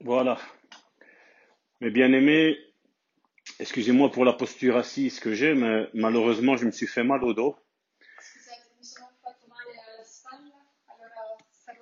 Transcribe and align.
Voilà. 0.00 0.38
Mes 1.80 1.90
bien-aimés, 1.90 2.56
excusez-moi 3.58 4.10
pour 4.10 4.24
la 4.24 4.32
posture 4.32 4.76
assise 4.76 5.20
que 5.20 5.32
j'ai, 5.34 5.54
mais 5.54 5.88
malheureusement, 5.94 6.56
je 6.56 6.66
me 6.66 6.70
suis 6.70 6.86
fait 6.86 7.04
mal 7.04 7.24
au 7.24 7.34
dos. 7.34 7.56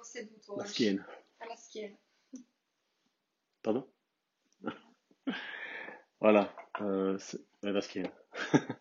Seduto 0.03 0.57
La 0.57 0.65
schiena. 0.67 1.05
Schiena. 1.57 1.97
Pardon? 3.63 3.87
Voilà. 6.21 6.55
Euh, 6.81 7.19
la 7.63 7.81
schiena. 7.83 8.11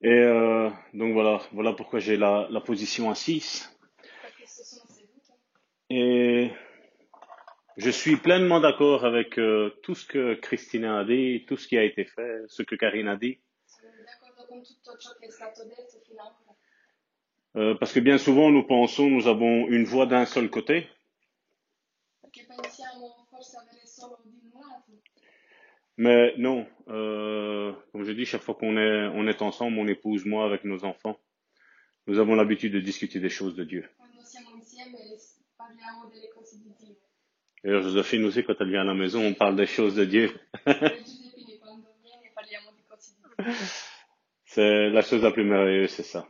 Et 0.00 0.08
euh, 0.10 0.70
donc 0.94 1.12
voilà, 1.12 1.40
voilà 1.52 1.72
pourquoi 1.72 2.00
j'ai 2.00 2.16
la, 2.16 2.48
la 2.50 2.60
position 2.60 3.10
assise. 3.10 3.68
Seduto. 4.46 5.32
Et 5.90 6.50
je 7.78 7.90
suis 7.90 8.16
pleinement 8.16 8.60
d'accord 8.60 9.04
avec 9.04 9.38
euh, 9.38 9.70
tout 9.82 9.94
ce 9.94 10.04
que 10.04 10.34
Christina 10.34 10.98
a 10.98 11.04
dit, 11.04 11.44
tout 11.46 11.56
ce 11.56 11.68
qui 11.68 11.78
a 11.78 11.84
été 11.84 12.04
fait, 12.04 12.42
ce 12.48 12.64
que 12.64 12.74
Karine 12.74 13.06
a 13.06 13.16
dit. 13.16 13.38
Euh, 17.56 17.74
parce 17.76 17.92
que 17.92 18.00
bien 18.00 18.18
souvent, 18.18 18.50
nous 18.50 18.64
pensons, 18.64 19.08
nous 19.08 19.28
avons 19.28 19.68
une 19.68 19.84
voix 19.84 20.06
d'un 20.06 20.26
seul 20.26 20.50
côté. 20.50 20.88
Mais 25.96 26.34
non, 26.36 26.66
euh, 26.88 27.72
comme 27.92 28.04
je 28.04 28.12
dis, 28.12 28.24
chaque 28.24 28.42
fois 28.42 28.54
qu'on 28.54 28.76
est, 28.76 29.08
on 29.14 29.26
est 29.26 29.40
ensemble, 29.40 29.76
mon 29.76 29.86
épouse, 29.86 30.24
moi, 30.26 30.44
avec 30.44 30.64
nos 30.64 30.84
enfants, 30.84 31.18
nous 32.06 32.18
avons 32.18 32.34
l'habitude 32.34 32.72
de 32.72 32.80
discuter 32.80 33.20
des 33.20 33.28
choses 33.28 33.54
de 33.54 33.64
Dieu. 33.64 33.88
D'ailleurs, 37.64 37.82
Joséphine 37.82 38.24
aussi, 38.24 38.44
quand 38.44 38.54
elle 38.60 38.70
vient 38.70 38.82
à 38.82 38.84
la 38.84 38.94
maison, 38.94 39.22
on 39.24 39.34
parle 39.34 39.56
des 39.56 39.66
choses 39.66 39.94
de 39.96 40.04
Dieu. 40.04 40.30
C'est 44.44 44.88
la 44.90 45.02
chose 45.02 45.22
la 45.22 45.30
plus 45.30 45.44
merveilleuse, 45.44 45.90
c'est 45.90 46.02
ça. 46.02 46.26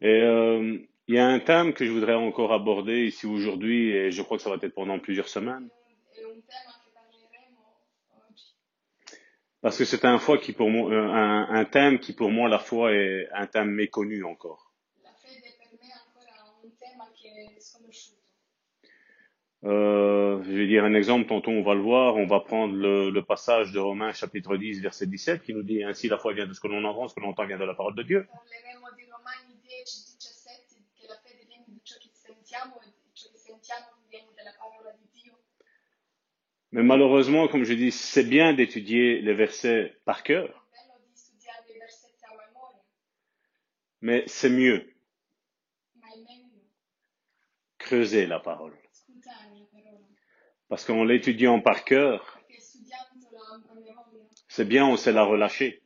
Et 0.00 0.20
euh, 0.22 0.78
il 1.06 1.14
y 1.14 1.18
a 1.18 1.26
un 1.26 1.38
thème 1.40 1.72
que 1.74 1.84
je 1.84 1.90
voudrais 1.92 2.14
encore 2.14 2.52
aborder 2.52 3.06
ici 3.06 3.26
aujourd'hui, 3.26 3.90
et 3.90 4.10
je 4.10 4.22
crois 4.22 4.36
que 4.36 4.42
ça 4.42 4.50
va 4.50 4.56
être 4.60 4.74
pendant 4.74 4.98
plusieurs 4.98 5.28
semaines, 5.28 5.68
parleremo 6.94 7.62
oggi. 8.28 8.56
parce 9.60 9.78
que 9.78 9.84
c'est 9.84 10.04
un, 10.04 10.18
foi 10.18 10.38
qui 10.38 10.52
pour 10.52 10.70
moi, 10.70 10.90
euh, 10.90 11.08
un, 11.08 11.48
un 11.54 11.64
thème 11.64 11.98
qui 11.98 12.12
pour 12.12 12.30
moi, 12.30 12.48
la 12.48 12.58
foi, 12.58 12.92
est 12.92 13.28
un 13.32 13.46
thème 13.46 13.70
méconnu 13.70 14.24
encore. 14.24 14.72
La 15.02 15.12
fede 15.12 15.54
per 15.58 15.70
me 15.80 15.86
è 15.88 15.92
ancora 15.92 16.34
un 16.62 16.76
tema 16.76 17.08
che 17.14 17.54
è 17.56 17.60
sconosciuto. 17.60 18.20
Euh, 19.64 20.42
je 20.42 20.50
vais 20.50 20.66
dire 20.66 20.84
un 20.84 20.94
exemple, 20.94 21.28
tantôt 21.28 21.52
on 21.52 21.62
va 21.62 21.74
le 21.74 21.82
voir, 21.82 22.16
on 22.16 22.26
va 22.26 22.40
prendre 22.40 22.74
le, 22.74 23.10
le 23.10 23.22
passage 23.22 23.70
de 23.70 23.78
Romains 23.78 24.12
chapitre 24.12 24.56
10 24.56 24.80
verset 24.80 25.06
17 25.06 25.42
qui 25.42 25.54
nous 25.54 25.62
dit 25.62 25.84
ainsi 25.84 26.08
la 26.08 26.18
foi 26.18 26.32
vient 26.32 26.48
de 26.48 26.52
ce 26.52 26.60
que 26.60 26.66
l'on 26.66 26.82
entend, 26.84 27.06
ce 27.06 27.14
que 27.14 27.20
l'on 27.20 27.28
entend 27.28 27.46
vient 27.46 27.58
de 27.58 27.64
la 27.64 27.74
parole 27.74 27.94
de 27.94 28.02
Dieu. 28.02 28.26
Parleremo 28.26 28.88
di 28.96 29.04
Romani 29.08 29.54
10, 29.62 30.16
17, 30.18 30.74
che 30.98 31.06
la 31.06 31.14
fede 31.22 31.46
viene 31.46 31.64
di 31.68 31.80
ciò 31.84 31.94
che 32.00 32.08
sentiamo 32.12 32.80
ciò 33.12 33.28
che 33.30 33.38
sentiamo 33.38 33.86
viene 34.08 34.26
dalla 34.34 34.52
parola 34.58 34.90
di 34.98 35.06
Dio. 35.12 35.38
Mais 36.72 36.82
malheureusement, 36.82 37.46
comme 37.46 37.62
je 37.64 37.74
dis, 37.74 37.92
c'est 37.92 38.24
bien 38.28 38.54
d'étudier 38.54 39.20
les 39.20 39.34
versets 39.34 39.94
par 40.04 40.24
cœur, 40.24 40.66
mais 44.00 44.24
c'est 44.26 44.50
mieux 44.50 44.92
creuser 47.78 48.26
la 48.26 48.40
parole. 48.40 48.81
Parce 50.68 50.84
qu'en 50.84 51.04
l'étudiant 51.04 51.60
par 51.60 51.84
cœur, 51.84 52.38
c'est 54.48 54.64
bien, 54.64 54.86
on 54.86 54.96
sait 54.96 55.12
la 55.12 55.24
relâcher. 55.24 55.82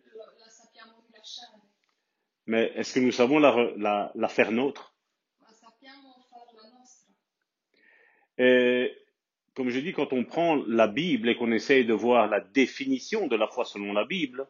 Mais 2.46 2.72
est-ce 2.76 2.94
que 2.94 3.00
nous 3.00 3.10
savons 3.12 3.38
la, 3.40 3.50
re- 3.50 3.74
la, 3.76 4.12
la 4.14 4.28
faire 4.28 4.52
nôtre? 4.52 4.94
Et 8.38 8.94
comme 9.54 9.70
je 9.70 9.80
dis, 9.80 9.92
quand 9.92 10.12
on 10.12 10.24
prend 10.24 10.56
la 10.66 10.86
Bible 10.86 11.28
et 11.30 11.36
qu'on 11.36 11.50
essaye 11.50 11.84
de 11.86 11.94
voir 11.94 12.28
la 12.28 12.40
définition 12.40 13.26
de 13.26 13.36
la 13.36 13.48
foi 13.48 13.64
selon 13.64 13.92
la 13.92 14.04
Bible, 14.04 14.46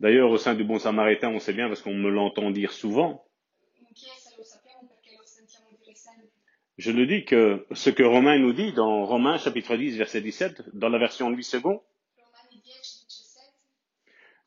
d'ailleurs 0.00 0.30
au 0.30 0.38
sein 0.38 0.54
du 0.54 0.64
Bon 0.64 0.78
Samaritain, 0.78 1.28
on 1.30 1.38
sait 1.38 1.52
bien 1.52 1.68
parce 1.68 1.80
qu'on 1.82 1.94
me 1.94 2.10
l'entend 2.10 2.50
dire 2.50 2.72
souvent, 2.72 3.24
in 3.80 3.94
chiesa 3.94 4.30
lo 4.36 4.44
sappiamo 4.44 4.86
perché 4.88 5.16
lo 5.16 5.24
sentiamo 5.24 5.68
dire 5.82 5.94
sempre. 5.96 6.28
Je 6.78 6.90
le 6.90 7.06
dis 7.06 7.24
que 7.24 7.66
ce 7.72 7.90
que 7.90 8.02
Romain 8.02 8.38
nous 8.38 8.52
dit 8.52 8.72
dans 8.72 9.06
Romains 9.06 9.38
chapitre 9.38 9.76
10 9.76 9.96
verset 9.96 10.20
17, 10.20 10.74
dans 10.76 10.88
la 10.88 10.98
version 10.98 11.30
Louis 11.30 11.46
II, 11.52 11.60
Romani 11.60 11.80
10, 12.64 13.06
17 13.08 13.42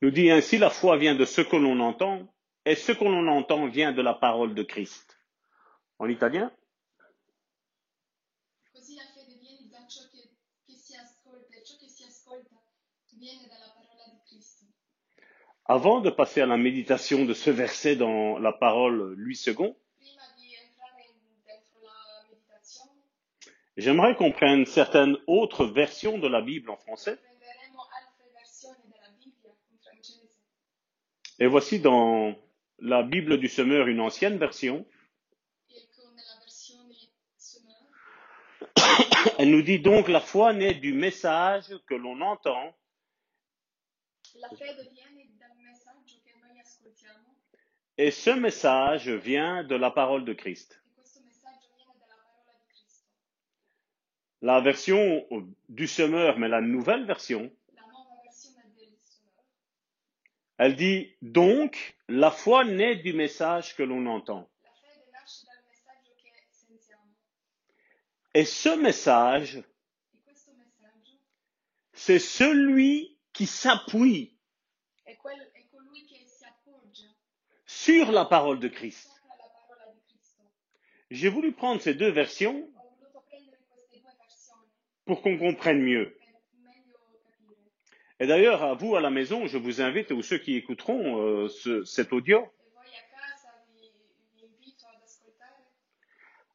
nous 0.01 0.12
dit 0.12 0.29
ainsi 0.31 0.57
la 0.57 0.69
foi 0.69 0.97
vient 0.97 1.16
de 1.16 1.25
ce 1.25 1.41
que 1.41 1.56
l'on 1.56 1.79
entend 1.79 2.28
et 2.66 2.75
ce 2.75 2.91
que 2.91 3.03
l'on 3.03 3.28
entend 3.28 3.67
vient 3.67 3.91
de 3.91 4.01
la 4.01 4.13
parole 4.13 4.53
de 4.53 4.63
Christ. 4.63 5.17
En 5.97 6.07
italien? 6.07 6.51
E. 6.51 6.56
Avant 15.66 16.01
de 16.01 16.09
passer 16.09 16.41
à 16.41 16.46
la 16.46 16.57
méditation 16.57 17.25
de 17.25 17.34
ce 17.34 17.50
verset 17.51 17.96
dans 17.96 18.40
la 18.40 18.51
parole 18.53 19.13
Louis 19.16 19.40
II, 19.46 19.53
Prima 19.53 19.75
di 20.38 20.56
entrare 20.56 21.01
in- 21.03 21.44
dentro 21.46 21.79
la 21.84 22.23
meditazione, 22.29 23.03
j'aimerais 23.79 24.16
qu'on 24.16 24.31
prenne 24.31 24.66
certaines 24.66 25.17
autres 25.28 25.66
versions 25.66 26.17
de 26.17 26.28
la 26.28 26.41
Bible 26.41 26.69
en 26.69 26.78
français. 26.78 27.17
Et 31.40 31.47
voici 31.47 31.79
dans 31.79 32.35
la 32.79 33.03
Bible 33.03 33.38
du 33.38 33.47
Semeur 33.47 33.88
une 33.88 34.01
ancienne 34.01 34.38
version. 34.38 34.85
E 38.78 38.81
Elle 39.38 39.51
nous 39.51 39.62
dit 39.62 39.79
donc 39.79 40.07
la 40.09 40.19
foi 40.19 40.53
naît 40.53 40.73
du 40.73 40.94
message 40.94 41.73
que 41.88 41.96
l'on 41.96 42.19
entend 42.22 42.73
et 47.97 48.11
ce 48.11 48.29
message 48.29 49.09
vient 49.09 49.63
de 49.63 49.75
la 49.75 49.91
parole 49.91 50.23
de 50.25 50.34
Christ. 50.34 50.78
La 54.41 54.61
version 54.61 55.25
du 55.67 55.88
Semeur, 55.88 56.39
mais 56.39 56.47
la 56.47 56.61
nouvelle 56.61 57.05
version, 57.05 57.51
elle 60.57 60.75
dit 60.75 61.16
donc 61.22 61.97
la 62.07 62.31
foi 62.31 62.66
naît 62.66 62.97
du 62.97 63.13
message 63.13 63.75
que 63.75 63.83
l'on 63.83 64.05
entend. 64.05 64.49
Et 68.33 68.45
ce 68.45 68.69
message, 68.69 69.63
c'est 71.94 72.19
celui 72.19 73.17
qui 73.33 73.45
s'appuie 73.45 74.38
sur 77.66 78.11
la 78.11 78.25
parole 78.25 78.59
de 78.59 78.67
Christ. 78.67 79.09
J'ai 81.09 81.29
voulu 81.29 81.53
prendre 81.53 81.81
ces 81.81 81.94
deux 81.94 82.11
versions 82.11 82.69
pour 85.09 85.24
qu'on 85.24 85.40
comprenne 85.40 85.81
mieux. 85.81 86.16
Et 88.20 88.28
d'ailleurs, 88.28 88.62
à 88.62 88.75
vous 88.75 88.96
à 88.96 89.02
la 89.02 89.09
maison, 89.09 89.47
je 89.47 89.58
vous 89.58 89.81
invite, 89.81 90.12
ou 90.12 90.22
ceux 90.22 90.38
qui 90.38 90.56
écouteront 90.56 91.20
euh, 91.20 91.50
ce- 91.50 91.84
cet 91.84 92.14
audio, 92.14 92.46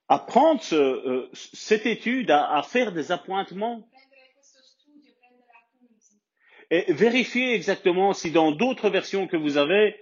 à 0.08 0.20
prendre 0.20 0.62
euh, 0.72 1.28
cette 1.32 1.84
étude, 1.86 2.30
à, 2.30 2.54
à 2.56 2.62
faire 2.62 2.92
des 2.92 3.10
appointements 3.10 3.88
et 6.70 6.92
vérifier 6.92 7.54
exactement 7.54 8.12
si 8.12 8.30
dans 8.30 8.52
d'autres 8.52 8.88
versions 8.88 9.26
que 9.26 9.36
vous 9.36 9.56
avez, 9.56 9.96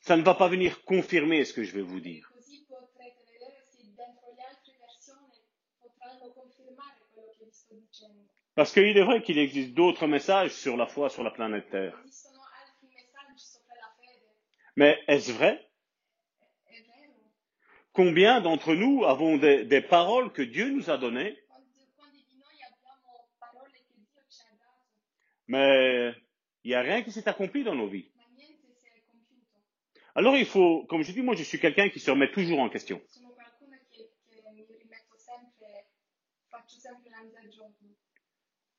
ça 0.00 0.16
ne 0.16 0.22
va 0.22 0.34
pas 0.34 0.46
venir 0.48 0.84
confirmer 0.84 1.44
ce 1.44 1.52
que 1.52 1.64
je 1.64 1.74
vais 1.74 1.82
vous 1.82 1.98
dire. 2.00 2.30
Parce 8.58 8.72
qu'il 8.72 8.98
est 8.98 9.04
vrai 9.04 9.22
qu'il 9.22 9.38
existe 9.38 9.72
d'autres 9.74 10.08
messages 10.08 10.50
sur 10.50 10.76
la 10.76 10.88
foi 10.88 11.10
sur 11.10 11.22
la 11.22 11.30
planète 11.30 11.70
Terre. 11.70 11.96
Mais 14.74 14.98
est-ce 15.06 15.30
vrai? 15.30 15.64
Combien 17.92 18.40
d'entre 18.40 18.74
nous 18.74 19.04
avons 19.04 19.36
des, 19.36 19.80
paroles 19.80 20.32
que 20.32 20.42
Dieu 20.42 20.70
nous 20.70 20.90
a 20.90 20.98
données, 20.98 21.38
mais 25.46 26.12
il 26.64 26.70
n'y 26.70 26.74
a 26.74 26.80
rien 26.80 27.04
qui 27.04 27.12
s'est 27.12 27.28
accompli 27.28 27.62
dans 27.62 27.76
nos 27.76 27.86
vies. 27.86 28.10
Alors 30.16 30.36
il 30.36 30.46
faut, 30.46 30.84
comme 30.86 31.04
je 31.04 31.12
dis, 31.12 31.22
moi 31.22 31.36
je 31.36 31.44
suis 31.44 31.60
quelqu'un 31.60 31.90
qui 31.90 32.00
se 32.00 32.10
remet 32.10 32.32
toujours 32.32 32.58
en 32.58 32.68
question. 32.68 33.00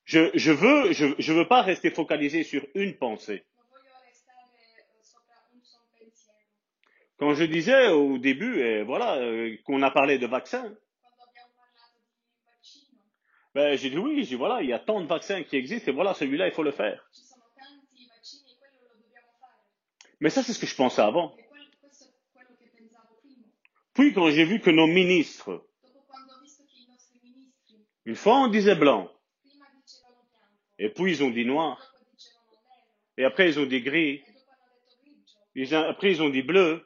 Je, 0.09 0.31
je 0.33 0.51
veux, 0.51 0.91
je, 0.91 1.33
veux 1.33 1.47
pas 1.47 1.61
rester 1.61 1.91
focalisé 1.91 2.41
sur 2.41 2.65
une 2.73 2.97
pensée. 2.97 3.45
Quand 7.19 7.35
je 7.35 7.43
disais 7.43 7.89
au 7.89 8.17
début, 8.17 8.83
voilà, 8.85 9.17
euh, 9.17 9.55
qu'on 9.65 9.83
a 9.83 9.91
parlé 9.91 10.17
de 10.17 10.25
vaccins, 10.25 10.75
ben, 13.53 13.77
j'ai 13.77 13.91
dit 13.91 13.99
oui, 13.99 14.23
voilà, 14.33 14.63
il 14.63 14.69
y 14.69 14.73
a 14.73 14.79
tant 14.79 14.99
de 14.99 15.05
vaccins 15.05 15.43
qui 15.43 15.57
existent 15.57 15.91
et 15.91 15.93
voilà, 15.93 16.15
celui-là, 16.15 16.47
il 16.47 16.53
faut 16.53 16.63
le 16.63 16.71
faire. 16.71 17.07
Mais 20.21 20.31
ça, 20.31 20.41
c'est 20.41 20.53
ce 20.53 20.59
que 20.59 20.65
je 20.65 20.75
pensais 20.75 21.03
avant. 21.03 21.35
Puis 23.93 24.11
quand 24.15 24.31
j'ai 24.31 24.45
vu 24.45 24.59
que 24.59 24.71
nos 24.71 24.87
ministres, 24.87 25.67
une 28.05 28.15
fois 28.15 28.39
on 28.39 28.47
disait 28.47 28.73
blanc, 28.73 29.11
et 30.79 30.89
puis 30.89 31.11
ils 31.11 31.23
ont 31.23 31.29
dit 31.29 31.45
noir, 31.45 31.93
et 33.17 33.25
après 33.25 33.49
ils 33.49 33.59
ont 33.59 33.65
dit 33.65 33.81
gris, 33.81 34.23
ils- 35.55 35.75
après 35.75 36.11
ils 36.11 36.21
ont 36.21 36.29
dit 36.29 36.41
bleu, 36.41 36.85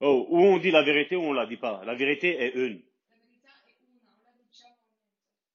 oh, 0.00 0.26
ou 0.30 0.38
on 0.40 0.58
dit 0.58 0.70
la 0.70 0.82
vérité 0.82 1.16
ou 1.16 1.22
on 1.22 1.32
la 1.34 1.46
dit 1.46 1.58
pas? 1.58 1.82
La 1.84 1.94
vérité 1.94 2.28
est 2.42 2.54
une. 2.54 2.82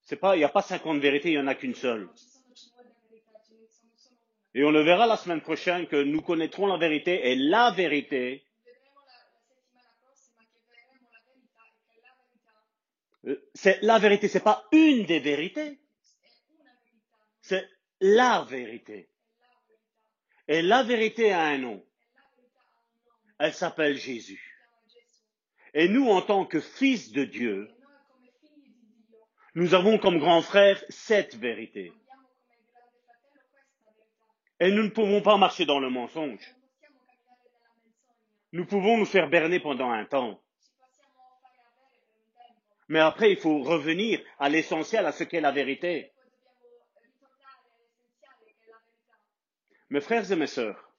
C'est 0.03 0.17
pas, 0.17 0.35
il 0.35 0.39
n'y 0.39 0.45
a 0.45 0.49
pas 0.49 0.61
50 0.61 0.99
vérités, 0.99 1.29
il 1.29 1.35
y 1.35 1.39
en 1.39 1.47
a 1.47 1.55
qu'une 1.55 1.75
seule. 1.75 2.03
Non 2.05 2.15
ci 2.15 2.27
sono 2.29 2.53
50 2.55 3.07
verità, 3.09 3.31
ce 3.41 3.53
ne 3.53 3.67
sono 3.67 3.95
solo 3.97 4.19
una. 4.19 4.51
Et 4.53 4.63
on 4.63 4.71
le 4.71 4.83
verra 4.83 5.05
la 5.07 5.17
semaine 5.17 5.41
prochaine 5.41 5.87
que 5.87 6.03
nous 6.03 6.21
connaîtrons 6.21 6.67
la 6.67 6.77
vérité 6.77 7.31
et 7.31 7.35
la 7.35 7.71
vérité, 7.71 8.43
euh, 13.25 13.41
c'est 13.55 13.81
la 13.81 13.97
vérité, 13.97 14.27
c'est 14.27 14.43
pas 14.43 14.65
une 14.71 15.05
des 15.05 15.19
vérités, 15.19 15.79
è 16.41 16.59
una 16.59 16.73
verità, 16.83 17.09
non 17.23 17.32
c'est 17.43 17.69
la 17.99 18.45
vérité. 18.49 19.09
Et 20.47 20.61
la 20.61 20.83
vérité 20.83 21.31
a 21.33 21.41
un 21.43 21.57
nom. 21.57 21.85
Elle 23.37 23.53
s'appelle 23.53 23.97
Jésus. 23.97 24.41
Et 25.73 25.89
nous, 25.89 26.07
en 26.09 26.21
tant 26.21 26.45
que 26.45 26.59
fils 26.61 27.11
de 27.11 27.25
Dieu, 27.25 27.69
nous 29.55 29.73
avons 29.73 29.97
comme 29.97 30.19
grand 30.19 30.41
frère 30.41 30.81
cette 30.89 31.35
vérité. 31.35 31.91
Et 34.59 34.71
nous 34.71 34.83
ne 34.83 34.89
pouvons 34.89 35.21
pas 35.21 35.37
marcher 35.37 35.65
dans 35.65 35.79
le 35.79 35.89
mensonge. 35.89 36.55
Nous 38.53 38.65
pouvons 38.65 38.97
nous 38.97 39.05
faire 39.05 39.29
berner 39.29 39.59
pendant 39.59 39.91
un 39.91 40.05
temps. 40.05 40.41
Mais 42.87 42.99
après, 42.99 43.31
il 43.31 43.37
faut 43.37 43.63
revenir 43.63 44.21
à 44.39 44.47
l'essentiel, 44.47 45.05
à 45.05 45.11
ce 45.11 45.23
qu'est 45.25 45.41
la 45.41 45.51
vérité. 45.51 46.13
Poi 47.23 47.31
dobbiamo 47.41 47.69
ritornare 47.73 48.11
all'essenziale 48.13 48.51
che 48.53 48.57
è 48.57 48.69
la 48.69 48.81
verità. 48.81 48.91
Mes 49.89 50.01
frères 50.01 50.31
et 50.31 50.35
mes 50.35 50.47
sœurs, 50.47 50.91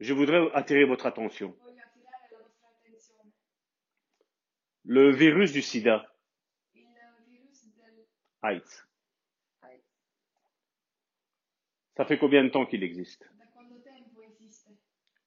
je 0.00 0.12
voudrais 0.14 0.50
attirer 0.54 0.84
votre 0.84 1.06
attention. 1.06 1.56
Le 4.84 5.10
virus 5.12 5.52
du 5.52 5.60
sida, 5.62 6.06
AIDS, 8.42 8.84
ça 11.96 12.04
fait 12.04 12.18
combien 12.18 12.44
de 12.44 12.48
temps 12.48 12.64
qu'il 12.64 12.82
existe? 12.82 13.28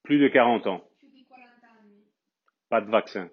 Plus 0.04 0.20
de 0.20 0.28
40 0.30 0.68
ans. 0.68 0.90
Più 0.98 1.10
di 1.10 1.26
40 1.26 1.64
anni 1.64 2.06
Pas 2.70 2.82
de 2.82 2.90
vaccin. 2.90 3.30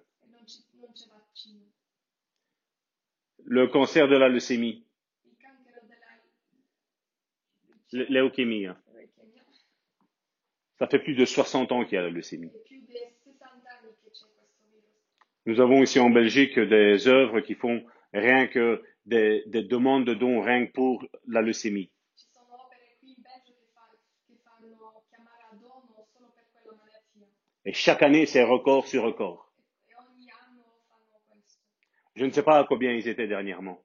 Le 3.45 3.67
cancer 3.69 4.09
de 4.09 4.17
la 4.17 4.29
leucémie, 4.29 4.85
l- 7.93 8.07
leucémie, 8.09 8.67
hein. 8.67 8.77
ça 10.79 10.87
fait 10.87 10.99
plus 10.99 11.15
de 11.15 11.25
60 11.25 11.73
ans 11.73 11.85
qu'il 11.85 11.97
y 11.97 11.99
a 11.99 12.03
la 12.03 12.11
leucémie. 12.11 12.51
è 12.55 12.61
più 12.63 12.81
di 12.81 12.95
60 13.23 13.69
anni 13.71 13.95
che 14.03 14.11
c'è 14.11 14.27
questo 14.35 14.65
virus. 14.71 14.85
Nous 15.45 15.61
avons 15.61 15.83
ici 15.83 15.99
en 15.99 16.11
Belgique 16.11 16.59
des 16.61 17.07
œuvres 17.09 17.41
qui 17.41 17.55
font 17.55 17.85
rien 18.13 18.47
que 18.49 18.83
des, 19.05 19.43
des 19.47 19.63
demandes 19.65 20.05
de 20.07 20.15
dons 20.15 20.41
rien 20.43 20.67
que 20.67 20.73
pour 20.73 21.05
la 21.27 21.41
leucémie. 21.41 21.91
Et 27.65 27.73
chaque 27.75 28.03
année, 28.03 28.25
c'est 28.25 28.43
record 28.45 28.87
sur 28.87 29.03
record. 29.03 29.53
Je 32.15 32.25
ne 32.25 32.31
sais 32.31 32.43
pas 32.43 32.59
à 32.59 32.65
combien 32.65 32.93
ils 32.93 33.07
étaient 33.09 33.29
dernièrement, 33.29 33.79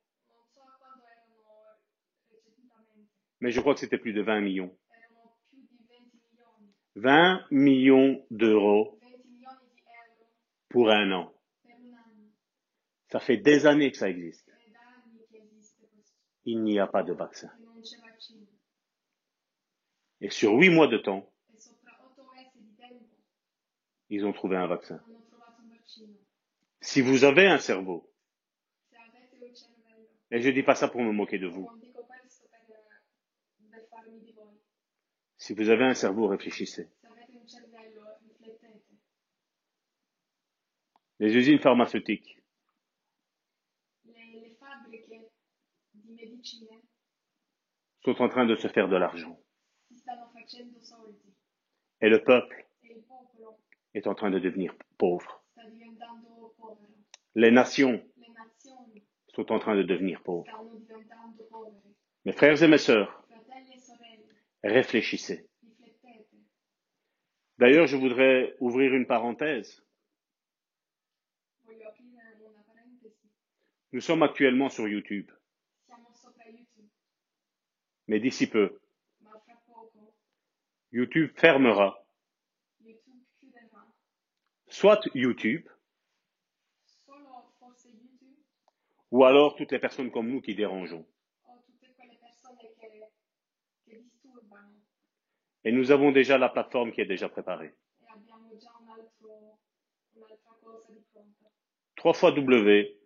mais 3.44 3.51
je 3.51 3.60
crois 3.60 3.74
que 3.74 3.81
c'était 3.81 3.98
plus 3.98 4.13
de 4.13 4.22
20 4.22 4.40
millions. 4.40 4.74
erano 4.90 5.36
più 5.50 5.68
di 5.68 5.75
20 5.84 6.00
milioni, 6.13 6.72
20 6.95 7.48
millions 7.51 8.25
d'euros 8.30 8.98
20 9.01 9.10
milioni 9.10 9.36
di 9.36 9.44
euro 9.44 9.60
pour 10.69 10.90
un 10.90 11.12
an. 11.12 11.34
Ça 13.12 13.19
fait 13.19 13.36
des 13.36 13.66
années 13.66 13.92
que 13.92 13.98
ça 13.98 14.10
existe. 14.10 14.50
Il 16.45 16.63
n'y 16.63 16.80
a 16.80 16.88
pas 16.88 17.04
de 17.04 17.12
vaccin. 17.12 17.51
Et 20.22 20.30
sur 20.30 20.54
huit 20.54 20.69
mois 20.69 20.88
de 20.88 20.98
temps, 20.98 21.30
sopra 21.57 21.92
8 22.00 22.56
mesi 22.56 22.63
di 22.63 22.75
tempo 22.78 23.10
ils 24.07 24.25
ont 24.25 24.31
trouvé 24.31 24.56
un 24.56 24.68
vaccin. 24.68 25.01
Si 26.80 27.01
vous 27.01 27.25
avez 27.25 27.48
un 27.48 27.60
cerveau, 27.60 28.10
et 30.31 30.40
je 30.40 30.50
dis 30.50 30.63
pas 30.63 30.75
ça 30.75 30.88
pour 30.88 31.01
me 31.01 31.12
moquer 31.12 31.40
de 31.40 31.48
vous, 31.48 31.69
si 35.44 35.54
vous 35.54 35.69
avez 35.69 35.84
un 35.84 35.94
cerveau, 35.94 36.28
réfléchissez. 36.28 36.88
Les 41.19 41.36
usines 41.36 41.60
pharmaceutiques, 41.60 42.42
sont 48.06 48.22
en 48.22 48.30
train 48.30 48.45
de 48.45 48.56
se 48.56 48.69
faire 48.69 48.88
de 48.88 48.95
l'argent. 48.95 49.38
Et 52.00 52.09
le 52.09 52.23
peuple 52.23 52.66
est 53.94 54.07
en 54.07 54.16
train 54.16 54.31
de 54.31 54.40
devenir 54.40 54.73
pauvre. 54.97 55.44
povero. 55.56 56.78
Les 57.35 57.52
nations 57.52 58.02
sont 59.35 59.52
en 59.52 59.59
train 59.59 59.76
de 59.76 59.83
devenir 59.83 60.23
pauvres. 60.23 60.47
Mes 62.23 62.31
frères 62.31 62.64
et 62.64 62.68
mes 62.69 62.78
sœurs, 62.78 63.22
réfléchissez. 64.63 65.47
D'ailleurs, 67.57 67.87
je 67.87 67.97
voudrais 67.97 68.55
ouvrir 68.59 68.93
une 68.93 69.05
parenthèse. 69.05 69.83
Nous 73.91 74.01
sommes 74.01 74.23
actuellement 74.23 74.69
sur 74.69 74.87
YouTube, 74.87 75.31
mais 78.07 78.19
d'ici 78.19 78.47
peu, 78.47 78.79
YouTube 80.91 81.31
fermera 81.35 82.03
soit 84.67 85.01
YouTube 85.13 85.69
ou 89.11 89.23
alors 89.23 89.55
toutes 89.55 89.71
les 89.71 89.79
personnes 89.79 90.09
comme 90.09 90.29
nous 90.29 90.41
qui 90.41 90.55
dérangeons. 90.55 91.05
o 91.45 91.61
tutte 91.65 91.93
quelle 91.95 92.17
persone 92.17 92.57
che, 92.57 92.73
che 93.85 94.01
disturbano 94.01 94.81
Et 95.65 95.71
nous 95.71 95.91
avons 95.91 96.11
déjà 96.11 96.37
la 96.37 96.49
plateforme 96.49 96.91
qui 96.91 97.01
est 97.01 97.05
déjà 97.05 97.29
préparée. 97.29 97.73
3 101.95 102.13
fois 102.13 102.31
W, 102.33 102.97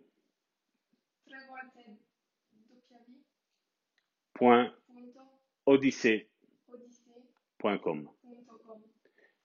point. 4.33 4.73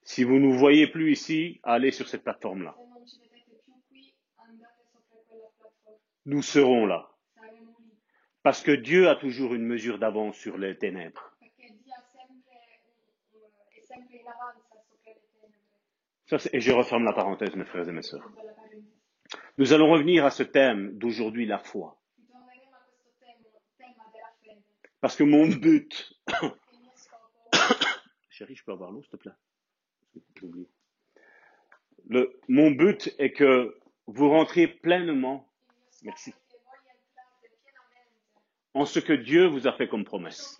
Si 0.03 0.23
vous 0.23 0.33
ne 0.35 0.39
nous 0.39 0.53
voyez 0.53 0.87
plus 0.87 1.11
ici, 1.11 1.59
allez 1.63 1.91
sur 1.91 2.07
cette 2.07 2.23
plateforme-là. 2.23 2.75
Nous 6.25 6.41
serons 6.41 6.85
là. 6.85 7.09
Parce 8.43 8.61
que 8.61 8.71
Dieu 8.71 9.07
a 9.09 9.15
toujours 9.15 9.53
une 9.53 9.65
mesure 9.65 9.99
d'avance 9.99 10.37
sur 10.37 10.57
les 10.57 10.77
ténèbres. 10.77 11.31
Perché 11.39 11.69
Dio 11.81 11.93
ha 11.93 12.01
sempre, 12.11 12.51
un- 12.53 13.69
è 13.69 13.79
sempre 13.81 14.17
in 14.17 14.27
avanza 14.27 14.81
sopra 14.87 15.11
le 15.13 15.21
tenebre. 15.21 15.59
Et 16.51 16.61
je 16.61 16.71
referme 16.71 17.03
la 17.03 17.13
parenthèse, 17.13 17.55
mes 17.55 17.65
frères 17.65 17.87
et 17.87 17.91
mes 17.91 18.01
sœurs. 18.01 18.27
Nous 19.57 19.73
allons 19.73 19.91
revenir 19.91 20.25
à 20.25 20.31
ce 20.31 20.41
thème 20.41 20.97
d'aujourd'hui, 20.97 21.45
la 21.45 21.59
foi. 21.59 21.99
Parce 24.99 25.15
que 25.15 25.23
mon 25.23 25.47
but, 25.47 26.13
chérie, 28.29 28.55
je 28.55 28.63
peux 28.63 28.71
avoir 28.71 28.91
l'eau, 28.91 29.03
s'il 29.03 29.11
te 29.11 29.17
plaît? 29.17 29.31
Le, 32.09 32.39
mon 32.47 32.71
but 32.71 33.13
est 33.19 33.31
que 33.31 33.77
vous 34.07 34.29
rentriez 34.29 34.67
pleinement 34.67 35.47
Merci. 36.03 36.33
en 38.73 38.85
ce 38.85 38.99
que 38.99 39.13
Dieu 39.13 39.45
vous 39.45 39.67
a 39.67 39.73
fait 39.73 39.87
comme 39.87 40.03
promesse. 40.03 40.57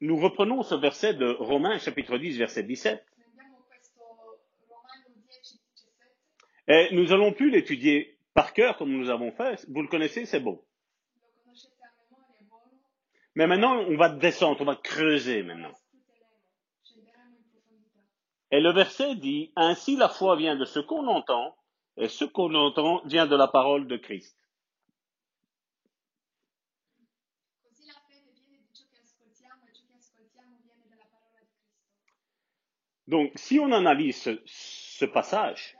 nous 0.00 0.18
reprenons 0.18 0.62
ce 0.62 0.74
verset 0.74 1.14
de 1.14 1.36
Romains 1.38 1.78
chapitre 1.78 2.16
10, 2.16 2.38
verset 2.38 2.62
17, 2.62 3.04
Prendiamo 3.04 3.66
questo 3.68 4.00
Romano 4.68 5.04
10, 5.26 5.60
17, 5.66 6.00
et 6.68 6.94
nous 6.94 7.12
allons 7.12 7.32
plus 7.32 7.50
l'étudier 7.50 8.18
par 8.32 8.54
cœur 8.54 8.78
comme 8.78 8.90
nous 8.90 9.10
avons 9.10 9.32
fait. 9.32 9.66
Vous 9.68 9.82
le 9.82 9.88
connaissez, 9.88 10.24
c'est 10.24 10.40
bon. 10.40 10.64
Mais 13.34 13.46
maintenant, 13.46 13.78
on 13.80 13.96
va 13.96 14.08
descendre, 14.08 14.60
on 14.60 14.64
va 14.64 14.76
creuser 14.76 15.42
maintenant. 15.42 15.74
Et 18.50 18.60
le 18.60 18.72
verset 18.72 19.14
dit, 19.14 19.52
Ainsi 19.56 19.96
la 19.96 20.08
foi 20.08 20.36
vient 20.36 20.56
de 20.56 20.64
ce 20.64 20.80
qu'on 20.80 21.06
entend, 21.06 21.54
et 22.00 22.08
ce 22.08 22.24
qu'on 22.24 22.54
entend 22.54 23.02
vient 23.04 23.26
de 23.26 23.36
la 23.36 23.46
parole 23.46 23.86
de 23.86 23.98
Christ. 23.98 24.36
La 27.86 27.92
e. 27.92 28.24
Donc, 33.06 33.32
si 33.34 33.58
on 33.60 33.70
analyse 33.72 34.16
ce, 34.22 34.40
ce 34.46 35.04
passage, 35.04 35.76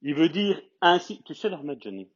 il 0.00 0.14
veut 0.14 0.30
dire 0.30 0.60
ainsi, 0.80 1.22
tu 1.22 1.34
sais 1.34 1.50
le 1.50 1.56
remettre, 1.56 1.82
Johnny? 1.82 2.10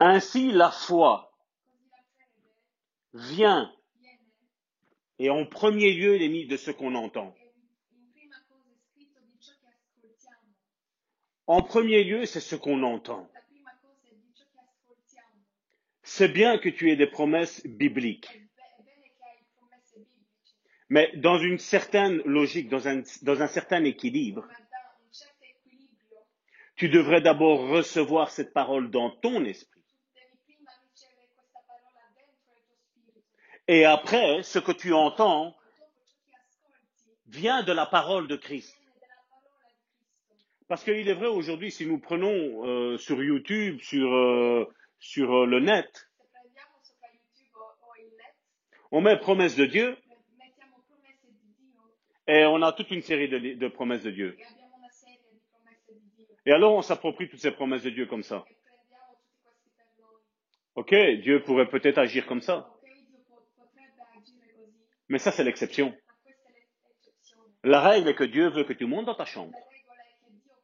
Ainsi 0.00 0.50
la 0.50 0.72
foi 0.72 1.32
la 3.12 3.20
vient, 3.20 3.72
et 5.20 5.30
en 5.30 5.46
premier 5.46 5.92
lieu, 5.92 6.16
il 6.16 6.22
est 6.22 6.28
mis 6.28 6.46
de 6.46 6.56
ce 6.56 6.72
qu'on 6.72 6.96
entend. 6.96 7.32
e 7.36 7.96
in 7.96 8.10
prima 8.12 8.42
cosa 8.48 8.70
è 8.70 8.76
scritto 8.76 9.20
di 9.20 9.38
ciò 9.38 9.52
che 9.60 9.68
ascoltiamo. 9.68 10.54
En 11.46 11.62
premier 11.62 12.04
lieu, 12.04 12.24
c'est 12.24 12.40
ce 12.40 12.56
qu'on 12.56 12.82
entend. 12.82 13.28
C'est 16.02 16.28
bien 16.28 16.58
que 16.58 16.68
tu 16.68 16.90
aies 16.90 16.96
des 16.96 17.06
promesses 17.06 17.66
bibliques, 17.66 18.42
mais 20.88 21.10
dans 21.16 21.38
une 21.38 21.58
certaine 21.58 22.18
logique, 22.24 22.68
dans 22.68 22.86
un, 22.88 23.46
certain 23.46 23.84
équilibre, 23.84 24.46
tu 26.76 26.88
devrais 26.88 27.20
d'abord 27.20 27.68
recevoir 27.68 28.30
cette 28.30 28.52
parole 28.52 28.90
dans 28.90 29.10
ton 29.10 29.44
esprit. 29.44 29.82
Et 33.66 33.84
après, 33.86 34.42
ce 34.42 34.58
que 34.58 34.72
tu 34.72 34.92
entends 34.92 35.56
vient 37.26 37.62
de 37.62 37.72
la 37.72 37.86
parole 37.86 38.28
de 38.28 38.36
Christ. 38.36 38.76
viene 38.76 38.76
dalla 38.76 38.76
parola 38.76 38.76
di 38.76 38.78
Cristo. 38.78 38.78
Parce 40.66 40.82
qu'il 40.82 41.08
est 41.08 41.14
vrai 41.14 41.26
aujourd'hui, 41.26 41.70
si 41.70 41.86
nous 41.86 41.98
prenons 41.98 42.64
euh, 42.66 42.96
sur 42.96 43.22
YouTube, 43.22 43.80
sur, 43.80 44.14
euh, 44.14 44.66
sur 44.98 45.42
euh, 45.42 45.46
le 45.46 45.60
net, 45.60 46.08
on 48.90 49.02
met 49.02 49.18
promesse 49.18 49.56
de 49.56 49.66
Dieu 49.66 49.96
et 52.26 52.46
on 52.46 52.62
a 52.62 52.72
toute 52.72 52.90
une 52.90 53.02
série 53.02 53.28
de, 53.28 53.54
de 53.54 53.68
promesses 53.68 54.04
de 54.04 54.10
Dieu. 54.10 54.38
Et 56.46 56.52
alors 56.52 56.74
on 56.74 56.82
s'approprie 56.82 57.28
toutes 57.28 57.40
ces 57.40 57.50
promesses 57.50 57.82
de 57.82 57.90
Dieu 57.90 58.06
comme 58.06 58.22
ça. 58.22 58.44
Ok, 60.76 60.94
Dieu 61.22 61.42
pourrait 61.42 61.68
peut-être 61.68 61.98
agir 61.98 62.26
comme 62.26 62.40
ça, 62.40 62.72
mais 65.08 65.18
ça 65.18 65.30
c'est 65.30 65.44
l'exception. 65.44 65.94
La 67.62 67.80
règle 67.80 68.08
est 68.08 68.14
que 68.14 68.24
Dieu 68.24 68.48
veut 68.48 68.64
que 68.64 68.72
tu 68.72 68.86
montes 68.86 69.06
dans 69.06 69.14
ta 69.14 69.24
chambre 69.26 69.56
La 69.64 69.82
regola 69.82 70.02
è 70.02 70.12
che 70.12 70.32
Dio 70.34 70.54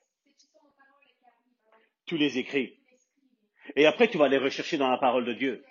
tu 2.04 2.18
les 2.18 2.38
écris. 2.38 2.78
Et 3.74 3.86
après 3.86 4.08
tu 4.08 4.18
vas 4.18 4.28
les 4.28 4.38
rechercher 4.38 4.76
dans 4.76 4.90
la 4.90 4.98
parole 4.98 5.24
de 5.24 5.32
Dieu. 5.32 5.64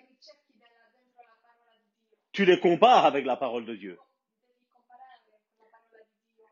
Tu 2.31 2.45
les 2.45 2.59
compares 2.59 3.05
avec 3.05 3.25
la 3.25 3.37
parole 3.37 3.65
de 3.65 3.75
Dieu. 3.75 3.97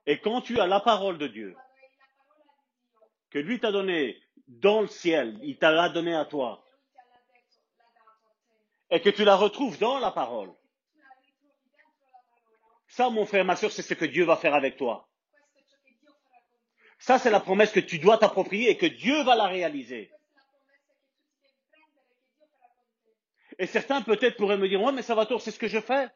Et 0.06 0.20
quand 0.20 0.42
tu 0.42 0.60
as 0.60 0.68
la 0.68 0.80
parole 0.80 1.18
de 1.18 1.28
Dieu, 1.28 1.56
que 3.32 3.40
lui 3.40 3.60
t'a 3.60 3.72
donné 3.72 4.22
dans 4.48 4.82
le 4.82 4.88
ciel, 4.88 5.40
il 5.42 5.58
t'a 5.58 5.72
la 5.72 5.90
donné 5.90 6.14
à 6.14 6.26
toi, 6.26 6.64
et 8.92 9.02
que 9.02 9.10
tu 9.10 9.24
la 9.24 9.36
retrouves 9.36 9.80
dans 9.80 9.98
la 9.98 10.12
parole, 10.12 10.50
e 10.50 10.52
tu 10.52 10.52
la 10.52 10.52
ritrovi 10.52 10.52
dentro 10.52 10.52
la 10.52 10.52
parola, 10.52 10.54
ça 12.96 13.10
mon 13.10 13.26
frère, 13.26 13.44
ma 13.46 13.56
soeur, 13.56 13.72
c'est 13.72 13.82
ce 13.82 13.94
que 13.96 14.06
Dieu 14.06 14.24
va 14.24 14.38
faire 14.38 14.54
avec 14.54 14.78
toi. 14.78 15.10
Ça 17.00 17.18
c'est 17.20 17.32
la 17.32 17.40
promesse 17.40 17.72
que 17.72 17.80
tu 17.80 18.00
dois 18.00 18.18
t'approprier 18.18 18.70
et 18.70 18.78
que 18.78 18.86
Dieu 18.86 19.24
va 19.24 19.36
la 19.36 19.48
réaliser. 19.48 20.12
Et 23.60 23.66
certains 23.68 24.02
peut-être 24.02 24.38
pourraient 24.38 24.58
me 24.58 24.68
dire, 24.70 24.82
ouais 24.82 24.92
mais 24.92 25.02
Salvatore, 25.02 25.42
c'est 25.42 25.52
ce 25.52 25.60
que 25.60 25.68
je 25.68 25.80
fais. 25.80 26.08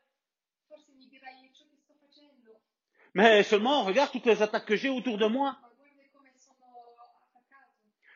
Mais 3.13 3.41
seulement, 3.41 3.83
regarde 3.83 4.11
toutes 4.11 4.27
les 4.27 4.41
attaques 4.43 4.65
que 4.65 4.75
j'ai 4.75 4.89
autour 4.89 5.17
de 5.17 5.25
moi. 5.25 5.57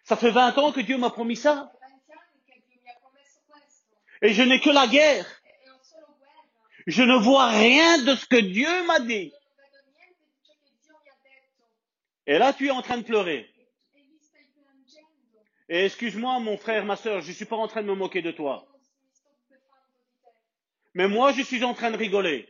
Ça 0.04 0.16
fait 0.16 0.30
20 0.30 0.56
ans 0.60 0.72
que 0.72 0.82
Dieu 0.82 0.98
m'a 0.98 1.10
promis 1.10 1.36
ça. 1.36 1.72
Ho 1.74 1.80
20 1.80 1.88
anni 1.88 2.42
che 2.46 2.62
Dio 2.68 2.80
mi 2.84 2.90
ha 2.90 2.98
promesso 3.00 3.40
questo 3.48 3.96
Et 4.22 4.34
je 4.34 4.44
n'ai 4.44 4.60
que 4.60 4.70
la 4.70 4.86
guerre. 4.88 5.26
e, 5.44 5.50
e 5.66 5.70
ho 5.72 5.80
solo 5.82 6.16
guerra. 6.20 6.44
Je 6.88 7.04
ne 7.04 7.16
vois 7.18 7.50
rien 7.50 8.04
de 8.04 8.16
ce 8.16 8.26
que 8.26 8.38
Dieu 8.38 8.86
m'a 8.86 9.00
dit. 9.00 9.32
Et 12.28 12.38
là, 12.38 12.54
tu 12.54 12.68
es 12.68 12.72
en 12.72 12.82
train 12.82 12.98
de 12.98 13.04
pleurer. 13.04 13.50
Et 15.70 15.86
excuse-moi, 15.86 16.40
mon 16.40 16.58
frère, 16.58 16.86
ma 16.86 16.96
soeur, 16.96 17.22
je 17.22 17.30
ne 17.30 17.34
suis 17.34 17.46
pas 17.46 17.56
en 17.56 17.68
train 17.68 17.82
de 17.82 17.88
me 17.88 17.96
moquer 17.96 18.22
de 18.22 18.32
toi. 18.32 18.68
Mais 20.94 21.08
moi, 21.08 21.32
je 21.32 21.42
suis 21.42 21.64
en 21.64 21.74
train 21.74 21.92
de 21.92 21.98
rigoler. 21.98 22.50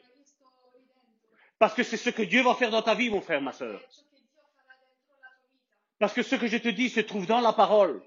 Parce 1.60 1.76
que 1.76 1.84
c'est 1.84 1.98
ce 1.98 2.10
que 2.10 2.24
Dieu 2.24 2.42
va 2.42 2.56
faire 2.56 2.72
dans 2.72 2.82
ta 2.82 2.96
vie, 2.96 3.10
mon 3.10 3.22
frère, 3.22 3.42
ma 3.42 3.54
soeur. 3.54 3.80
Parce 6.00 6.14
que 6.14 6.24
ce 6.24 6.36
que 6.36 6.48
je 6.48 6.58
te 6.58 6.70
dis 6.70 6.90
se 6.90 7.00
trouve 7.02 7.28
dans 7.28 7.42
la 7.42 7.54
parole. 7.54 8.02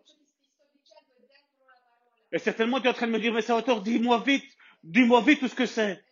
Et 2.32 2.38
certainement, 2.40 2.80
tu 2.80 2.86
es 2.86 2.90
en 2.90 2.94
train 2.94 3.06
de 3.06 3.12
me 3.12 3.20
dire, 3.20 3.32
mais 3.32 3.42
Salvatore, 3.42 3.82
dis-moi 3.82 4.18
vite, 4.18 4.44
dis-moi 4.82 5.20
vite 5.20 5.38
tout 5.38 5.48
ce 5.48 5.54
que 5.54 5.66
c'est. 5.66 6.04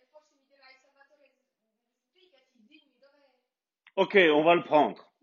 Ok, 3.95 4.15
on 4.15 4.43
va 4.43 4.55
le 4.55 4.63
prendre. 4.63 5.13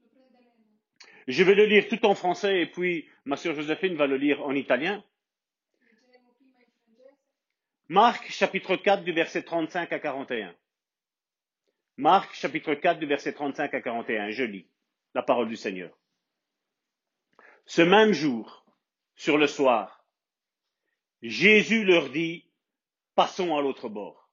Je 1.26 1.42
vais 1.42 1.54
le 1.54 1.64
lire 1.64 1.88
tout 1.88 2.06
en 2.06 2.14
français 2.14 2.60
et 2.60 2.66
puis 2.66 3.08
ma 3.24 3.36
sœur 3.36 3.54
Joséphine 3.54 3.96
va 3.96 4.06
le 4.06 4.16
lire 4.16 4.42
en 4.42 4.54
italien. 4.54 5.04
Marc 7.88 8.30
chapitre 8.30 8.76
4 8.76 9.02
du 9.02 9.12
verset 9.12 9.42
35 9.42 9.92
à 9.92 9.98
41. 9.98 10.54
Marc 11.96 12.32
chapitre 12.34 12.74
4 12.74 13.00
du 13.00 13.06
verset 13.06 13.32
35 13.32 13.74
à 13.74 13.80
41. 13.80 14.30
Je 14.30 14.44
lis 14.44 14.68
la 15.14 15.22
parole 15.22 15.48
du 15.48 15.56
Seigneur. 15.56 15.90
Ce 17.66 17.82
même 17.82 18.12
jour, 18.12 18.64
sur 19.16 19.36
le 19.36 19.48
soir, 19.48 20.04
Jésus 21.22 21.84
leur 21.84 22.10
dit, 22.10 22.48
passons 23.16 23.56
à 23.56 23.60
l'autre 23.60 23.88
bord. 23.88 24.30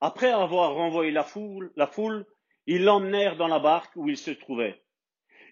Après 0.00 0.30
avoir 0.30 0.72
renvoyé 0.74 1.10
la 1.10 1.24
foule, 1.24 1.72
la 1.76 1.86
foule, 1.86 2.26
ils 2.70 2.84
l'emmenèrent 2.84 3.36
dans 3.36 3.48
la 3.48 3.58
barque 3.58 3.94
où 3.96 4.08
il 4.08 4.16
se 4.16 4.30
trouvait. 4.30 4.82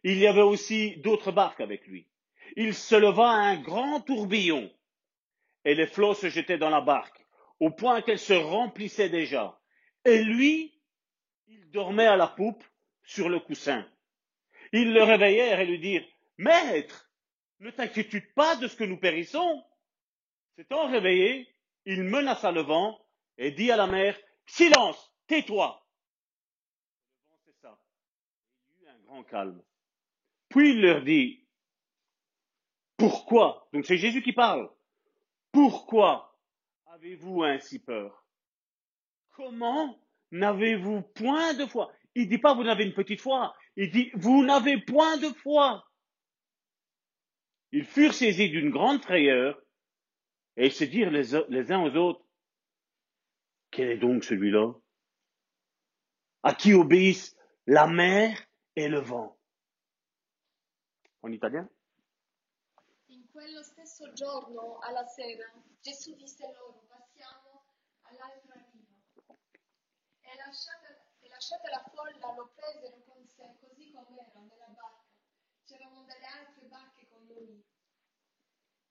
Il 0.04 0.18
y 0.18 0.26
avait 0.26 0.42
aussi 0.42 0.96
d'autres 0.98 1.32
barques 1.32 1.60
avec 1.60 1.86
lui. 1.86 2.06
Il 2.56 2.74
se 2.74 2.94
leva 2.94 3.28
un 3.28 3.60
grand 3.60 4.00
tourbillon 4.00 4.72
et 5.64 5.74
les 5.74 5.86
flots 5.86 6.14
se 6.14 6.28
jetaient 6.28 6.58
dans 6.58 6.70
la 6.70 6.80
barque, 6.80 7.26
au 7.60 7.70
point 7.70 8.02
qu'elle 8.02 8.18
se 8.18 8.32
remplissait 8.32 9.08
déjà. 9.08 9.60
Et 10.04 10.22
lui, 10.22 10.80
il 11.48 11.70
dormait 11.70 12.06
à 12.06 12.16
la 12.16 12.28
poupe 12.28 12.64
sur 13.04 13.28
le 13.28 13.40
coussin. 13.40 13.86
Ils 14.72 14.92
le 14.92 15.02
réveillèrent 15.02 15.60
et 15.60 15.66
lui 15.66 15.78
dirent, 15.78 16.06
Maître, 16.36 17.10
ne 17.60 17.70
t'inquiète 17.70 18.34
pas 18.34 18.56
de 18.56 18.68
ce 18.68 18.76
que 18.76 18.84
nous 18.84 18.98
périssons. 18.98 19.64
S'étant 20.56 20.88
réveillé, 20.88 21.52
il 21.84 22.04
menaça 22.04 22.52
le 22.52 22.62
vent 22.62 22.98
et 23.38 23.50
dit 23.50 23.70
à 23.70 23.76
la 23.76 23.86
mer, 23.86 24.16
Silence, 24.46 25.12
tais-toi. 25.26 25.84
Le 27.20 27.30
vent 27.30 27.38
cessa. 27.44 27.78
Calme. 29.24 29.62
Puis 30.48 30.70
il 30.70 30.80
leur 30.80 31.02
dit, 31.02 31.46
Pourquoi 32.96 33.68
Donc 33.72 33.86
c'est 33.86 33.98
Jésus 33.98 34.22
qui 34.22 34.32
parle. 34.32 34.70
Pourquoi 35.52 36.38
avez-vous 36.86 37.42
ainsi 37.42 37.78
peur? 37.78 38.24
Comment 39.30 39.98
n'avez-vous 40.30 41.02
point 41.02 41.54
de 41.54 41.66
foi? 41.66 41.92
Il 42.14 42.28
dit 42.28 42.38
pas 42.38 42.54
vous 42.54 42.64
n'avez 42.64 42.84
une 42.84 42.94
petite 42.94 43.20
foi. 43.20 43.54
Il 43.76 43.90
dit 43.90 44.10
vous 44.14 44.44
n'avez 44.44 44.80
point 44.80 45.16
de 45.18 45.28
foi. 45.28 45.84
Ils 47.70 47.84
furent 47.84 48.14
saisis 48.14 48.50
d'une 48.50 48.70
grande 48.70 49.02
frayeur 49.02 49.60
et 50.56 50.70
se 50.70 50.84
dirent 50.84 51.10
les, 51.10 51.38
les 51.48 51.70
uns 51.70 51.82
aux 51.84 51.94
autres, 51.94 52.24
quel 53.70 53.90
est 53.90 53.98
donc 53.98 54.24
celui-là? 54.24 54.72
À 56.42 56.54
qui 56.54 56.72
obéissent 56.72 57.36
la 57.66 57.86
mer 57.86 58.47
et 58.78 58.88
le 58.88 59.00
vent 59.00 59.36
En 61.24 61.32
italien 61.32 61.68
In 63.08 63.26
quello 63.32 63.62
stesso 63.64 64.12
giorno, 64.12 64.78
alla 64.78 65.04
sera, 65.04 65.50
Gesù 65.80 66.14
disse 66.14 66.46
loro, 66.52 66.84
passiamo 66.86 67.64
all'altra 68.02 68.54
riva. 68.70 69.34
E 70.20 70.36
lasciata, 70.36 70.88
e 71.18 71.28
lasciata 71.28 71.70
la 71.70 71.82
folla 71.90 72.34
lo 72.36 72.52
presero 72.54 73.02
con 73.02 73.26
sé, 73.26 73.56
così 73.58 73.90
com'era, 73.90 74.40
nella 74.42 74.68
barca. 74.68 75.02
C'erano 75.64 76.04
delle 76.04 76.26
altre 76.26 76.66
barche 76.66 77.08
con 77.08 77.24
lui. 77.26 77.64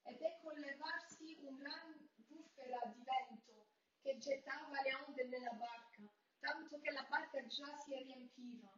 Ed 0.03 0.21
ecco 0.21 0.51
levarsi 0.51 1.37
un 1.43 1.55
gran 1.55 2.09
bufera 2.27 2.79
di 2.87 3.03
vento 3.03 3.67
che 4.01 4.17
gettava 4.17 4.81
le 4.81 4.95
onde 5.07 5.23
nella 5.27 5.53
barca, 5.53 6.03
tanto 6.39 6.77
che 6.79 6.91
la 6.91 7.05
barca 7.09 7.45
già 7.45 7.77
si 7.85 7.95
riempiva. 7.95 8.76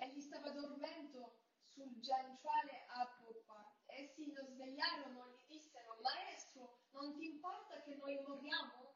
Egli 0.00 0.20
stava 0.20 0.50
dormendo 0.50 1.40
sul 1.62 1.98
gianciale 2.00 2.86
a 2.88 3.06
poppa. 3.20 3.76
Essi 3.86 4.32
lo 4.32 4.44
svegliarono 4.44 5.26
e 5.26 5.30
gli 5.30 5.46
dissero, 5.48 5.98
Maestro, 6.00 6.82
non 6.90 7.16
ti 7.16 7.26
importa 7.26 7.82
che 7.82 7.96
noi 7.96 8.20
moriamo? 8.22 8.94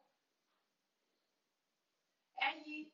Egli, 2.34 2.92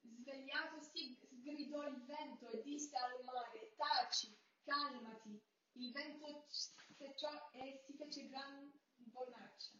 svegliatosi, 0.00 1.18
sgridò 1.28 1.86
il 1.88 2.04
vento 2.04 2.48
e 2.48 2.62
disse 2.62 2.96
al 2.96 3.22
mare, 3.24 3.74
taci, 3.76 4.34
calmati. 4.64 5.42
Il 5.72 5.92
vento 5.92 6.46
cessò 6.96 7.50
e 7.52 7.82
si 7.84 7.94
fece 7.96 8.28
gran 8.28 8.72
bonaccia. 8.96 9.78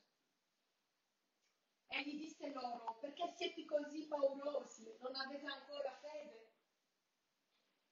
Egli 1.89 2.19
disse 2.19 2.51
loro, 2.53 2.99
perché 3.01 3.33
siete 3.37 3.65
così 3.65 4.07
paurosi? 4.07 4.97
Non 5.01 5.15
avete 5.15 5.47
ancora 5.47 5.99
fede? 6.01 6.42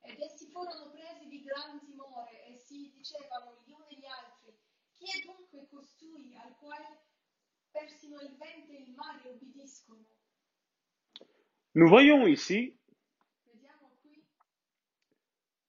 Ed 0.02 0.18
essi 0.20 0.46
furono 0.50 0.90
presi 0.90 1.28
di 1.28 1.42
gran 1.42 1.78
timore 1.84 2.46
e 2.46 2.56
si 2.58 2.90
dicevano 2.92 3.62
gli 3.64 3.72
uni 3.72 3.94
agli 3.96 4.04
altri, 4.06 4.58
chi 4.94 5.04
è 5.04 5.22
dunque 5.24 5.66
costui 5.68 6.34
al 6.36 6.56
quale 6.56 7.06
persino 7.70 8.20
il 8.20 8.36
vento 8.36 8.72
e 8.72 8.82
il 8.82 8.94
mare 8.94 9.28
obbediscono? 9.28 10.04
Nous 11.72 11.88
voyons 11.88 12.26
ici 12.26 12.76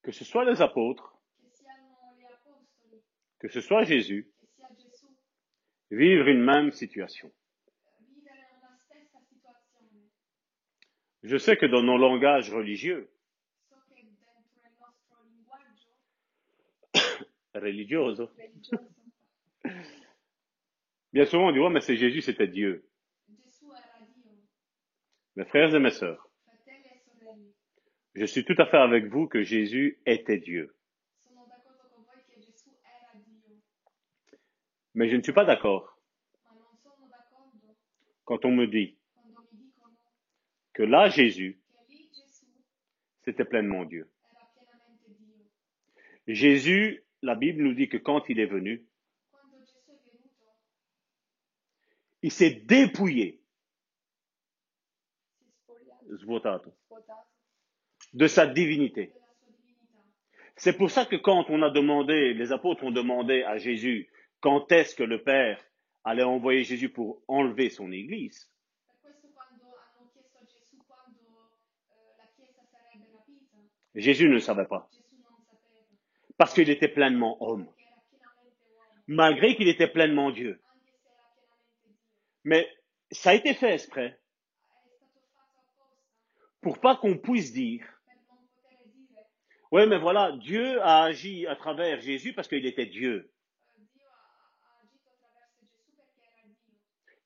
que 0.02 0.12
ce 0.12 0.26
soit 0.26 0.46
les 0.46 0.62
apôtres, 0.62 1.16
que 3.40 3.48
ce 3.50 3.62
soit 3.62 3.84
Jésus, 3.84 4.32
vivre 5.92 6.28
une 6.28 6.44
même 6.44 6.72
situation. 6.72 7.32
Je 11.24 11.38
sais 11.38 11.56
que 11.56 11.68
dans 11.68 11.84
nos 11.84 11.98
langages 11.98 12.50
religieux, 12.50 13.08
So 13.70 13.76
che 13.88 14.02
dentro 14.02 14.34
il 14.66 14.74
nostro 14.80 15.22
linguaggio 15.24 15.96
religioso, 17.60 18.29
bien 21.13 21.26
souvent 21.26 21.49
on 21.49 21.52
dit 21.52 21.60
ouais 21.60 21.69
mais 21.69 21.82
c'est 21.82 21.97
Jésus, 21.97 22.21
c'était 22.21 22.47
Dieu. 22.47 22.88
Mes 25.36 25.45
frères 25.45 25.73
et 25.73 25.80
mes 25.80 25.91
sœurs, 25.91 26.30
je 28.15 28.26
suis 28.26 28.43
tout 28.43 28.56
à 28.58 28.65
fait 28.65 28.78
avec 28.78 29.06
vous 29.06 29.28
que 29.28 29.41
Jésus 29.41 30.02
était 30.06 30.39
Dieu. 30.39 30.76
Mais 34.93 35.10
je 35.10 35.15
ne 35.15 35.21
suis 35.21 35.32
pas 35.32 35.45
d'accord 35.45 35.97
quand 38.26 38.45
on 38.45 38.52
me 38.52 38.67
dit 38.67 38.97
que 40.73 40.84
là 40.84 41.10
Jésus, 41.10 41.62
c'était 43.23 43.45
pleinement 43.45 43.86
Dieu. 43.86 44.10
Jésus, 46.28 47.04
la 47.21 47.36
Bible 47.36 47.63
nous 47.63 47.73
dit 47.73 47.89
que 47.89 47.97
quand 47.97 48.29
il 48.29 48.39
est 48.39 48.45
venu, 48.45 48.86
il 52.21 52.31
s'est 52.31 52.51
dépouillé, 52.65 53.41
de 58.13 58.27
sa 58.27 58.45
divinité. 58.45 59.13
C'est 60.55 60.73
pour 60.73 60.91
ça 60.91 61.05
que 61.05 61.15
quand 61.15 61.49
on 61.49 61.62
a 61.63 61.69
demandé, 61.69 62.34
les 62.34 62.51
apôtres 62.51 62.84
ont 62.84 62.91
demandé 62.91 63.43
à 63.43 63.57
Jésus 63.57 64.10
quand 64.41 64.71
est-ce 64.71 64.95
que 64.95 65.03
le 65.03 65.23
Père 65.23 65.63
allait 66.03 66.23
envoyer 66.23 66.63
Jésus 66.63 66.89
pour 66.89 67.23
enlever 67.27 67.69
son 67.69 67.91
Église, 67.91 68.51
Jésus 73.95 74.29
ne 74.29 74.39
savait 74.39 74.65
pas, 74.65 74.89
parce 76.41 76.56
qu'il 76.56 76.71
était 76.71 76.88
pleinement 76.88 77.38
homme, 77.39 77.71
malgré 79.06 79.56
qu'il 79.56 79.67
était 79.67 79.88
pleinement 79.88 80.32
Dieu. 80.32 80.60
Mais 82.43 82.67
ça 83.12 83.30
a 83.30 83.34
été 83.36 83.54
fait 83.54 83.75
exprès 83.75 84.19
pour 86.62 86.80
pas 86.80 86.95
qu'on 86.95 87.19
puisse 87.19 87.54
dire, 87.54 87.86
ouais 89.71 89.86
mais 89.86 89.99
voilà, 89.99 90.32
Dieu 90.38 90.82
a 90.82 91.04
agi 91.04 91.45
à 91.45 91.56
travers 91.56 92.01
Jésus 92.01 92.34
parce 92.34 92.47
qu'il 92.47 92.65
était 92.65 92.88
Dieu. 92.88 93.32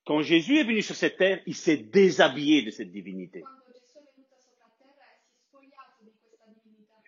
Quand 0.06 0.23
Jésus 0.23 0.58
est 0.58 0.65
venu 0.65 0.82
sur 0.82 0.95
cette 0.95 1.15
terre, 1.15 1.41
il 1.45 1.56
s'est 1.56 1.78
déshabillé 1.78 2.63
de 2.63 2.69
cette 2.69 2.91
divinité. 2.91 3.45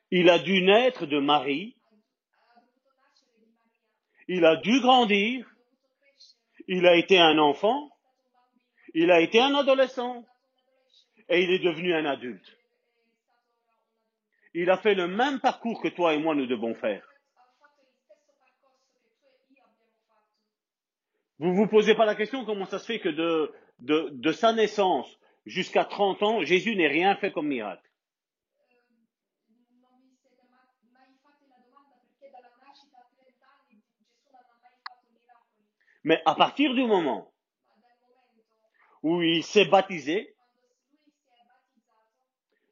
Il 0.10 0.30
a 0.30 0.40
dû 0.40 0.62
naître 0.62 1.06
de 1.06 1.20
Marie, 1.20 1.77
il 4.28 4.46
a 4.46 4.56
dû 4.58 4.80
grandir, 4.82 5.50
il 6.68 6.86
a 6.86 6.96
été 6.96 7.18
un 7.20 7.38
enfant, 7.38 7.90
il 8.94 9.12
a 9.12 9.20
été 9.22 9.40
un 9.40 9.56
adolescent 9.56 10.26
et 11.30 11.44
il 11.44 11.52
est 11.52 11.60
devenu 11.60 11.94
un 11.94 12.06
adulte. 12.06 12.58
Il 14.54 14.70
a 14.70 14.78
fait 14.78 14.96
le 14.96 15.08
même 15.08 15.40
parcours 15.40 15.82
que 15.82 15.88
toi 15.90 16.14
et 16.14 16.20
moi 16.20 16.36
nous 16.36 16.48
devons 16.48 16.74
faire. 16.76 17.08
Vous 21.40 21.54
vous 21.54 21.68
posez 21.68 21.94
pas 21.96 22.06
la 22.06 22.16
question 22.16 22.46
comment 22.46 22.66
ça 22.66 22.80
se 22.80 22.86
fait 22.86 23.00
que 23.00 23.10
de, 23.10 23.54
de, 23.80 24.10
de 24.12 24.32
sa 24.32 24.54
naissance 24.54 25.20
jusqu'à 25.46 25.86
30 25.86 26.24
ans, 26.24 26.42
Jésus 26.44 26.76
n'ait 26.76 26.88
rien 26.88 27.16
fait 27.18 27.32
comme 27.32 27.48
miracle. 27.48 27.84
Eh, 29.60 29.70
non 29.80 30.00
vi 30.02 30.16
siete 30.20 30.42
ma- 30.50 30.66
mai 30.92 31.14
fatti 31.22 31.46
la 31.48 31.58
domanda 31.64 31.96
perché 32.02 32.32
dalla 32.32 32.50
nascita 32.66 32.98
a 32.98 33.08
30 33.14 33.44
anni 33.44 33.82
Gesù 33.86 34.32
non 34.32 34.44
ha 34.50 34.58
mai 34.60 34.74
fatto 34.82 35.08
miracoli, 35.14 35.70
Mais 36.08 36.22
à 36.24 36.36
partir 36.36 36.74
du 36.74 36.86
moment 36.86 37.34
où 39.04 39.22
il 39.22 39.44
s'est 39.44 39.66
baptisé, 39.66 40.34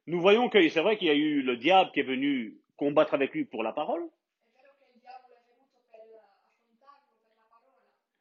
nous 0.07 0.21
voyons 0.21 0.47
que 0.47 0.69
c'est 0.69 0.79
vrai 0.79 0.97
qu'il 0.97 1.07
y 1.07 1.11
a 1.11 1.15
eu 1.15 1.41
le 1.41 1.57
diable 1.57 1.91
qui 1.91 1.99
est 1.99 2.03
venu 2.03 2.57
combattre 2.77 3.13
avec 3.13 3.33
lui 3.33 3.43
pour 3.43 3.61
la 3.61 3.73
parole, 3.73 4.09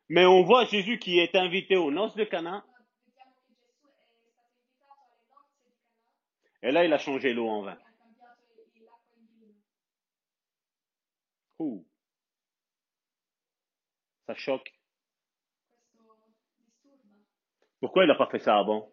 mais 0.08 0.26
on 0.26 0.42
voit 0.42 0.64
Jésus 0.64 0.98
qui 0.98 1.20
est 1.20 1.36
invité 1.36 1.76
aux 1.76 1.92
noces 1.92 2.16
de 2.16 2.24
Cana, 2.24 2.66
et 6.60 6.72
là 6.72 6.84
il 6.84 6.92
a 6.92 6.98
changé 6.98 7.32
l'eau 7.32 7.48
en 7.48 7.62
vin. 7.62 7.78
Ça 14.26 14.34
choque. 14.34 14.72
Pourquoi 17.84 18.04
il 18.04 18.06
n'a 18.06 18.14
pas 18.14 18.28
fait 18.28 18.38
ça 18.38 18.56
avant? 18.56 18.90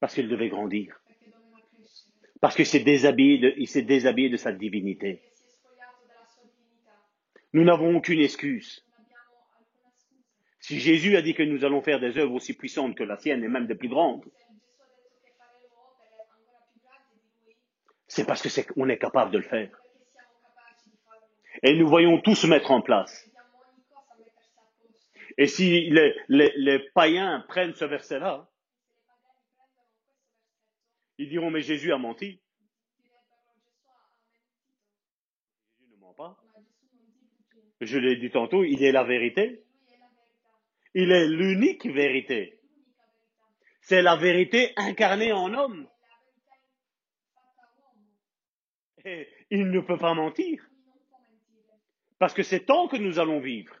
Parce 0.00 0.14
qu'il 0.14 0.26
devait 0.26 0.48
grandir. 0.48 0.98
Parce 2.40 2.56
qu'il 2.56 2.64
s'est 2.64 2.80
déshabillé 2.80 3.36
de, 3.36 3.80
déshabillé 3.82 4.30
de 4.30 4.38
sa 4.38 4.52
divinité. 4.52 5.20
Nous 7.52 7.62
n'avons 7.62 7.94
aucune 7.94 8.20
excuse. 8.20 8.86
Si 10.60 10.80
Jésus 10.80 11.14
a 11.14 11.20
dit 11.20 11.34
que 11.34 11.42
nous 11.42 11.62
allons 11.62 11.82
faire 11.82 12.00
des 12.00 12.16
œuvres 12.16 12.32
aussi 12.32 12.54
puissantes 12.54 12.96
que 12.96 13.04
la 13.04 13.18
sienne 13.18 13.44
et 13.44 13.48
même 13.48 13.66
des 13.66 13.74
plus 13.74 13.90
grandes, 13.90 14.24
c'est 18.08 18.26
parce 18.26 18.40
que 18.40 18.48
c'est, 18.48 18.66
on 18.76 18.88
est 18.88 18.96
capable 18.96 19.30
de 19.30 19.36
le 19.36 19.44
faire. 19.44 19.78
Et 21.62 21.76
nous 21.76 21.86
voyons 21.86 22.18
tout 22.22 22.34
se 22.34 22.46
mettre 22.46 22.70
en 22.70 22.80
place. 22.80 23.28
Et 25.38 25.46
si 25.46 25.90
les, 26.28 26.78
païens 26.94 27.44
prennent 27.48 27.74
ce 27.74 27.84
verset-là, 27.84 28.48
ils 31.18 31.28
diront, 31.28 31.50
mais 31.50 31.62
Jésus 31.62 31.92
a 31.92 31.98
menti. 31.98 32.40
Jésus 35.78 35.90
ne 35.90 35.96
ment 35.96 36.14
pas. 36.14 36.36
Je 37.80 37.98
l'ai 37.98 38.16
dit 38.16 38.30
tantôt, 38.30 38.64
il 38.64 38.82
est 38.82 38.92
la 38.92 39.04
vérité. 39.04 39.64
Il 40.94 41.10
est 41.10 41.28
l'unique 41.28 41.86
vérité. 41.86 42.60
C'est 43.80 44.02
la 44.02 44.16
vérité 44.16 44.72
incarnée 44.76 45.32
en 45.32 45.52
homme. 45.54 45.88
Et 49.04 49.28
il 49.50 49.70
ne 49.70 49.80
peut 49.80 49.98
pas 49.98 50.14
mentir. 50.14 50.64
Parce 52.18 52.34
que 52.34 52.42
c'est 52.42 52.66
tant 52.66 52.86
que 52.86 52.96
nous 52.96 53.18
allons 53.18 53.40
vivre. 53.40 53.72
perché 53.72 53.72
questi 53.72 53.72
tempi 53.72 53.72
che 53.72 53.80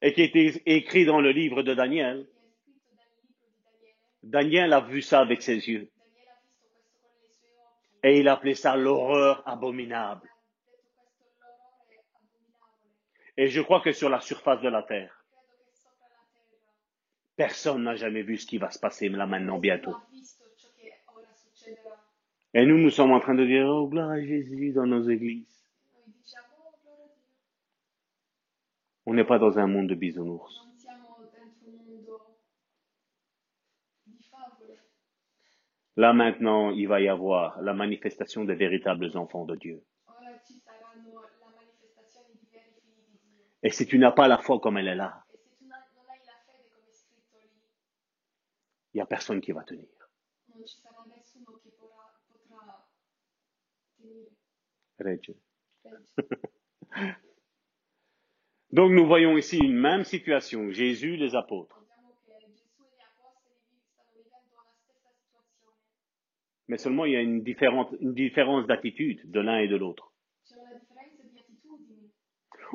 et 0.00 0.12
qui 0.12 0.22
est 0.22 0.62
écrit 0.66 1.04
dans 1.04 1.20
le 1.20 1.30
livre 1.30 1.62
de 1.62 1.74
Daniel. 1.74 2.28
Daniel 4.22 4.72
a 4.72 4.80
vu 4.80 5.02
ça 5.02 5.20
avec 5.20 5.42
ses 5.42 5.68
yeux. 5.68 5.90
Et 8.04 8.20
il 8.20 8.28
appelait 8.28 8.54
ça 8.54 8.76
l'horreur 8.76 9.46
abominable. 9.48 10.28
Et 13.36 13.48
je 13.48 13.60
crois 13.60 13.80
que 13.80 13.92
sur 13.92 14.08
la 14.08 14.20
surface 14.20 14.60
de 14.60 14.68
la 14.68 14.82
terre, 14.82 15.24
personne 17.36 17.84
n'a 17.84 17.96
jamais 17.96 18.22
vu 18.22 18.36
ce 18.36 18.46
qui 18.46 18.58
va 18.58 18.70
se 18.70 18.78
passer 18.78 19.08
là 19.08 19.26
maintenant 19.26 19.58
bientôt. 19.58 19.96
Et 22.54 22.64
nous, 22.64 22.78
nous 22.78 22.90
sommes 22.90 23.12
en 23.12 23.20
train 23.20 23.34
de 23.34 23.44
dire, 23.44 23.66
oh, 23.66 23.88
gloire 23.88 24.10
à 24.10 24.20
Jésus 24.20 24.72
dans 24.72 24.86
nos 24.86 25.02
églises. 25.08 25.66
On 29.04 29.14
n'est 29.14 29.24
pas 29.24 29.38
dans 29.38 29.58
un 29.58 29.66
monde 29.66 29.88
de 29.88 29.94
bisounours. 29.94 30.66
Là 35.96 36.12
maintenant, 36.12 36.70
il 36.70 36.86
va 36.86 37.00
y 37.00 37.08
avoir 37.08 37.60
la 37.60 37.74
manifestation 37.74 38.44
des 38.44 38.54
véritables 38.54 39.16
enfants 39.16 39.44
de 39.44 39.56
Dieu. 39.56 39.82
Et 43.64 43.70
si 43.70 43.84
tu 43.84 43.98
n'as 43.98 44.12
pas 44.12 44.28
la 44.28 44.38
foi 44.38 44.60
comme 44.60 44.78
elle 44.78 44.86
est 44.86 44.94
là, 44.94 45.24
il 48.94 48.98
n'y 48.98 49.00
a 49.00 49.06
personne 49.06 49.40
qui 49.40 49.50
va 49.50 49.64
tenir. 49.64 49.97
Donc 58.72 58.92
nous 58.92 59.06
voyons 59.06 59.36
ici 59.38 59.58
une 59.58 59.78
même 59.78 60.04
situation. 60.04 60.70
Jésus, 60.70 61.16
les 61.16 61.34
apôtres. 61.34 61.82
Mais 66.68 66.76
seulement 66.76 67.06
il 67.06 67.12
y 67.12 67.16
a 67.16 67.22
une, 67.22 67.42
différente- 67.42 67.94
une 68.00 68.12
différence 68.12 68.66
d'attitude 68.66 69.30
de 69.30 69.40
l'un 69.40 69.58
et 69.58 69.68
de 69.68 69.76
l'autre. 69.76 70.12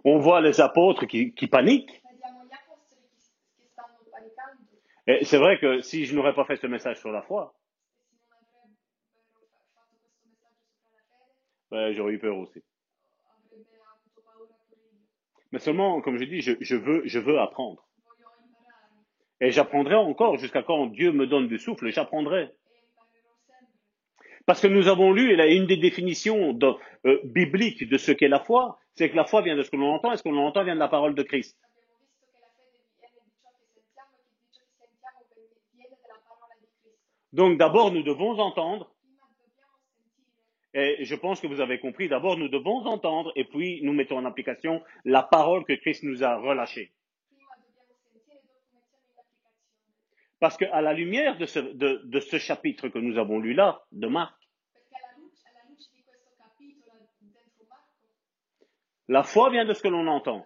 On 0.04 0.18
voit 0.18 0.42
les 0.42 0.60
apôtres 0.60 1.06
qui, 1.06 1.34
qui 1.36 1.48
paniquent. 1.48 2.02
Et 5.06 5.26
c'est 5.26 5.38
vrai 5.38 5.60
que 5.60 5.82
si 5.82 6.06
je 6.06 6.16
n'aurais 6.16 6.34
pas 6.34 6.46
fait 6.46 6.56
ce 6.56 6.66
message 6.68 7.00
sur 7.00 7.12
la 7.12 7.22
foi, 7.22 7.54
e 7.54 7.54
se 7.60 7.72
non 8.22 8.92
avrebbero 9.46 9.52
fa- 9.54 9.64
fatto 9.76 10.00
questo 10.00 10.22
messaggio 10.24 10.70
sopra 10.70 11.12
la 11.62 11.63
j'aurais 11.94 12.14
eu 12.14 12.20
peur 12.20 12.38
aussi. 12.38 12.62
Mais 15.52 15.60
seulement, 15.60 16.02
comme 16.02 16.18
je 16.18 16.24
dis, 16.26 16.42
je, 16.42 16.76
veux, 16.76 17.04
je 17.06 17.20
veux 17.20 17.40
apprendre. 17.40 17.88
Et 19.40 19.52
j'apprendrai 19.52 19.96
encore 19.96 20.38
jusqu'à 20.38 20.64
quand 20.64 20.88
Dieu 20.88 21.12
me 21.12 21.28
donne 21.28 21.48
du 21.48 21.60
souffle, 21.60 21.90
j'apprendrai. 21.92 22.50
Parce 24.46 24.62
que 24.62 24.68
nous 24.68 24.88
avons 24.88 25.14
lu, 25.14 25.32
et 25.32 25.36
là, 25.36 25.48
une 25.48 25.68
des 25.68 25.78
définitions 25.78 26.54
de- 26.54 26.74
euh, 27.06 27.20
bibliques 27.24 27.88
de 27.88 27.98
ce 27.98 28.12
qu'est 28.12 28.28
la 28.28 28.40
foi, 28.40 28.80
c'est 28.96 29.10
que 29.10 29.16
la 29.16 29.26
foi 29.26 29.42
vient 29.42 29.56
de 29.56 29.64
ce 29.64 29.70
que 29.72 29.78
l'on 29.78 29.94
entend, 29.94 30.12
et 30.12 30.18
ce 30.18 30.24
que 30.24 30.30
l'on 30.30 30.46
entend 30.46 30.64
vient 30.64 30.76
de 30.76 30.80
la 30.80 30.88
parole 30.88 31.16
de 31.16 31.24
Christ. 31.24 31.58
Donc 37.32 37.58
d'abord, 37.58 37.92
nous 37.92 38.04
devons 38.04 38.38
entendre, 38.40 38.93
et 40.74 41.06
je 41.06 41.16
pense 41.16 41.40
que 41.40 41.48
vous 41.48 41.62
avez 41.62 41.80
compris, 41.80 42.10
d'abord, 42.10 42.38
nous 42.38 42.50
devons 42.50 42.86
entendre, 42.86 43.32
et 43.36 43.46
puis 43.46 43.82
nous 43.84 43.94
mettons 43.94 44.18
en 44.18 44.26
application 44.26 44.84
la 45.06 45.22
parole 45.22 45.66
que 45.66 45.74
Christ 45.74 46.04
nous 46.04 46.24
a 46.24 46.38
relâchée. 46.38 46.92
Parce 50.40 50.58
qu'à 50.58 50.82
la 50.82 50.94
lumière 50.94 51.38
de 51.38 51.46
ce, 51.46 52.38
chapitre 52.38 52.90
que 52.90 53.00
nous 53.00 53.18
avons 53.18 53.40
lu 53.40 53.54
là, 53.54 53.82
de 53.92 54.08
Marc, 54.08 54.36
la 59.08 59.24
foi 59.24 59.52
vient 59.52 59.66
de 59.66 59.74
ce 59.74 59.82
que 59.82 59.88
l'on 59.88 60.08
entend. 60.08 60.46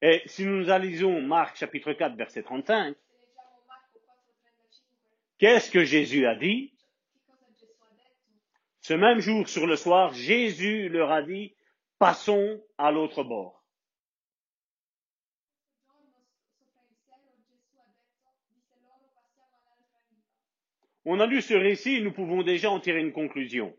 Et 0.00 0.22
si 0.26 0.46
nous 0.46 0.70
analysons 0.70 1.20
Marc 1.20 1.56
chapitre 1.56 1.92
4, 1.92 2.16
verset 2.16 2.42
35, 2.42 2.96
Se 2.96 2.96
leggiamo 2.96 3.66
Marco 3.66 3.96
4,35, 5.34 5.36
qu'est-ce 5.38 5.70
que 5.70 5.84
Jésus 5.84 6.26
a 6.26 6.34
dit? 6.34 6.72
Ce 8.80 8.94
même 8.94 9.20
jour, 9.20 9.48
sur 9.48 9.66
le 9.66 9.76
soir, 9.76 10.12
Jésus 10.14 10.88
leur 10.88 11.10
a 11.10 11.22
dit, 11.22 11.54
passons 11.98 12.62
à 12.78 12.90
l'autre 12.90 13.22
bord. 13.22 13.60
On 21.04 21.18
a 21.18 21.26
lu 21.26 21.40
ce 21.40 21.54
récit 21.54 22.02
nous 22.02 22.12
pouvons 22.12 22.42
déjà 22.42 22.70
en 22.70 22.78
tirer 22.78 23.00
une 23.00 23.12
conclusion. 23.12 23.76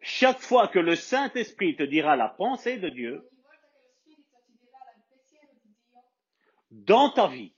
Chaque 0.00 0.40
fois 0.40 0.68
que 0.68 0.78
le 0.78 0.94
Saint-Esprit 0.94 1.74
te 1.74 1.82
dira 1.82 2.14
la 2.14 2.28
pensée 2.28 2.78
de 2.78 2.88
Dieu 2.88 3.28
dans 6.70 7.10
ta 7.10 7.26
vie, 7.26 7.55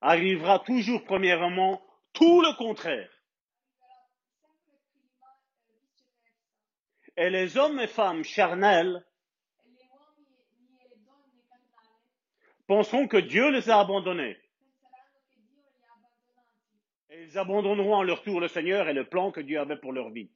arrivera 0.00 0.58
toujours 0.60 1.04
premièrement 1.04 1.82
tout 2.12 2.40
le 2.40 2.56
contraire. 2.56 3.10
Et 7.16 7.28
les 7.28 7.56
hommes 7.58 7.78
et 7.80 7.86
femmes 7.86 8.24
charnels 8.24 9.04
penseront 12.66 13.08
que 13.08 13.18
Dieu 13.18 13.50
les 13.50 13.68
a 13.68 13.80
abandonnés. 13.80 14.38
Et 17.10 17.24
ils 17.24 17.36
abandonneront 17.36 17.96
en 17.96 18.02
leur 18.02 18.22
tour 18.22 18.40
le 18.40 18.48
Seigneur 18.48 18.88
et 18.88 18.94
le 18.94 19.06
plan 19.06 19.32
que 19.32 19.40
Dieu 19.40 19.60
avait 19.60 19.76
pour 19.76 19.92
leur 19.92 20.10
vie. 20.10 20.30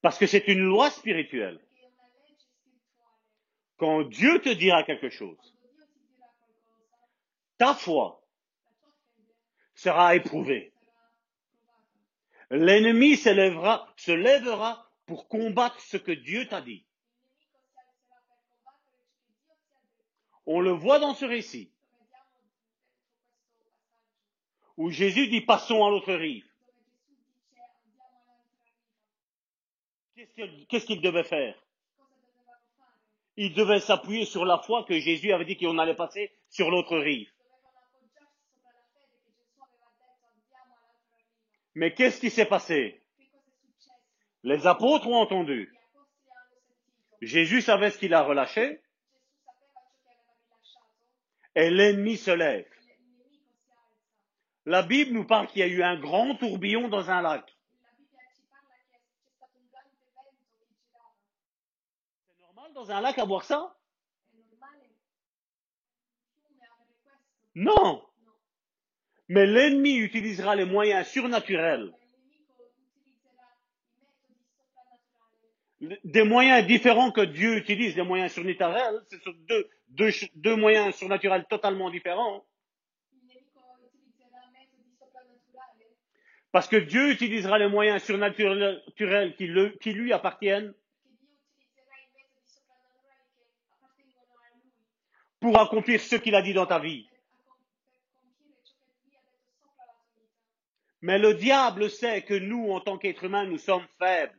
Parce 0.00 0.18
que 0.18 0.26
c'est 0.26 0.48
une 0.48 0.64
loi 0.64 0.90
spirituelle. 0.90 1.60
Perché 1.62 1.80
è 1.80 1.90
una 1.90 2.08
legge 2.08 2.38
spirituale. 2.38 3.00
Quand 3.82 4.04
Dieu 4.04 4.40
te 4.40 4.50
dira 4.50 4.84
quelque 4.84 5.10
chose, 5.10 5.56
ta 7.58 7.74
foi 7.74 8.22
sera 9.74 10.14
éprouvée. 10.14 10.72
L'ennemi 12.50 13.16
se 13.16 13.30
lèvera 14.12 14.88
pour 15.04 15.26
combattre 15.26 15.80
ce 15.80 15.96
que 15.96 16.12
Dieu 16.12 16.46
t'a 16.46 16.60
dit. 16.60 16.86
On 20.46 20.60
le 20.60 20.70
voit 20.70 21.00
dans 21.00 21.14
ce 21.14 21.24
récit 21.24 21.72
où 24.76 24.90
Jésus 24.90 25.26
dit 25.26 25.40
passons 25.40 25.84
à 25.84 25.90
l'autre 25.90 26.14
rive. 26.14 26.48
Qu'est-ce 30.68 30.86
qu'il 30.86 31.00
devait 31.00 31.24
faire? 31.24 31.60
Il 33.36 33.54
devait 33.54 33.80
s'appuyer 33.80 34.24
sur 34.24 34.44
la 34.44 34.58
foi 34.58 34.84
que 34.84 34.98
Jésus 34.98 35.32
avait 35.32 35.44
dit 35.44 35.56
qu'on 35.56 35.78
allait 35.78 35.94
passer 35.94 36.32
sur 36.50 36.70
l'autre 36.70 36.98
rive. 36.98 37.30
Mais 41.74 41.94
qu'est-ce 41.94 42.20
qui 42.20 42.30
s'est 42.30 42.46
passé? 42.46 43.02
Les 44.42 44.66
apôtres 44.66 45.06
ont 45.06 45.16
entendu. 45.16 45.72
Jésus 47.22 47.62
savait 47.62 47.90
ce 47.90 47.98
qu'il 47.98 48.12
a 48.14 48.22
relâché 48.22 48.82
et 51.54 51.70
l'ennemi 51.70 52.16
se 52.16 52.30
lève. 52.30 52.68
La 54.64 54.82
Bible 54.82 55.12
nous 55.12 55.24
parle 55.24 55.46
qu'il 55.48 55.60
y 55.60 55.62
a 55.62 55.68
eu 55.68 55.82
un 55.82 55.98
grand 55.98 56.34
tourbillon 56.36 56.88
dans 56.88 57.10
un 57.10 57.22
lac. 57.22 57.44
La 57.80 57.88
Bibbia 57.92 58.20
ci 58.34 58.42
parla 58.48 58.74
che 58.78 58.94
c'è 58.94 59.34
stato 59.34 59.58
un 59.58 59.68
grande 59.70 59.90
vento 60.10 60.56
che 60.58 60.76
girava. 60.80 61.14
C'est 62.26 62.40
normal 62.40 62.71
dans 62.82 62.90
un 62.90 63.00
lac 63.00 63.14
ça 63.16 63.22
fiume 63.24 63.32
avere 66.64 66.94
questo? 66.98 67.36
Non. 67.54 67.74
No. 67.74 68.08
Mais 69.28 69.46
l'ennemi 69.46 69.98
utilisera 69.98 70.54
les 70.56 70.64
moyens 70.64 71.06
surnaturels, 71.08 71.94
des 75.80 76.24
moyens 76.24 76.66
différents 76.66 77.12
que 77.12 77.22
Dieu 77.24 77.56
utilise, 77.56 77.94
des 77.94 78.02
moyens 78.02 78.32
surnaturels. 78.32 79.00
Ce 79.10 79.18
sont 79.20 79.32
deux, 79.48 79.68
deux, 79.88 80.10
ch- 80.10 80.30
deux 80.34 80.56
moyens 80.56 80.94
surnaturels 80.96 81.46
totalement 81.48 81.90
différents. 81.90 82.44
Parce 86.50 86.68
que 86.68 86.76
Dieu 86.76 87.10
utilisera 87.10 87.58
les 87.58 87.68
moyens 87.68 88.02
surnaturels 88.02 88.82
qui, 89.36 89.46
le- 89.46 89.70
qui 89.80 89.92
lui 89.92 90.12
appartiennent 90.12 90.74
perché 90.74 91.16
Dio 91.18 91.38
utilizzerà 91.40 91.96
i 91.96 92.08
metodi 92.12 92.48
soprannaturali 92.48 93.30
che 93.32 93.46
appartengono 93.72 94.36
a 94.38 94.48
Lui 94.54 94.72
pour 95.42 95.60
accomplir 95.60 96.00
ce 96.00 96.16
qu'il 96.16 96.36
a 96.36 96.40
dit 96.40 96.54
dans 96.54 96.66
ta 96.66 96.78
vie. 96.78 97.08
Mais 101.02 101.18
le 101.18 101.34
diable 101.34 101.90
sait 101.90 102.22
que 102.22 102.34
nous, 102.34 102.70
en 102.70 102.80
tant 102.80 102.96
qu'êtres 102.96 103.24
humains, 103.24 103.44
nous 103.44 103.58
sommes 103.58 103.86
faibles. 103.98 104.38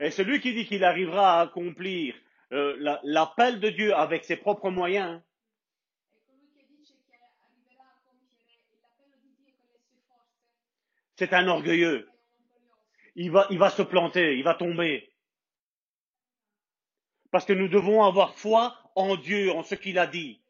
Et 0.00 0.10
celui 0.10 0.40
qui 0.40 0.54
dit 0.54 0.66
qu'il 0.66 0.84
arrivera 0.84 1.38
à 1.38 1.42
accomplir 1.42 2.14
euh, 2.52 2.76
la- 2.78 3.00
l'appel 3.04 3.60
de 3.60 3.68
Dieu 3.68 3.94
avec 3.94 4.24
ses 4.24 4.36
propres 4.36 4.70
moyens, 4.70 5.20
c'est 11.16 11.32
un 11.34 11.46
orgueilleux. 11.48 12.08
il 13.16 13.30
va 13.30 13.70
se 13.70 13.82
planter, 13.82 14.36
il 14.38 14.44
va 14.44 14.54
tomber. 14.54 15.05
Parce 17.36 17.44
que 17.44 17.52
nous 17.52 17.68
devons 17.68 18.02
avoir 18.02 18.34
foi 18.34 18.74
en 18.94 19.14
Dieu, 19.14 19.52
en 19.52 19.62
ce 19.62 19.74
qu'il 19.74 19.98
a 19.98 20.06
dit. 20.06 20.40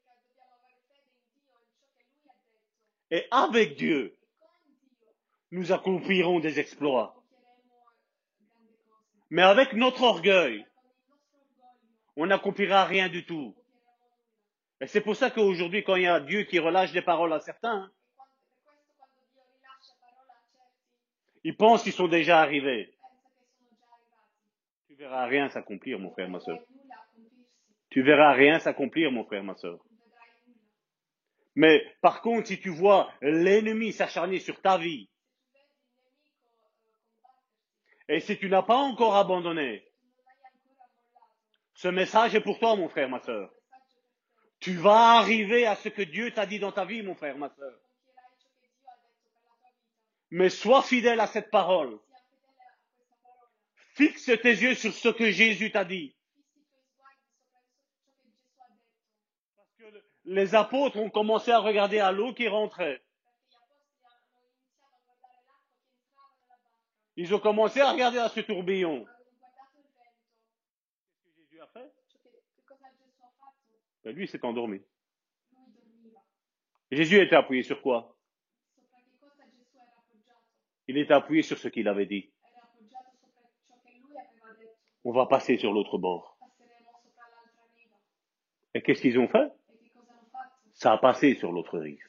Et 3.10 3.26
avec 3.32 3.74
Dieu, 3.74 4.16
nous 5.50 5.72
accomplirons 5.72 6.38
des 6.38 6.60
exploits. 6.60 7.20
Mais 9.30 9.42
avec 9.42 9.72
notre 9.72 10.04
orgueil, 10.04 10.64
on 12.14 12.26
n'accomplira 12.26 12.84
rien 12.84 13.08
du 13.08 13.26
tout. 13.26 13.56
Et 14.80 14.86
c'est 14.86 15.00
pour 15.00 15.16
ça 15.16 15.32
qu'aujourd'hui, 15.32 15.82
quand 15.82 15.96
il 15.96 16.04
y 16.04 16.06
a 16.06 16.20
Dieu 16.20 16.44
qui 16.44 16.60
relâche 16.60 16.92
des 16.92 17.02
paroles 17.02 17.32
à 17.32 17.40
certains, 17.40 17.90
ils 21.42 21.56
pensent 21.56 21.82
qu'ils 21.82 21.92
sont 21.92 22.06
déjà 22.06 22.38
arrivés. 22.38 22.96
Tu 24.86 24.94
verras 24.94 25.26
rien 25.26 25.48
s'accomplir, 25.48 25.98
mon 25.98 26.12
frère, 26.12 26.28
ma 26.28 26.38
soeur. 26.38 26.60
Tu 27.96 28.02
verras 28.02 28.34
rien 28.34 28.58
s'accomplir, 28.58 29.10
mon 29.10 29.24
frère, 29.24 29.42
ma 29.42 29.54
soeur. 29.54 29.82
Mais 31.54 31.82
par 32.02 32.20
contre, 32.20 32.48
si 32.48 32.60
tu 32.60 32.68
vois 32.68 33.10
l'ennemi 33.22 33.90
s'acharner 33.90 34.38
sur 34.38 34.60
ta 34.60 34.76
vie, 34.76 35.08
et 38.10 38.20
si 38.20 38.36
tu 38.36 38.50
n'as 38.50 38.62
pas 38.64 38.76
encore 38.76 39.16
abandonné, 39.16 39.82
ce 41.72 41.88
message 41.88 42.34
est 42.34 42.42
pour 42.42 42.58
toi, 42.58 42.76
mon 42.76 42.90
frère, 42.90 43.08
ma 43.08 43.20
soeur. 43.20 43.50
Tu 44.60 44.74
vas 44.74 45.16
arriver 45.16 45.64
à 45.64 45.74
ce 45.74 45.88
que 45.88 46.02
Dieu 46.02 46.30
t'a 46.34 46.44
dit 46.44 46.58
dans 46.58 46.72
ta 46.72 46.84
vie, 46.84 47.00
mon 47.00 47.14
frère, 47.14 47.38
ma 47.38 47.48
soeur. 47.48 47.80
Mais 50.30 50.50
sois 50.50 50.82
fidèle 50.82 51.20
à 51.20 51.28
cette 51.28 51.50
parole. 51.50 51.98
Fixe 53.94 54.26
tes 54.42 54.50
yeux 54.52 54.74
sur 54.74 54.92
ce 54.92 55.08
que 55.08 55.30
Jésus 55.30 55.70
t'a 55.72 55.86
dit. 55.86 56.14
Fissi 56.16 57.44
i 57.44 57.52
tuoi 57.52 57.56
sguardi 57.56 57.62
sopra 57.62 57.62
ciò 57.62 57.62
che 57.66 58.22
Gesù 58.22 58.58
ha 58.58 58.74
detto. 58.74 59.04
Parce 59.54 59.74
que 59.76 59.90
le- 59.90 60.04
les 60.26 60.54
apôtres 60.54 60.98
ont 60.98 61.08
commencé 61.08 61.52
à 61.52 61.60
regarder 61.60 62.00
à 62.00 62.10
l'eau 62.10 62.34
qui 62.34 62.48
rentrait. 62.48 63.02
Ils 67.14 67.34
ont 67.34 67.38
commencé 67.38 67.80
à 67.80 67.92
regarder 67.92 68.18
à 68.18 68.28
ce 68.28 68.40
tourbillon. 68.40 69.06
Jésus 71.34 71.60
a 71.60 71.66
fait? 71.68 71.92
Ben, 74.04 74.14
Lui 74.14 74.28
s'est 74.28 74.44
endormi. 74.44 74.82
Jésus 76.90 77.20
était 77.20 77.36
appuyé 77.36 77.62
sur 77.62 77.80
quoi? 77.80 78.16
Il 80.88 80.98
était 80.98 81.14
appuyé 81.14 81.42
sur 81.42 81.58
ce 81.58 81.68
qu'il 81.68 81.88
avait 81.88 82.06
dit. 82.06 82.32
On 85.04 85.12
va 85.12 85.26
passer 85.26 85.56
sur 85.56 85.72
l'autre 85.72 85.98
bord. 85.98 86.36
Et 88.74 88.82
qu'est-ce 88.82 89.00
qu'ils 89.00 89.18
ont 89.18 89.28
fait 89.28 89.50
E 89.68 89.78
che 89.78 89.90
cosa 89.90 90.12
hanno 90.12 90.26
fatto? 90.30 90.65
Ça 90.76 90.92
a 90.92 90.98
passé 90.98 91.34
sur 91.36 91.52
l'autre 91.52 91.78
rive. 91.78 92.06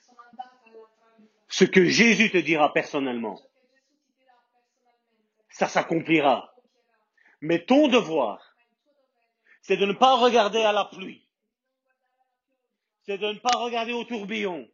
Ce 1.48 1.64
que 1.64 1.86
Jésus 1.86 2.30
te 2.30 2.38
dira 2.38 2.74
personnellement, 2.74 3.40
ça 5.50 5.70
s'accomplira. 5.70 6.54
Mais 7.40 7.64
ton 7.64 7.88
devoir, 7.88 8.56
c'est 9.62 9.78
de 9.78 9.86
ne 9.86 9.94
pas 9.94 10.18
regarder 10.18 10.62
à 10.64 10.74
la 10.74 10.84
pluie. 10.84 11.26
C'est 13.04 13.18
de 13.18 13.28
ne 13.28 13.40
pas 13.40 13.58
regarder 13.58 13.94
au 13.94 14.04
tourbillon. 14.04 14.68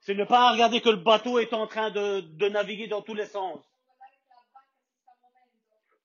C'est 0.00 0.12
de 0.12 0.20
ne 0.20 0.26
pas 0.26 0.52
regarder 0.52 0.82
que 0.82 0.90
le 0.90 0.96
bateau 0.96 1.38
est 1.38 1.54
en 1.54 1.66
train 1.66 1.90
de, 1.90 2.48
naviguer 2.50 2.88
dans 2.88 3.00
tous 3.00 3.14
les 3.14 3.26
sens. 3.26 3.64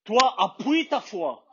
Toi, 0.05 0.35
appuie 0.37 0.87
ta 0.87 1.01
foi 1.01 1.45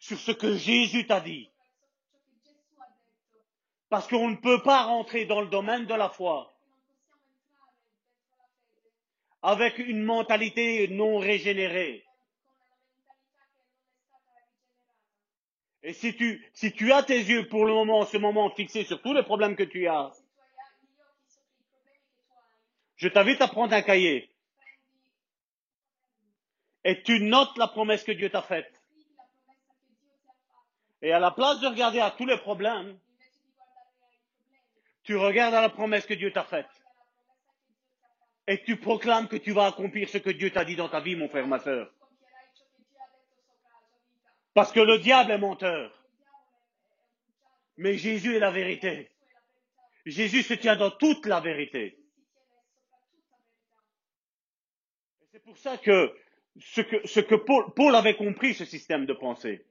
sur 0.00 0.18
ce 0.18 0.32
que 0.32 0.56
Jésus 0.56 1.06
t'a 1.06 1.20
dit. 1.20 1.48
sopra 1.48 2.26
ciò 2.26 2.26
che 2.28 2.36
Gesù 2.36 2.36
ha 2.48 2.60
detto. 2.60 3.77
Parce 3.88 4.06
qu'on 4.06 4.28
ne 4.28 4.36
peut 4.36 4.62
pas 4.62 4.84
rentrer 4.84 5.24
dans 5.24 5.40
le 5.40 5.48
domaine 5.48 5.86
de 5.86 5.94
la 5.94 6.08
foi 6.08 6.52
avec 9.42 9.78
une 9.78 10.02
mentalité 10.02 10.88
non 10.88 11.18
régénérée. 11.18 12.04
Et 15.82 15.92
si 15.92 16.14
tu, 16.16 16.44
si 16.52 16.72
tu 16.72 16.92
as 16.92 17.02
tes 17.02 17.18
yeux 17.18 17.48
pour 17.48 17.64
le 17.64 17.72
moment, 17.72 18.00
en 18.00 18.04
ce 18.04 18.16
moment, 18.18 18.50
fixés 18.50 18.84
sur 18.84 19.00
tous 19.00 19.14
les 19.14 19.22
problèmes 19.22 19.56
que 19.56 19.62
tu 19.62 19.86
as, 19.86 20.12
je 22.96 23.08
t'invite 23.08 23.40
à 23.40 23.48
prendre 23.48 23.72
un 23.72 23.82
cahier 23.82 24.28
et 26.84 27.02
tu 27.02 27.20
notes 27.20 27.56
la 27.56 27.68
promesse 27.68 28.02
que 28.02 28.12
Dieu 28.12 28.28
t'a 28.28 28.42
faite. 28.42 28.72
Et 31.00 31.12
à 31.12 31.20
la 31.20 31.30
place 31.30 31.60
de 31.60 31.68
regarder 31.68 32.00
à 32.00 32.10
tous 32.10 32.26
les 32.26 32.38
problèmes, 32.38 32.98
tu 35.08 35.16
regardes 35.16 35.54
à 35.54 35.62
la 35.62 35.70
promesse 35.70 36.04
que 36.04 36.12
Dieu 36.12 36.30
t'a 36.30 36.44
faite. 36.44 36.68
Et 38.46 38.62
tu 38.62 38.76
proclames 38.76 39.26
que 39.26 39.36
tu 39.36 39.52
vas 39.52 39.64
accomplir 39.64 40.06
ce 40.06 40.18
que 40.18 40.28
Dieu 40.28 40.50
t'a 40.50 40.66
dit 40.66 40.76
dans 40.76 40.90
ta 40.90 41.00
vie, 41.00 41.16
mon 41.16 41.30
frère, 41.30 41.46
ma 41.46 41.58
soeur. 41.60 41.90
Parce 44.52 44.70
que 44.70 44.80
le 44.80 44.98
diable 44.98 45.30
est 45.30 45.38
menteur. 45.38 45.98
Mais 47.78 47.96
Jésus 47.96 48.36
est 48.36 48.38
la 48.38 48.50
vérité. 48.50 49.10
Jésus 50.04 50.42
se 50.42 50.52
tient 50.52 50.76
dans 50.76 50.90
toute 50.90 51.24
la 51.24 51.40
vérité. 51.40 51.98
C'est 55.32 55.42
pour 55.42 55.56
ça 55.56 55.78
que 55.78 56.14
ce 56.58 57.20
que, 57.20 57.34
Paul, 57.70 57.94
avait 57.96 58.16
compris, 58.16 58.52
ce 58.52 58.66
système 58.66 59.06
de 59.06 59.14
pensée. 59.14 59.64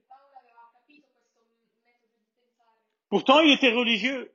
Pourtant, 3.10 3.40
il 3.42 3.54
était 3.54 3.72
religieux. 3.72 4.34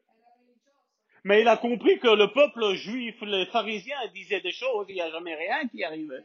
Mais 1.25 1.43
il 1.43 1.49
a 1.49 1.57
compris 1.57 1.99
que 2.01 2.09
le 2.09 2.33
peuple 2.33 2.75
juif, 2.75 3.21
les 3.23 3.47
pharisiens, 3.47 4.07
disaient 4.13 4.41
des 4.41 4.53
choses, 4.53 4.87
il 4.89 4.95
n'y 4.95 5.01
a 5.01 5.11
jamais 5.11 5.35
rien 5.35 5.69
qui 5.69 5.85
arrivait. 5.85 6.25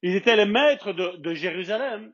Ils 0.00 0.16
étaient 0.16 0.36
les 0.36 0.46
maîtres 0.46 0.92
de, 0.92 1.34
Jérusalem. 1.34 2.12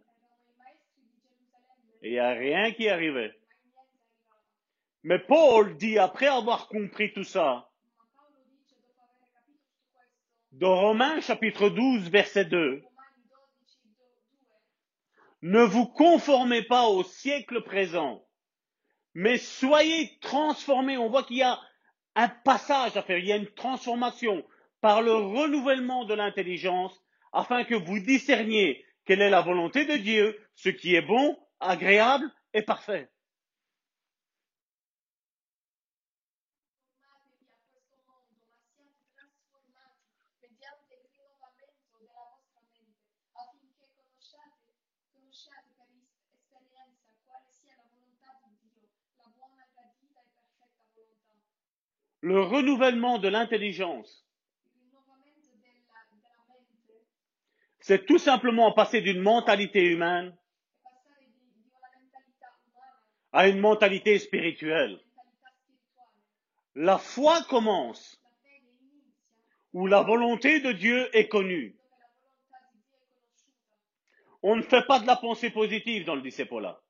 Et 2.03 2.09
il 2.09 2.12
n'y 2.12 2.18
a 2.18 2.31
rien 2.31 2.72
qui 2.72 2.88
arrivait. 2.88 3.35
Mais 5.05 5.18
Paul 5.20 5.77
dit, 5.77 5.98
après 5.98 6.27
avoir 6.27 6.68
compris 6.68 7.12
tout 7.12 7.24
ça, 7.24 7.70
dans 10.53 10.81
Romains 10.81 11.20
chapitre 11.20 11.68
12, 11.68 12.11
verset 12.11 12.44
2, 12.46 12.59
Romani 12.59 12.81
12, 12.81 12.83
2, 12.83 12.88
ne 15.42 15.62
vous 15.62 15.87
conformez 15.87 16.62
pas 16.62 16.88
au 16.88 17.05
siècle 17.05 17.62
présent, 17.62 18.28
mais 19.14 19.38
soyez 19.38 20.18
transformés. 20.21 20.99
On 20.99 21.09
voit 21.09 21.25
qu'il 21.25 21.38
y 21.38 21.42
a 21.42 21.61
un 22.14 22.29
passage 22.29 22.97
à 22.97 23.03
faire, 23.03 23.18
il 23.18 23.27
y 23.27 23.33
a 23.33 23.37
une 23.37 23.53
transformation 23.53 24.44
par 24.81 25.03
le 25.03 25.14
renouvellement 25.14 26.05
de 26.05 26.14
l'intelligence 26.14 27.01
afin 27.33 27.64
que 27.64 27.75
vous 27.75 28.01
discerniez 28.01 28.85
quelle 29.05 29.23
est 29.23 29.31
la 29.31 29.40
volonté 29.40 29.85
de 29.85 29.97
Dieu, 29.97 30.38
ce 30.55 30.68
qui 30.68 30.94
est 30.94 31.03
bon, 31.03 31.38
agréable 31.61 32.31
et 32.55 32.62
parfait. 32.62 33.09
Le 52.20 52.42
renouvellement 52.42 53.18
de 53.18 53.28
l'intelligence, 53.28 54.26
c'est 57.81 58.07
tout 58.07 58.18
simplement 58.18 58.72
passer 58.72 59.00
d'une 59.00 59.20
mentalité 59.20 59.85
humaine 59.85 60.37
à 63.33 63.48
une 63.48 63.61
mentalité 63.61 64.18
spirituelle. 64.18 64.98
La 66.74 66.98
foi 66.98 67.42
commence 67.44 68.20
où 69.72 69.87
la 69.87 70.02
volonté 70.02 70.61
de 70.61 70.72
Dieu 70.72 71.09
est 71.16 71.28
connue. 71.28 71.76
On 74.42 74.57
ne 74.57 74.62
fait 74.62 74.87
pas 74.87 75.00
de 75.00 75.07
la 75.07 75.16
pensée 75.16 75.50
positive 75.50 76.04
dans 76.04 76.14
le 76.14 76.22
discipolat. 76.22 76.81
Non 76.81 76.88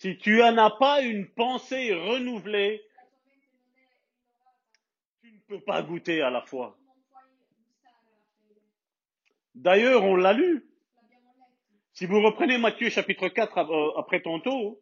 Si 0.00 0.16
tu 0.16 0.38
n'as 0.38 0.70
pas 0.70 1.02
une 1.02 1.28
pensée 1.28 1.92
renouvelée, 1.92 2.82
tu 5.20 5.30
ne 5.30 5.38
peux 5.40 5.60
pas 5.60 5.82
goûter 5.82 6.22
à 6.22 6.30
la 6.30 6.40
foi. 6.40 6.78
D'ailleurs, 9.54 10.02
on 10.04 10.16
l'a 10.16 10.32
lu. 10.32 10.66
Si 11.92 12.06
vous 12.06 12.22
reprenez 12.22 12.56
Matthieu 12.56 12.88
chapitre 12.88 13.28
4 13.28 13.58
euh, 13.58 13.98
après 13.98 14.22
tantôt, 14.22 14.80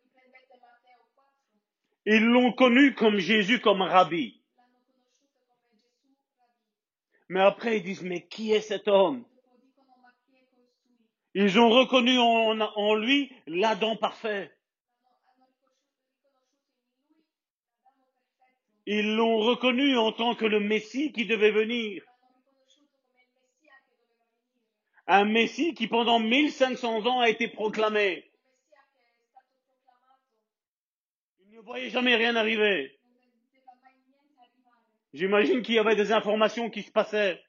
Se 0.00 0.16
riprendete 0.16 0.48
Matteo 0.48 1.04
4, 1.14 1.32
ils 2.06 2.24
l'ont 2.24 2.52
connu 2.54 2.94
comme 2.94 3.18
Jésus 3.18 3.60
comme 3.60 3.82
Rabbi. 3.82 4.42
Mais 7.28 7.40
après, 7.42 7.76
ils 7.76 7.82
disent, 7.82 8.02
mais 8.02 8.26
qui 8.26 8.52
est 8.52 8.62
cet 8.62 8.88
homme 8.88 9.26
Dopo 9.28 9.58
dicono 9.58 9.96
ma 10.00 10.14
chi 10.24 10.32
è 10.34 10.46
costui? 10.48 11.19
Ils 11.34 11.58
ont 11.60 11.70
reconnu 11.70 12.18
en, 12.18 12.94
lui 12.94 13.32
l'Adam 13.46 13.96
parfait. 13.96 14.50
Ils 18.86 19.14
l'ont 19.14 19.38
reconnu 19.38 19.96
en 19.96 20.10
tant 20.10 20.34
que 20.34 20.44
le 20.44 20.58
Messie 20.58 21.12
qui 21.12 21.26
devait 21.26 21.52
venir. 21.52 22.02
Un 25.06 25.24
Messie 25.24 25.74
qui 25.74 25.86
pendant 25.86 26.18
1500 26.18 27.06
ans 27.06 27.20
a 27.20 27.28
été 27.28 27.46
proclamé. 27.46 28.28
Ils 31.46 31.56
ne 31.56 31.60
voyaient 31.60 31.90
jamais 31.90 32.16
rien 32.16 32.34
arriver. 32.34 32.98
J'imagine 35.12 35.62
qu'il 35.62 35.74
y 35.74 35.78
avait 35.78 35.96
des 35.96 36.12
informations 36.12 36.70
qui 36.70 36.82
se 36.82 36.90
passaient. 36.90 37.40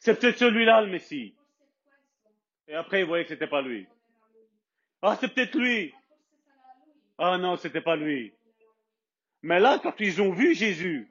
C'est 0.00 0.18
peut-être 0.18 0.38
celui-là 0.38 0.80
le 0.80 0.90
Messie. 0.90 1.34
Et 2.66 2.74
après, 2.74 3.00
ils 3.00 3.06
voyaient 3.06 3.24
que 3.24 3.30
c'était 3.30 3.46
pas 3.46 3.60
lui. 3.60 3.86
Ah, 5.02 5.16
c'est 5.20 5.32
peut-être 5.32 5.56
lui. 5.56 5.94
Ah 7.18 7.36
non, 7.36 7.56
c'était 7.56 7.82
pas 7.82 7.96
lui. 7.96 8.32
Mais 9.42 9.60
là, 9.60 9.78
quand 9.82 9.94
ils 10.00 10.22
ont 10.22 10.32
vu 10.32 10.54
Jésus, 10.54 11.10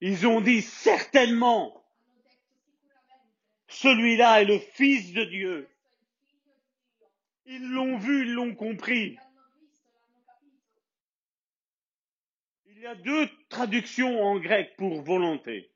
ils 0.00 0.26
ont 0.26 0.40
dit 0.40 0.62
certainement, 0.62 1.84
celui-là 3.68 4.42
est 4.42 4.46
le 4.46 4.58
Fils 4.58 5.12
de 5.12 5.24
Dieu. 5.24 5.68
il. 7.46 7.54
Ils 7.54 7.70
l'ont 7.70 7.96
vu, 7.96 8.22
ils 8.22 8.32
l'ont 8.32 8.54
compris. 8.56 9.16
Il 12.66 12.80
y 12.80 12.86
a 12.86 12.96
deux 12.96 13.28
traductions 13.48 14.20
en 14.20 14.38
grec 14.40 14.74
pour 14.76 15.00
volonté. 15.02 15.73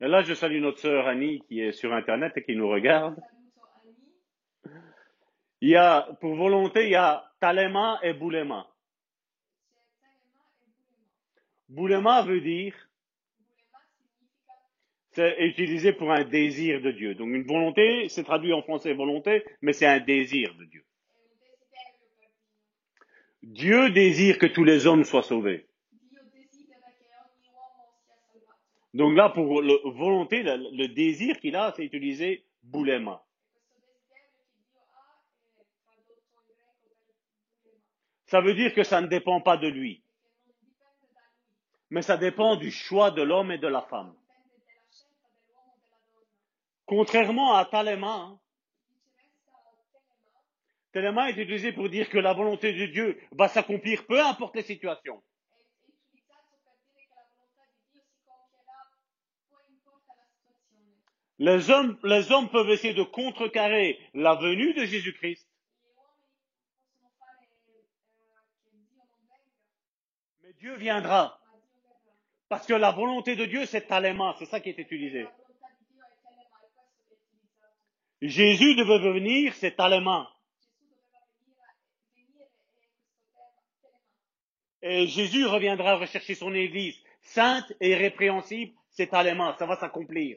Là, 0.00 0.22
je 0.22 0.32
salue 0.32 0.62
notre 0.62 0.78
sœur 0.78 1.06
Annie 1.06 1.42
qui 1.46 1.60
est 1.60 1.72
sur 1.72 1.92
Internet 1.92 2.32
et 2.36 2.42
qui 2.42 2.56
nous 2.56 2.68
regarde. 2.68 3.20
Il 5.60 5.68
y 5.68 5.76
a, 5.76 6.08
pour 6.22 6.34
volonté, 6.36 6.84
il 6.84 6.92
y 6.92 6.94
a 6.94 7.30
talema 7.38 7.98
et 8.02 8.14
boulema. 8.14 8.66
Boulema 11.68 12.22
veut 12.22 12.40
dire, 12.40 12.74
c'est 15.10 15.36
utilisé 15.40 15.92
pour 15.92 16.10
un 16.10 16.24
désir 16.24 16.80
de 16.80 16.92
Dieu. 16.92 17.14
Donc 17.14 17.28
une 17.28 17.46
volonté, 17.46 18.08
c'est 18.08 18.24
traduit 18.24 18.54
en 18.54 18.62
français 18.62 18.94
volonté, 18.94 19.44
mais 19.60 19.74
c'est 19.74 19.86
un 19.86 20.00
désir 20.00 20.54
de 20.54 20.64
Dieu. 20.64 20.84
Dieu 23.42 23.90
désire 23.90 24.38
que 24.38 24.46
tous 24.46 24.64
les 24.64 24.86
hommes 24.86 25.04
soient 25.04 25.22
sauvés. 25.22 25.66
Donc 28.92 29.16
là, 29.16 29.28
pour 29.30 29.62
le 29.62 29.78
volonté, 29.90 30.42
le, 30.42 30.88
désir 30.88 31.38
qu'il 31.38 31.54
a, 31.54 31.72
c'est 31.76 31.84
utilisé 31.84 32.44
boulema. 32.62 33.24
Ça 38.26 38.40
veut 38.40 38.54
dire 38.54 38.74
que 38.74 38.84
ça 38.84 39.00
ne 39.00 39.06
dépend 39.06 39.40
pas 39.40 39.56
de 39.56 39.66
lui, 39.66 40.04
mais 41.88 42.02
ça 42.02 42.16
dépend 42.16 42.56
du 42.56 42.70
choix 42.70 43.10
de 43.10 43.22
l'homme 43.22 43.50
et 43.50 43.58
de 43.58 43.66
la 43.66 43.82
femme. 43.82 44.14
Contrairement 46.86 47.54
à 47.54 47.64
talema, 47.64 48.14
hein, 48.14 48.40
Téléma 50.92 51.30
est 51.30 51.36
utilisé 51.36 51.72
pour 51.72 51.88
dire 51.88 52.08
que 52.08 52.18
la 52.18 52.32
volonté 52.32 52.72
de 52.72 52.86
Dieu 52.86 53.20
va 53.30 53.46
s'accomplir 53.46 54.04
peu 54.06 54.20
importe 54.20 54.56
les 54.56 54.62
situations. 54.62 55.22
è, 55.22 56.02
è 56.02 56.16
utilizzato 56.18 56.58
per 56.58 56.80
dire 56.80 57.04
che 57.06 57.14
la 57.14 57.22
volontà 57.30 57.62
di 57.70 57.86
Dio 57.86 58.02
si 58.02 58.20
compierà, 58.24 58.90
poi 59.48 59.62
importa 59.68 60.14
la 60.14 60.26
situazione. 60.34 60.98
Les 61.40 61.70
hommes, 61.70 61.96
peuvent 62.50 62.68
essayer 62.68 62.92
de 62.92 63.02
contrecarrer 63.02 63.98
la 64.12 64.34
venue 64.34 64.74
de 64.74 64.84
Jésus-Christ, 64.84 65.48
mais 70.42 70.52
Dieu 70.58 70.76
viendra. 70.76 71.40
Parce 72.50 72.66
que 72.66 72.74
la 72.74 72.90
volonté 72.90 73.36
de 73.36 73.46
Dieu, 73.46 73.64
c'est 73.64 73.86
talema, 73.86 74.34
c'est 74.38 74.44
ça 74.44 74.60
qui 74.60 74.68
est 74.68 74.78
utilisé. 74.78 75.26
Jésus 78.20 78.74
devait 78.74 78.98
venir, 78.98 79.54
c'est 79.54 79.76
talema. 79.76 80.30
Et 84.82 85.06
Jésus 85.06 85.46
reviendra 85.46 85.96
rechercher 85.96 86.34
son 86.34 86.52
Église 86.52 87.02
sainte 87.22 87.72
et 87.80 87.92
irrépréhensible, 87.92 88.74
c'est 88.90 89.06
talema, 89.06 89.56
ça 89.58 89.64
va 89.64 89.76
s'accomplir. 89.76 90.36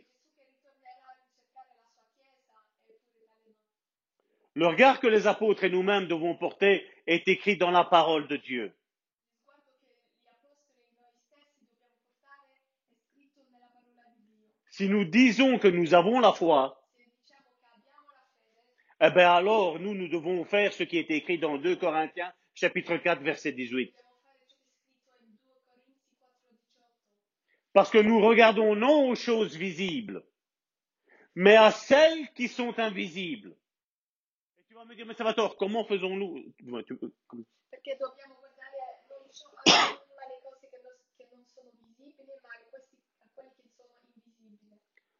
Le 4.55 4.67
regard 4.67 4.99
que 4.99 5.07
les 5.07 5.25
apôtres 5.25 5.63
et 5.63 5.69
nous-mêmes 5.69 6.07
devons 6.07 6.35
porter 6.35 6.85
est 7.07 7.27
écrit 7.27 7.57
dans 7.57 7.71
la 7.71 7.83
parole 7.83 8.27
de 8.27 8.37
Dieu. 8.37 8.73
Si 14.69 14.89
nous 14.89 15.05
disons 15.05 15.59
que 15.59 15.67
nous 15.67 15.93
avons 15.93 16.19
la 16.19 16.33
foi, 16.33 16.83
eh 19.01 19.11
bien 19.11 19.31
alors 19.33 19.79
nous, 19.79 19.93
nous 19.93 20.07
devons 20.07 20.45
faire 20.45 20.73
ce 20.73 20.83
qui 20.83 20.97
est 20.97 21.11
écrit 21.11 21.37
dans 21.37 21.57
2 21.57 21.75
Corinthiens 21.75 22.33
chapitre 22.55 22.97
4 22.97 23.21
verset 23.21 23.51
18. 23.51 23.93
dobbiamo 23.93 23.93
fare 23.95 23.95
ciò 23.95 23.95
che 23.95 23.97
è 23.97 23.97
scritto 23.97 23.97
in 23.97 23.97
2 23.97 23.97
Corinzi 23.97 24.01
4,18. 24.01 24.01
Parce 27.73 27.89
que 27.89 28.01
nous 28.03 28.19
regardons 28.19 28.75
non 28.75 29.09
aux 29.09 29.15
choses 29.15 29.55
visibles, 29.57 30.23
mais 31.33 31.55
à 31.55 31.71
celles 31.71 32.31
qui 32.33 32.47
sont 32.47 32.77
invisibles. 32.77 33.55
Vas 34.83 34.89
me 34.89 34.95
dire, 34.95 35.05
mais 35.05 35.13
Salvatore, 35.13 35.55
comment 35.55 35.85
faisons-nous. 35.85 36.43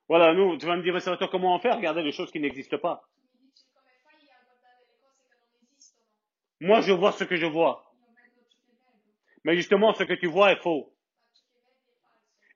Voilà, 0.09 0.34
nous, 0.34 0.57
tu 0.57 0.66
vas 0.66 0.76
me 0.76 0.84
dire, 0.84 0.93
mais 0.93 0.99
Salvatore, 0.99 1.30
comment 1.30 1.55
on 1.55 1.59
fait? 1.59 1.72
Regardez 1.72 2.01
les 2.01 2.11
choses 2.11 2.30
qui 2.30 2.41
n'existent 2.41 2.78
pas. 2.78 3.07
Moi, 6.59 6.82
je 6.82 6.91
vois 6.91 7.14
ce 7.14 7.24
que 7.24 7.38
je 7.38 7.45
vois. 7.45 7.89
Mais 9.45 9.55
justement, 9.55 9.93
ce 9.93 10.03
que 10.03 10.14
tu 10.14 10.28
vois 10.28 10.51
est 10.51 10.61
faux. 10.61 10.93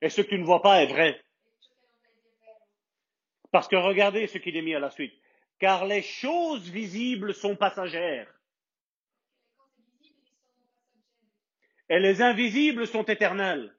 Et 0.02 0.10
ce 0.10 0.20
que 0.20 0.28
tu 0.28 0.38
ne 0.38 0.44
vois 0.44 0.62
pas 0.62 0.84
est 0.84 0.88
vrai. 0.88 1.12
e. 1.12 1.22
Parce 3.50 3.70
que 3.70 3.78
regardez 3.78 4.28
ce 4.28 4.40
qu'il 4.40 4.58
est 4.58 4.62
mis 4.62 4.76
à 4.76 4.80
la 4.80 4.90
suite. 4.90 5.14
Car 5.60 5.86
les 5.86 6.02
choses 6.04 6.70
visibles 6.70 7.34
sont 7.34 7.56
passagères 7.56 8.28
Et 11.90 12.00
les 12.00 12.22
invisibles 12.22 12.88
sont 12.88 13.04
éternels. 13.06 13.74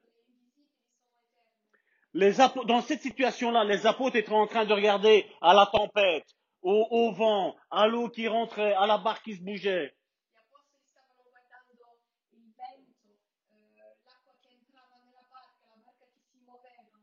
Les 2.13 2.39
invisibles 2.39 2.39
sono 2.39 2.45
eterni. 2.45 2.63
apo- 2.63 2.65
dans 2.65 2.81
cette 2.81 3.01
situation-là, 3.03 3.63
les 3.65 3.85
apôtres 3.85 4.15
étaient 4.17 4.31
en 4.31 4.47
train 4.47 4.65
de 4.65 4.73
regarder 4.73 5.25
à 5.41 5.53
la 5.53 5.67
tempête, 5.67 6.25
au, 6.63 6.87
au 6.89 7.11
vent, 7.13 7.55
à 7.69 7.87
l'eau 7.87 8.09
qui 8.09 8.27
rentrait, 8.27 8.73
à 8.73 8.87
la 8.87 8.97
barque 8.97 9.23
qui 9.23 9.35
se 9.35 9.43
bougeait. 9.43 9.93
Gli 9.93 10.37
apostoli 10.37 10.83
stavano 10.89 11.23
guardando 11.29 11.99
il 12.31 12.51
vento, 12.55 13.19
eh, 13.51 13.97
l'acqua 14.05 14.33
che 14.41 14.49
entrava 14.49 14.97
nella 15.05 15.25
barca, 15.29 15.67
la 15.69 15.77
barca 15.85 16.05
che 16.11 16.19
si 16.31 16.37
muoveva. 16.43 16.99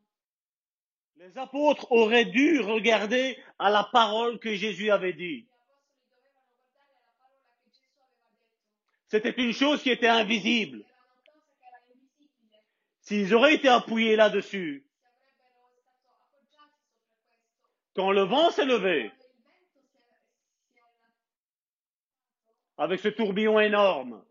Les 1.26 1.38
apôtres 1.38 1.90
auraient 1.90 2.24
dû 2.24 2.60
regarder 2.60 3.36
à 3.58 3.68
la 3.68 3.82
parole 3.82 4.38
que 4.38 4.54
Jésus 4.54 4.92
avait 4.92 5.12
dit. 5.12 5.48
C'était 9.08 9.34
une 9.36 9.52
chose 9.52 9.82
qui 9.82 9.90
était 9.90 10.06
invisible. 10.06 10.84
S'ils 13.00 13.34
auraient 13.34 13.56
été 13.56 13.66
appuyés 13.66 14.14
là-dessus, 14.14 14.86
quand 17.96 18.12
le 18.12 18.22
vent 18.22 18.52
s'est 18.52 18.64
levé, 18.64 19.10
avec 22.78 23.00
ce 23.00 23.08
tourbillon 23.08 23.58
énorme, 23.58 24.24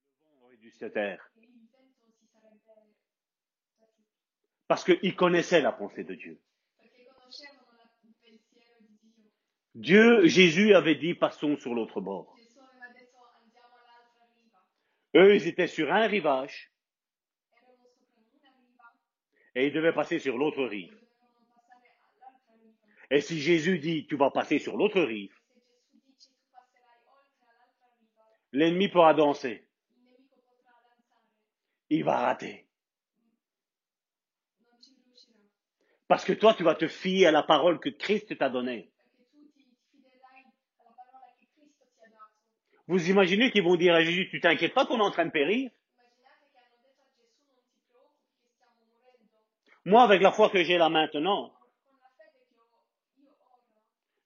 le 0.00 0.20
vent 0.22 0.42
aurait 0.42 0.56
dû 0.56 0.67
se 0.67 0.67
taire. 0.67 0.67
e 0.67 0.67
il 0.67 0.67
vento 0.67 0.67
si 0.67 0.67
sarebbe 0.67 0.67
Parce 4.66 4.84
qu'ils 4.84 5.16
connaissaient 5.16 5.60
la 5.60 5.72
pensée 5.72 6.04
de 6.04 6.14
Dieu. 6.14 6.40
Dieu, 9.74 10.26
Jésus 10.26 10.74
avait 10.74 10.96
dit, 10.96 11.14
passons 11.14 11.56
sur 11.56 11.74
l'autre 11.74 12.00
bord. 12.00 12.34
Eux, 15.14 15.36
ils 15.36 15.46
étaient 15.46 15.68
sur 15.68 15.92
un 15.92 16.06
rivage 16.06 16.72
et 19.54 19.66
ils 19.66 19.72
devaient 19.72 19.92
passer 19.92 20.18
sur 20.18 20.36
l'autre 20.36 20.64
rive. 20.64 20.96
Et 23.10 23.20
si 23.20 23.40
Jésus 23.40 23.78
dit, 23.78 24.06
tu 24.06 24.16
vas 24.16 24.30
passer 24.30 24.58
sur 24.58 24.76
l'autre 24.76 25.00
rive, 25.00 25.34
l'ennemi 28.52 28.88
pourra 28.88 29.14
danser. 29.14 29.67
Il 31.90 32.04
va 32.04 32.18
rater. 32.18 32.66
Parce 36.06 36.24
que 36.24 36.32
toi, 36.32 36.54
tu 36.54 36.62
vas 36.62 36.74
te 36.74 36.88
fier 36.88 37.26
à 37.26 37.30
la 37.30 37.42
parole 37.42 37.80
que 37.80 37.90
Christ 37.90 38.36
t'a 38.38 38.48
donnée. 38.48 38.90
Vous 42.86 43.10
imaginez 43.10 43.50
qu'ils 43.50 43.62
vont 43.62 43.76
dire 43.76 43.94
à 43.94 44.02
Jésus, 44.02 44.28
tu 44.30 44.40
t'inquiètes 44.40 44.72
pas 44.72 44.86
qu'on 44.86 44.98
est 44.98 45.02
en 45.02 45.10
train 45.10 45.26
de 45.26 45.30
périr? 45.30 45.70
Moi, 49.84 50.02
avec 50.02 50.22
la 50.22 50.32
foi 50.32 50.48
que 50.48 50.62
j'ai 50.64 50.78
là 50.78 50.88
maintenant, 50.88 51.52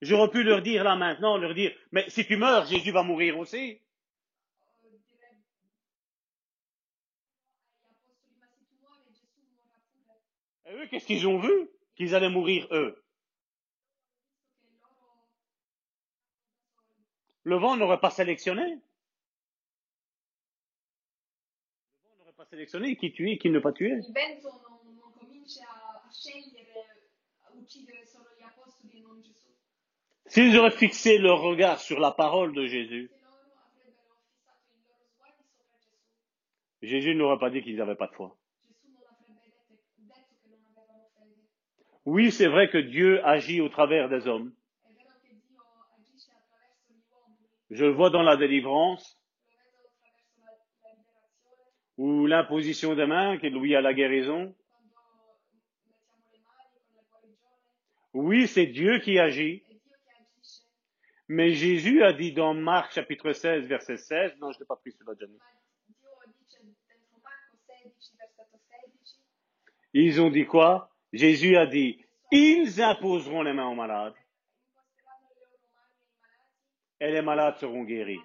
j'aurais 0.00 0.30
pu 0.30 0.44
leur 0.44 0.62
dire 0.62 0.84
là 0.84 0.94
maintenant, 0.94 1.36
leur 1.36 1.54
dire, 1.54 1.72
mais 1.90 2.08
si 2.08 2.24
tu 2.24 2.36
meurs, 2.36 2.66
Jésus 2.66 2.92
va 2.92 3.02
mourir 3.02 3.38
aussi. 3.38 3.80
Et 10.72 10.74
eux, 10.74 10.86
qu'est-ce 10.88 11.04
qu'ils 11.06 11.26
ont 11.28 11.38
vu 11.38 11.68
Qu'ils 11.96 12.14
allaient 12.14 12.30
mourir 12.30 12.66
eux? 12.70 13.04
Le 17.42 17.56
vent 17.56 17.76
n'aurait 17.76 18.00
pas 18.00 18.08
sélectionné. 18.08 18.62
Le 18.62 18.76
vent 22.08 22.16
n'aurait 22.20 22.32
pas 22.32 22.46
sélectionné 22.46 22.96
qui 22.96 23.12
tuer, 23.12 23.36
qui 23.36 23.50
ne 23.50 23.58
pas 23.58 23.72
tuer. 23.72 23.92
e 23.92 24.00
Gesù. 24.00 24.48
S'ils 30.26 30.56
auraient 30.56 30.70
fixé 30.70 31.18
leur 31.18 31.42
regard 31.42 31.78
sur 31.80 32.00
la 32.00 32.12
parole 32.12 32.54
de 32.54 32.66
Jésus, 32.66 33.10
Jésus 36.80 37.14
n'aurait 37.14 37.38
pas 37.38 37.50
dit 37.50 37.60
qu'ils 37.62 37.76
n'avaient 37.76 37.94
pas 37.96 38.06
de 38.06 38.14
foi. 38.14 38.38
Gesù 38.64 38.88
non 38.88 39.04
avrebbe 39.06 39.38
dette- 39.40 39.92
detto 39.96 40.36
che 40.40 40.48
non 40.48 40.64
avevano 40.76 41.10
fede. 41.14 41.91
Oui, 42.05 42.32
c'est 42.32 42.48
vrai 42.48 42.68
que 42.68 42.78
Dieu 42.78 43.24
agit 43.24 43.61
au 43.61 43.68
travers 43.68 44.09
des 44.09 44.26
hommes. 44.26 44.53
Je 47.70 47.84
le 47.84 47.92
vois 47.92 48.11
dans 48.11 48.22
la 48.22 48.36
délivrance 48.36 49.18
ou 51.96 52.26
l'imposition 52.26 52.94
des 52.94 53.07
mains, 53.07 53.38
qui 53.38 53.46
est 53.46 53.50
Louis 53.50 53.76
à 53.76 53.80
la 53.80 53.94
guérison. 53.94 54.55
Oui, 58.12 58.46
c'est 58.48 58.66
Dieu 58.66 58.98
qui 58.98 59.18
agit. 59.18 59.62
Mais 61.28 61.53
Jésus 61.53 62.03
a 62.03 62.12
dit 62.12 62.32
dans 62.32 62.53
Marc 62.53 62.92
chapitre 62.92 63.32
16, 63.32 63.66
verset 63.66 63.96
16, 63.96 64.36
non, 64.38 64.53
je 64.53 64.59
l'ai 64.59 64.66
pas 64.66 64.76
pris 64.76 64.92
celui-là, 64.92 65.14
Johnny. 65.18 65.38
Ma 65.38 65.46
Dio 65.88 66.11
dice 66.26 66.59
dentro 66.61 67.20
Marco 67.22 67.57
16, 67.66 68.12
versetto 68.18 68.59
16, 68.59 69.22
Ils 69.94 70.20
ont 70.20 70.30
dit 70.30 70.44
quoi? 70.44 70.91
Jésus 71.12 71.56
a 71.56 71.66
dit, 71.66 71.98
ils 72.30 72.80
imposeront 72.80 73.42
les 73.42 73.52
mains 73.52 73.68
aux 73.68 73.74
malades 73.74 74.14
et 77.00 77.10
les 77.10 77.20
malades 77.20 77.56
seront 77.58 77.82
guéris. 77.82 78.20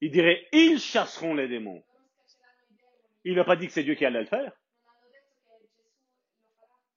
Il 0.00 0.10
dirait, 0.10 0.48
ils 0.52 0.80
chasseront 0.80 1.34
les 1.34 1.46
démons. 1.46 1.82
Il 3.24 3.36
n'a 3.36 3.44
pas 3.44 3.54
dit 3.54 3.66
que 3.66 3.72
c'est 3.72 3.84
Dieu 3.84 3.94
qui 3.94 4.04
allait 4.04 4.22
le 4.22 4.26
faire. 4.26 4.52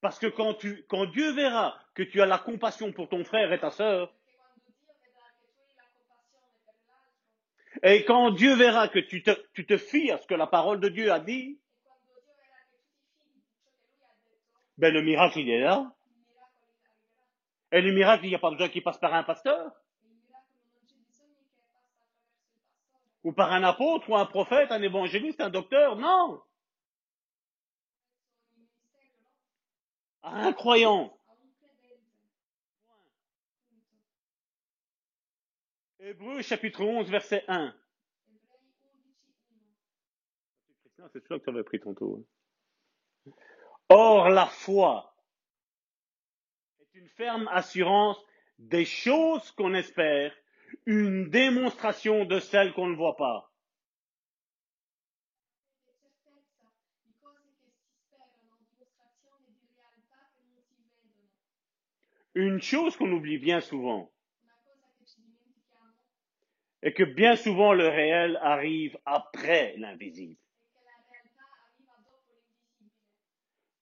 Parce 0.00 0.18
que 0.18 0.26
quand, 0.26 1.04
Dieu 1.06 1.32
verra 1.32 1.78
que 1.94 2.02
tu 2.02 2.20
as 2.20 2.26
la 2.26 2.38
compassion 2.38 2.92
pour 2.92 3.08
ton 3.08 3.24
frère 3.24 3.52
et 3.52 3.60
ta 3.60 3.70
sœur, 3.70 4.12
et 7.82 8.04
quand 8.04 8.30
Dieu 8.30 8.54
verra 8.54 8.88
que 8.88 8.98
tu 8.98 9.22
te, 9.22 9.30
tu 9.54 9.78
fies 9.78 10.10
à 10.10 10.18
ce 10.18 10.26
que 10.26 10.34
la 10.34 10.46
parole 10.46 10.80
de 10.80 10.88
Dieu 10.88 11.10
a 11.10 11.20
dit, 11.20 11.58
ben 14.76 14.92
le 14.92 15.02
miracle, 15.02 15.38
il 15.38 15.50
est 15.50 15.60
là. 15.60 15.92
Et 17.72 17.80
le 17.80 17.92
miracle, 17.92 18.26
il 18.26 18.28
n'y 18.28 18.34
a 18.34 18.38
pas 18.38 18.50
besoin 18.50 18.68
qu'il 18.68 18.82
passe 18.82 18.98
par 18.98 19.14
un 19.14 19.22
pasteur, 19.22 19.72
ou 23.22 23.32
par 23.32 23.52
un 23.52 23.64
apôtre, 23.64 24.08
ou 24.10 24.16
un 24.16 24.26
prophète, 24.26 24.70
un 24.70 24.82
évangéliste, 24.82 25.40
un 25.40 25.50
docteur. 25.50 25.96
Non 25.96 26.42
Un 30.24 30.52
croyant. 30.54 31.12
Hébreu 36.00 36.42
chapitre 36.42 36.82
11, 36.82 37.08
verset 37.10 37.44
1. 37.48 37.74
Ebrei 38.28 38.38
11, 38.50 39.14
1. 40.68 40.74
Christian, 40.82 41.08
c'est 41.12 41.22
celui 41.26 41.40
que 41.40 41.44
tu 41.44 41.50
avais 41.50 41.62
pris 41.64 41.80
tantôt. 41.80 42.16
hein. 43.26 43.32
Or, 43.90 44.28
la 44.30 44.46
foi 44.46 45.14
est 46.80 46.94
une 46.94 47.08
ferme 47.08 47.48
assurance 47.48 48.18
des 48.58 48.84
choses 48.86 49.50
qu'on 49.52 49.74
espère, 49.74 50.32
une 50.86 51.28
démonstration 51.30 52.24
de 52.24 52.38
celles 52.40 52.72
qu'on 52.72 52.88
ne 52.88 52.96
voit 52.96 53.16
pas. 53.16 53.50
Fede 55.84 56.08
e 56.08 56.12
certezza 56.22 57.00
di 57.04 57.12
cose 57.20 57.40
che 57.60 57.70
si 57.70 57.70
sperano, 57.92 58.56
dimostrazione 58.60 59.52
di 59.60 59.68
realtà 59.74 60.30
che 60.34 60.40
non 60.42 60.62
si 60.66 60.74
vedono. 60.80 61.30
Une 62.34 62.60
chose 62.60 62.96
qu'on 62.96 63.12
oublie 63.12 63.38
bien 63.38 63.60
souvent 63.60 64.10
est 66.82 66.92
que 66.92 67.04
bien 67.04 67.36
souvent 67.36 67.72
le 67.72 67.88
réel 67.88 68.38
arrive 68.42 68.98
après 69.04 69.74
l'invisible. 69.78 70.36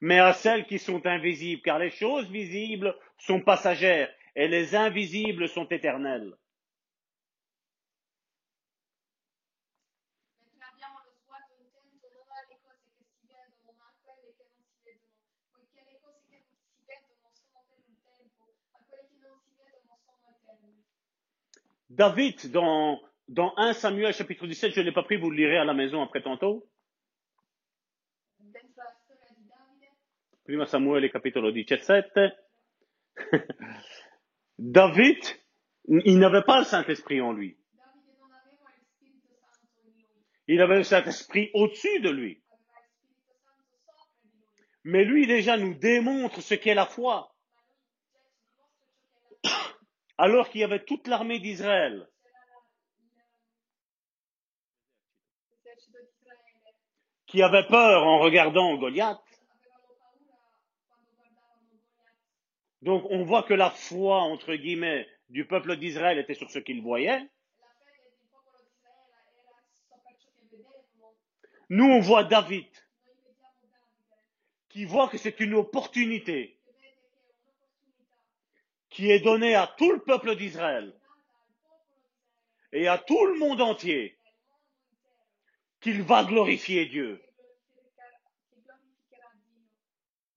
mais 0.00 0.18
à 0.18 0.32
celles 0.32 0.66
qui 0.66 0.78
sont 0.78 1.06
invisibles, 1.06 1.62
car 1.62 1.78
les 1.78 1.90
choses 1.90 2.28
visibles 2.30 2.94
sont 3.18 3.40
passagères 3.42 4.12
et 4.36 4.48
les 4.48 4.74
invisibles 4.76 5.48
sont 5.48 5.66
éternelles. 5.68 6.36
Mentre 10.40 10.64
abbiamo 10.66 11.00
lo 11.04 11.12
sguardo 11.22 11.54
intento 11.58 12.08
non 12.14 12.26
alle 12.30 12.58
cose 12.62 12.90
che 12.96 13.04
si 13.10 13.26
vedono, 13.26 13.72
ma 13.78 13.86
a 13.86 13.94
quelle 14.02 14.34
che 14.36 14.44
non 14.48 14.62
si 14.66 14.78
vedono, 14.82 15.14
poiché 15.52 15.82
le 15.84 15.98
cose 16.00 16.22
che 16.28 16.42
si 16.46 16.84
vedono 16.86 17.14
sono 17.32 17.64
per 17.68 17.78
un 17.78 17.94
tempo, 18.02 18.54
ma 18.72 18.80
quelle 18.86 19.06
che 19.08 19.16
non 19.18 19.38
si 19.42 19.54
vedono 19.56 19.98
sono 20.04 20.28
eterne. 20.30 20.84
David, 21.90 22.50
dans, 22.50 23.00
dans 23.28 23.54
1 23.56 23.72
Samuel 23.72 24.12
chapitre 24.12 24.46
17, 24.46 24.72
je 24.72 24.80
ne 24.80 24.86
l'ai 24.86 24.92
pas 24.92 25.02
pris, 25.02 25.16
vous 25.16 25.30
le 25.30 25.36
lirez 25.36 25.58
à 25.58 25.64
la 25.64 25.74
maison 25.74 26.02
après 26.02 26.22
tantôt. 26.22 26.68
Prima 30.44 30.66
Samuele 30.66 31.10
capitolo 31.10 31.50
17. 31.50 32.06
David, 34.58 35.18
il 35.88 36.18
n'avait 36.18 36.42
pas 36.42 36.58
le 36.58 36.64
Saint-Esprit 36.64 37.20
en 37.20 37.32
lui. 37.32 37.58
Il 40.46 40.60
avait 40.62 40.78
le 40.78 40.84
Saint-Esprit 40.84 41.50
au-dessus 41.52 42.00
de 42.00 42.08
lui, 42.08 42.42
Mais 44.84 45.04
lui 45.04 45.26
déjà 45.26 45.58
nous 45.58 45.74
démontre 45.74 46.40
ce 46.40 46.54
qu'est 46.54 46.74
la 46.74 46.86
foi. 46.86 47.34
ma 49.42 49.44
lui 49.44 49.44
già 49.44 49.44
ci 49.44 49.46
dimostra 49.46 49.52
ciò 49.52 49.52
che 49.52 49.52
è 49.52 49.52
la 49.52 49.52
fede. 49.52 50.06
Alors 50.18 50.50
qu'il 50.50 50.60
y 50.60 50.64
avait 50.64 50.84
toute 50.84 51.06
l'armée 51.06 51.38
d'Israël 51.38 52.08
qui 57.26 57.42
avait 57.42 57.66
peur 57.66 58.04
en 58.04 58.18
regardant 58.18 58.76
Goliath. 58.76 59.22
Donc 62.82 63.04
on 63.10 63.22
voit 63.24 63.44
que 63.44 63.54
la 63.54 63.70
foi, 63.70 64.20
entre 64.22 64.54
guillemets, 64.54 65.06
du 65.28 65.46
peuple 65.46 65.76
d'Israël 65.76 66.18
était 66.18 66.34
sur 66.34 66.50
ce 66.50 66.58
qu'il 66.58 66.82
voyait. 66.82 67.28
Nous, 71.70 71.84
on 71.84 72.00
voit 72.00 72.24
David 72.24 72.66
qui 74.70 74.84
voit 74.84 75.08
que 75.08 75.18
c'est 75.18 75.38
une 75.40 75.54
opportunité 75.54 76.58
che 76.58 76.64
vede 76.78 76.96
che 78.18 78.77
è 78.77 78.77
un'opportunità 78.77 78.77
qui 78.90 79.10
est 79.10 79.20
donnée 79.20 79.54
à 79.54 79.66
tout 79.66 79.92
le 79.92 80.00
peuple 80.00 80.36
d'Israël 80.36 80.92
et 82.72 82.88
à 82.88 82.98
tout 82.98 83.26
le 83.26 83.38
monde 83.38 83.60
entier 83.60 84.16
qu'il 85.80 86.02
va 86.02 86.24
glorifier 86.24 86.86
Dieu. 86.86 87.22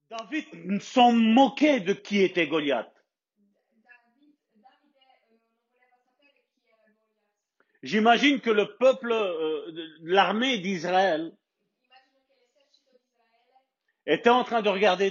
David 0.09 0.81
s'en 0.81 1.13
moquait 1.13 1.79
de 1.79 1.93
qui 1.93 2.21
était 2.21 2.47
Goliath. 2.47 2.91
J'imagine 7.81 8.41
que 8.41 8.49
le 8.51 8.75
peuple, 8.75 9.11
euh, 9.11 9.71
l'armée 10.01 10.59
d'Israël 10.59 11.35
était 14.05 14.29
en 14.29 14.43
train 14.43 14.61
de 14.61 14.69
regarder, 14.69 15.09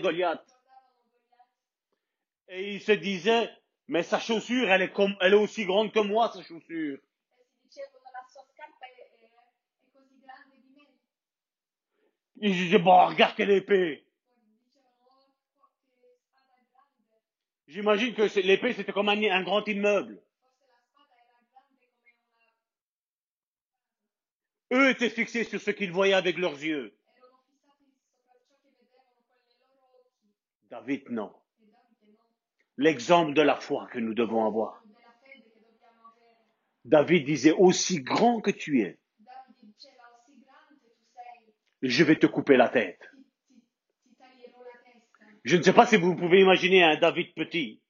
Goliath 0.00 0.53
et 2.54 2.74
il 2.74 2.80
se 2.80 2.92
disait, 2.92 3.50
mais 3.88 4.02
sa 4.04 4.20
chaussure, 4.20 4.70
elle 4.70 4.82
est, 4.82 4.92
comme, 4.92 5.16
elle 5.20 5.32
est 5.34 5.36
aussi 5.36 5.64
grande 5.64 5.92
que 5.92 5.98
moi, 5.98 6.30
sa 6.32 6.42
chaussure. 6.42 6.98
Il 12.36 12.52
disait, 12.52 12.78
bon, 12.78 13.06
regarde 13.06 13.34
quelle 13.36 13.50
épée. 13.50 14.06
Oh. 14.76 15.10
J'imagine 17.66 18.14
que 18.14 18.40
l'épée, 18.40 18.72
c'était 18.74 18.92
comme 18.92 19.08
un, 19.08 19.20
un 19.22 19.42
grand 19.42 19.66
immeuble. 19.66 20.22
Una... 24.70 24.80
Eux 24.80 24.90
étaient 24.90 25.10
fixés 25.10 25.44
sur 25.44 25.60
ce 25.60 25.70
qu'ils 25.72 25.92
voyaient 25.92 26.14
avec 26.14 26.38
leurs 26.38 26.62
yeux. 26.62 26.96
Erano 30.70 30.88
fissati 30.96 31.43
L'exemple 32.76 33.34
de 33.34 33.42
la 33.42 33.56
foi 33.56 33.86
que 33.92 33.98
nous 33.98 34.14
devons 34.14 34.46
avoir. 34.46 34.82
David 36.84 37.24
disait, 37.24 37.52
aussi 37.52 38.02
grand 38.02 38.40
que 38.40 38.50
tu 38.50 38.82
es, 38.82 38.98
je 41.82 42.04
vais 42.04 42.18
te 42.18 42.26
couper 42.26 42.56
la 42.56 42.68
tête. 42.68 43.00
Je 45.44 45.56
ne 45.56 45.62
sais 45.62 45.72
pas 45.72 45.86
si 45.86 45.96
vous 45.96 46.16
pouvez 46.16 46.40
imaginer 46.40 46.82
un 46.82 46.96
David 46.96 47.34
petit 47.34 47.80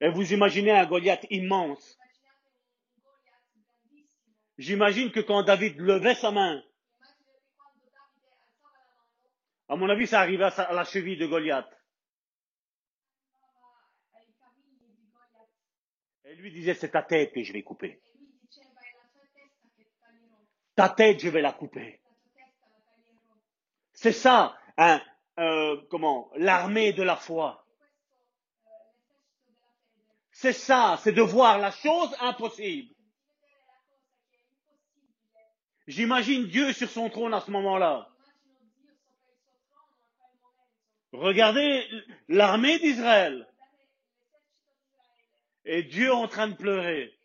et 0.00 0.08
vous 0.08 0.32
imaginez 0.32 0.72
un 0.72 0.86
Goliath 0.86 1.26
immense. 1.30 1.98
J'imagine 4.56 5.10
que 5.10 5.20
quand 5.20 5.42
David 5.42 5.78
levait 5.78 6.14
sa 6.14 6.30
main, 6.30 6.62
à 9.68 9.76
mon 9.76 9.88
avis, 9.88 10.06
ça 10.06 10.20
arrivait 10.20 10.44
à 10.44 10.72
la 10.72 10.84
cheville 10.84 11.16
de 11.16 11.26
Goliath. 11.26 11.70
arrivava 13.30 14.20
ai 14.20 14.34
cavigli 14.38 14.94
di 14.94 15.08
Goliath 15.10 15.58
Et 16.24 16.29
lui 16.40 16.52
disait, 16.52 16.74
c'est 16.74 16.90
ta 16.90 17.02
tête 17.02 17.32
que 17.32 17.42
je 17.42 17.52
vais 17.52 17.62
couper. 17.62 18.00
Ta 20.76 20.88
tête, 20.88 21.20
je 21.20 21.28
vais 21.28 21.42
la 21.42 21.52
couper. 21.52 22.00
C'est 23.92 24.12
ça, 24.12 24.56
hein, 24.78 25.02
euh, 25.38 25.76
comment, 25.90 26.30
l'armée 26.36 26.92
de 26.92 27.02
la 27.02 27.16
foi. 27.16 27.66
C'est 30.32 30.54
ça, 30.54 30.98
c'est 31.02 31.12
de 31.12 31.20
voir 31.20 31.58
la 31.58 31.70
chose 31.70 32.14
impossible. 32.20 32.94
J'imagine 35.86 36.46
Dieu 36.46 36.72
sur 36.72 36.88
son 36.88 37.10
trône 37.10 37.34
à 37.34 37.40
ce 37.40 37.50
moment-là. 37.50 38.08
Regardez 41.12 41.86
l'armée 42.28 42.78
d'Israël 42.78 43.49
et 45.64 45.82
Dieu 45.82 46.12
en 46.12 46.28
train 46.28 46.48
de 46.48 46.54
pleurer 46.54 47.16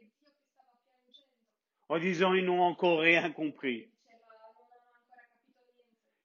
en 1.90 2.00
disant 2.00 2.34
ils 2.34 2.46
n'ont 2.46 2.62
encore 2.62 3.00
rien 3.00 3.32
compris. 3.32 3.90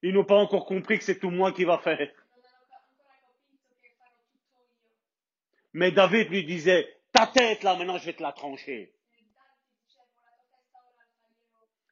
Ils 0.03 0.15
n'ont 0.15 0.25
pas 0.25 0.39
encore 0.39 0.65
compris 0.65 0.99
que 0.99 1.05
c'est 1.05 1.19
tout 1.19 1.31
moi 1.31 1.53
qui 1.53 1.65
va 1.65 1.79
faire. 1.79 2.11
Mais 5.73 5.93
David 5.93 6.31
lui 6.31 6.45
disait, 6.45 6.99
ta 7.13 7.27
tête 7.27 7.63
là, 7.63 7.77
maintenant 7.77 7.99
je 7.99 8.07
vais 8.07 8.15
te 8.15 8.23
la 8.23 8.33
trancher. 8.33 8.93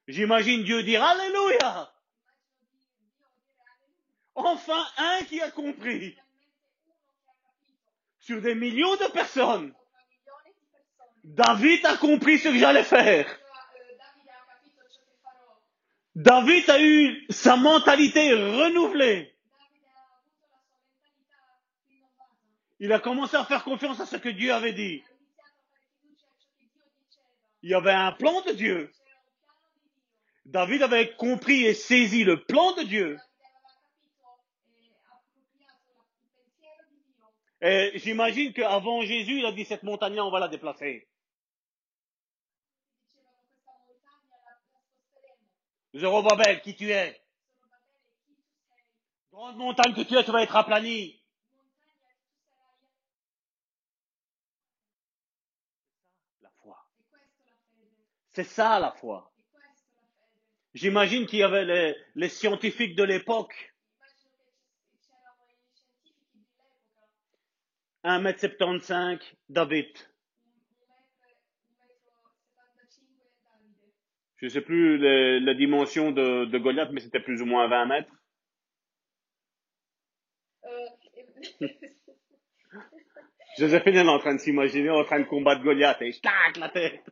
J'imagine 0.09 0.64
Dieu 0.64 0.83
dire, 0.83 1.03
Alléluia! 1.03 1.93
Enfin 4.35 4.87
un 4.97 5.23
qui 5.25 5.41
a 5.41 5.51
compris 5.51 6.16
sur 8.21 8.41
des 8.41 8.55
millions 8.55 8.97
de 8.97 9.12
personnes. 9.12 9.75
Sopra 10.29 10.43
milioni 10.43 10.55
di 10.55 10.66
persone. 10.66 11.18
David 11.29 11.85
a 11.85 11.97
compris 11.99 12.39
ce 12.39 12.49
que 12.49 12.59
j'allais 12.59 12.85
faire. 12.85 13.26
David 16.14 16.70
a 16.70 16.81
eu 16.83 17.26
sa 17.29 17.57
mentalité 17.57 18.33
renouvelée. 18.33 19.37
Il 22.81 22.93
a 22.93 22.99
commencé 22.99 23.37
à 23.37 23.45
faire 23.45 23.62
confiance 23.62 24.01
à 24.01 24.07
ce 24.07 24.16
que 24.16 24.31
Dieu 24.31 24.55
avait 24.55 24.72
dit. 24.72 25.05
Il 27.62 27.70
y 27.70 27.74
avait 27.74 27.93
un 27.93 28.12
plan 28.12 28.41
de 28.43 28.53
Dieu. 28.53 28.91
David 30.47 30.83
avait 30.83 31.14
compris 31.16 31.66
et 31.66 31.74
saisi 31.74 32.24
le 32.24 32.43
plan 32.43 32.72
de 32.72 32.85
Dieu. 32.85 33.18
Et 37.61 37.93
j'imagine 37.97 38.55
qu'avant 38.55 39.03
Jésus, 39.03 39.41
il 39.41 39.47
a 39.47 39.53
dit 39.53 39.66
cette 39.66 39.83
montagne-là, 39.83 40.24
on 40.24 40.31
va 40.31 40.41
la 40.41 40.49
déplacer. 40.49 41.07
Dicevano 43.09 43.47
questa 43.89 44.12
montagna 44.14 44.59
la, 44.59 45.20
la 45.20 45.78
Zorobabel, 45.97 46.61
qui 46.62 46.74
tu 46.76 46.91
es? 46.93 47.20
Grande 49.32 49.57
montagne 49.57 49.95
que 49.95 50.03
tu 50.03 50.16
es, 50.16 50.24
tu 50.24 50.32
vas 50.32 50.43
être 50.43 50.57
aplani. 50.57 51.20
La 56.43 56.51
foi. 56.62 56.76
C'est 58.32 58.45
ça 58.45 58.78
la 58.80 58.93
foi. 58.93 59.32
J'imagine 60.74 61.26
qu'il 61.26 61.41
y 61.41 61.43
avait 61.43 61.64
les, 61.64 61.97
les 62.14 62.28
scientifiques 62.28 62.97
de 62.97 63.05
l'époque, 63.05 63.74
Immagino 63.99 64.45
che 64.47 64.57
ci- 64.64 65.01
c'erano 65.01 65.45
i 65.51 65.57
scientifici 65.70 66.39
dell'epoca. 66.41 67.09
1m75, 68.05 69.36
David. 69.47 69.99
Un, 70.32 70.53
un 70.86 71.14
metro, 71.18 71.51
un 71.66 71.99
metro 71.99 72.30
75 72.30 73.43
Davide. 73.49 73.97
Je 74.39 74.47
ne 74.47 74.51
sais 74.51 74.61
plus 74.61 74.99
la 74.99 75.55
dimension 75.55 76.12
de, 76.12 76.45
de 76.45 76.59
Goliath, 76.59 76.91
mais 76.93 77.01
c'était 77.01 77.20
plus 77.20 77.43
ou 77.43 77.47
moins 77.47 77.66
20 77.68 77.86
mètres. 77.86 78.12
Eh, 80.64 81.68
Joséphine 83.59 83.97
est 83.97 84.09
en 84.09 84.18
train 84.20 84.34
de 84.34 84.41
s'imaginer 84.41 84.91
en 84.91 85.03
train 85.05 85.18
de 85.20 85.24
combattre 85.24 85.62
Goliath 85.62 86.01
et 86.03 86.12
je 86.12 86.20
tac 86.20 86.57
la 86.57 86.68
tête. 86.68 87.03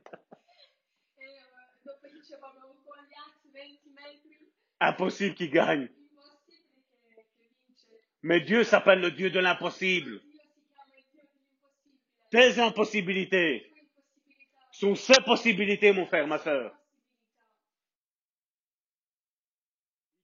E 1.18 1.24
eh, 1.24 1.40
dopo 1.84 2.06
dicevamo 2.12 2.74
Goliath 2.84 3.42
20 3.52 3.86
metri, 3.94 4.52
Impossible 4.80 5.34
qu'il 5.34 5.50
gagne. 5.50 5.88
vince. 5.88 6.62
Mais 8.22 8.40
Dieu 8.40 8.62
s'appelle 8.62 9.00
le 9.00 9.10
Dieu 9.10 9.30
de 9.30 9.40
l'impossible. 9.40 10.20
Tes 12.30 12.60
impossibilités 12.60 13.66
sont 14.70 14.94
ses 14.94 15.20
possibilités, 15.24 15.92
mon 15.92 16.06
frère, 16.06 16.26
ma 16.28 16.38
soeur. 16.38 16.72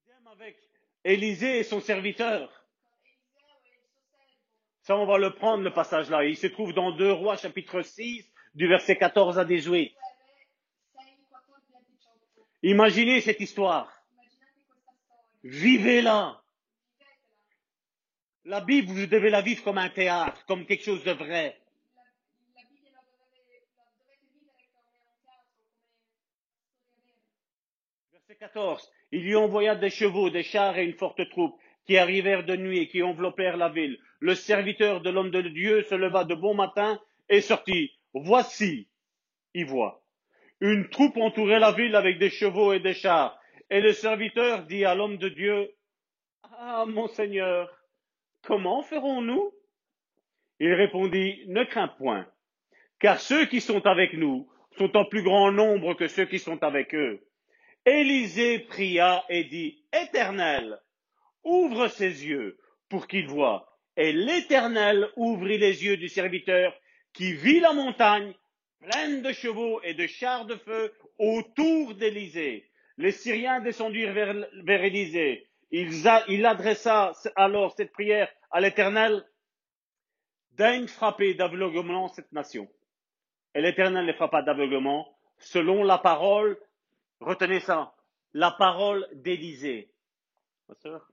Idem 0.05 0.27
avec 0.29 0.57
Élisée 1.05 1.59
et 1.59 1.65
son 1.65 1.81
serviteur. 1.81 2.63
Ça, 4.83 4.97
on 4.97 5.07
va 5.07 5.19
le 5.19 5.35
prendre, 5.35 5.63
le 5.63 5.73
passage 5.73 6.11
là. 6.11 6.25
Il 6.25 6.37
se 6.37 6.49
trouve 6.49 6.73
dans 6.73 6.91
2 6.93 7.13
Rois, 7.13 7.37
chapitre 7.37 7.83
6, 7.83 8.33
du 8.55 8.69
verset 8.69 8.97
14 8.97 9.39
à 9.39 9.45
18. 9.45 9.91
2 9.91 9.95
Re 10.97 11.07
6, 11.07 11.09
14 11.31 11.59
a 11.75 11.85
18. 11.85 11.93
Imaginez 12.65 13.21
cette 13.21 13.41
histoire. 13.41 13.93
Vivez-la. 15.45 16.43
La 18.45 18.61
Bible, 18.61 18.93
vous 18.93 19.07
devez 19.07 19.31
la 19.31 19.41
vivre 19.41 19.63
comme 19.63 19.79
un 19.79 19.89
théâtre, 19.89 20.45
comme 20.47 20.67
quelque 20.67 20.85
chose 20.85 21.05
de 21.05 21.13
vrai. 21.13 21.61
Verset 28.13 28.37
14. 28.37 28.93
Il 29.13 29.25
lui 29.25 29.37
envoya 29.37 29.75
des 29.75 29.91
chevaux, 29.91 30.31
des 30.31 30.43
chars 30.43 30.79
et 30.79 30.85
une 30.85 30.95
forte 30.95 31.29
troupe 31.29 31.55
qui 31.87 31.99
arrivèrent 31.99 32.45
de 32.45 32.57
nuit 32.57 32.79
et 32.79 32.89
qui 32.89 33.03
enveloppèrent 33.03 33.59
la 33.59 33.69
ville. 33.69 33.99
Le 34.21 34.35
serviteur 34.35 35.03
de 35.03 35.11
l'homme 35.11 35.31
de 35.31 35.43
Dieu 35.43 35.83
se 35.83 35.95
leva 35.95 36.25
de 36.25 36.35
bon 36.35 36.55
matin 36.55 36.99
et 37.29 37.43
sortit. 37.43 37.93
Voici, 38.15 38.89
il 39.53 39.67
voit. 39.67 40.03
Une 40.61 40.89
troupe 40.89 41.17
entourait 41.19 41.59
la 41.59 41.73
ville 41.73 41.95
avec 41.95 42.19
des 42.19 42.31
chevaux 42.31 42.73
et 42.73 42.81
des 42.81 42.95
chars. 42.95 43.39
Et 43.69 43.81
le 43.81 43.93
serviteur 43.93 44.65
dit 44.65 44.85
à 44.85 44.95
l'homme 44.95 45.19
de 45.19 45.29
Dieu, 45.29 45.71
Ah, 46.43 46.85
mon 46.87 47.09
Seigneur, 47.09 47.69
comment 48.43 48.83
ferons-nous? 48.83 49.53
Il 50.61 50.73
répondit, 50.73 51.43
Ne 51.49 51.65
crains 51.65 51.89
point, 51.89 52.27
car 53.01 53.21
ceux 53.21 53.47
qui 53.47 53.61
sont 53.61 53.85
avec 53.87 54.15
nous 54.15 54.49
sont 54.79 54.97
en 54.97 55.05
plus 55.05 55.23
grand 55.23 55.51
nombre 55.51 55.95
que 55.95 56.07
ceux 56.07 56.27
qui 56.27 56.39
sont 56.39 56.63
avec 56.63 56.95
eux. 56.95 57.21
Élisée 57.85 58.61
pria 58.61 59.25
et 59.29 59.45
dit, 59.45 59.85
Éternel, 59.93 60.79
ouvre 61.43 61.89
ses 61.89 62.27
yeux 62.27 62.59
pour 62.89 63.09
qu'il 63.09 63.27
voie. 63.27 63.69
Et 63.97 64.13
l'Éternel 64.13 65.09
ouvrit 65.17 65.59
les 65.59 65.85
yeux 65.85 65.97
du 65.97 66.09
serviteur 66.09 66.75
qui 67.13 67.33
vit 67.33 67.61
la 67.61 67.73
montagne 67.73 68.35
pleine 68.81 69.23
de 69.23 69.33
chevaux 69.33 69.81
et 69.83 69.95
de 69.95 70.07
chars 70.07 70.47
de 70.47 70.57
feu 70.57 70.93
autour 71.19 71.95
d'Élysée. 71.95 72.71
Les 72.99 73.13
Syriens 73.13 73.61
descendirent 73.61 74.13
vers, 74.13 74.35
vers 74.65 74.85
Élysée. 74.85 75.49
Il, 75.71 76.47
adressa 76.47 77.13
alors 77.35 77.73
cette 77.73 77.93
prière 77.93 78.31
à 78.51 78.61
l'Éternel. 78.61 79.25
Daigne 80.53 80.87
frapper 80.87 81.35
d'aveuglement 81.35 82.09
cette 82.09 82.31
nation. 82.33 82.69
Et 83.55 83.63
l'Éternel 83.63 84.05
les 84.05 84.13
frappa 84.13 84.43
d'aveuglement 84.43 85.17
selon 85.39 85.83
la 85.83 85.99
parole, 85.99 86.59
retenez 87.23 87.61
ça, 87.61 87.95
la 88.33 88.51
parole 88.51 89.09
d'Élysée. 89.13 89.93
Ma 90.69 90.75
sœur 90.75 91.09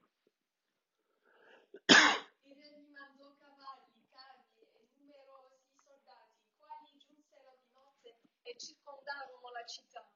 Il 1.90 2.54
re 2.54 2.70
gli 2.78 2.92
mandò 2.92 3.36
cavalli, 3.38 4.06
carri 4.10 4.62
e 4.62 4.90
numerosi 4.98 5.70
soldati, 5.82 6.38
i 6.40 6.54
quali 6.58 6.98
giunsero 6.98 7.58
di 7.60 7.72
notte 7.74 8.16
e 8.44 8.56
circondarono 8.58 9.52
la 9.52 9.66
città. 9.66 10.10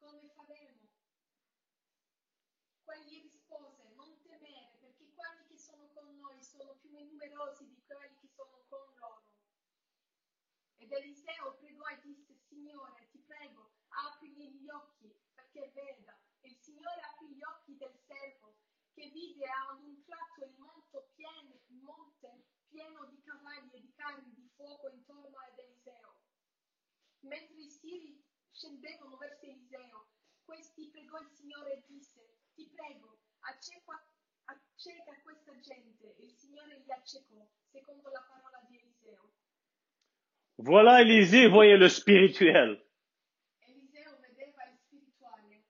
Come 0.00 0.28
faremo? 0.34 0.88
Quegli 2.82 3.22
rispose, 3.22 3.92
non 3.94 4.20
temere, 4.22 4.76
perché 4.80 5.12
quelli 5.12 5.46
che 5.46 5.58
sono 5.58 5.88
con 5.92 6.16
noi 6.16 6.42
sono 6.42 6.74
più 6.80 6.90
numerosi 6.90 7.68
di 7.68 7.82
quelli 7.86 8.16
che 8.18 8.28
sono 8.28 8.64
con 8.68 8.80
loro. 8.98 9.28
Ed 10.78 10.90
Eliseo 10.90 11.56
pregò 11.58 11.86
e 11.86 12.00
disse, 12.00 12.34
Signore, 12.48 13.08
ti 13.10 13.18
prego, 13.18 13.72
aprigli 13.88 14.62
gli 14.62 14.68
occhi 14.70 15.14
perché 15.34 15.70
veda. 15.74 16.18
E 16.40 16.48
il 16.48 16.56
Signore 16.56 17.00
aprì 17.02 17.34
gli 17.34 17.42
occhi 17.42 17.76
del 17.76 17.96
servo, 18.06 18.56
che 18.94 19.10
vide 19.10 19.44
ad 19.46 19.82
un 19.82 20.02
tratto 20.02 20.44
il 20.44 20.54
monte 20.56 21.10
pieno, 21.14 21.60
il 21.66 21.76
monte 21.82 22.46
pieno 22.68 23.04
di 23.06 23.20
cavalli 23.20 23.72
e 23.72 23.80
di 23.80 23.92
carri 23.92 24.32
di 24.32 24.48
fuoco 24.56 24.88
intorno 24.88 25.36
ad 25.36 25.58
Eliseo. 25.58 26.18
Mentre 27.20 27.60
i 27.60 27.68
siri 27.68 28.29
scendevano 28.60 29.16
verso 29.16 29.46
Eliseo, 29.46 30.08
questi 30.44 30.90
pregò 30.92 31.18
il 31.18 31.30
Signore 31.30 31.72
e 31.72 31.84
disse, 31.88 32.20
ti 32.54 32.68
prego, 32.76 33.20
acceca, 33.40 34.04
acceca 34.44 35.18
questa 35.22 35.58
gente. 35.60 36.14
E 36.16 36.24
il 36.24 36.34
Signore 36.36 36.82
li 36.84 36.92
accecò, 36.92 37.48
secondo 37.70 38.10
la 38.10 38.20
parola 38.28 38.60
di 38.68 38.76
Eliseo. 38.76 39.32
Voilà, 40.58 41.00
Élisée 41.00 41.48
voyait 41.48 41.78
le 41.78 41.88
spirituel. 41.88 42.84
Eliseo 43.60 44.18
vedeva 44.20 44.64
il 44.68 44.76
spirituale, 44.76 45.64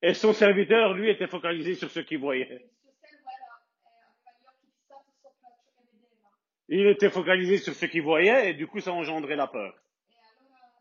Et 0.00 0.14
son 0.14 0.32
serviteur, 0.32 0.92
lui, 0.92 1.10
était 1.10 1.26
focalisé 1.26 1.74
sur 1.74 1.90
ce 1.90 1.98
qu'il 1.98 2.20
voyait. 2.20 2.46
il 2.46 2.70
suo 2.78 2.92
servo 2.92 3.28
era, 3.28 3.66
eh, 3.82 4.28
aveva 4.28 4.30
gli 4.38 4.46
occhi 4.46 4.66
fissati 4.70 5.10
sopra 5.20 5.50
ciò 5.58 5.72
che 5.74 5.82
vedeva. 5.90 6.30
Il 6.66 6.86
était 6.86 7.10
focalisé 7.10 7.58
sur 7.58 7.74
ce 7.74 7.86
qu'il 7.86 8.02
voyait 8.02 8.50
et 8.50 8.54
du 8.54 8.68
coup, 8.68 8.78
ça 8.78 8.92
engendrait 8.92 9.34
la 9.34 9.48
peur. 9.48 9.74
E 10.06 10.16
allora 10.16 10.74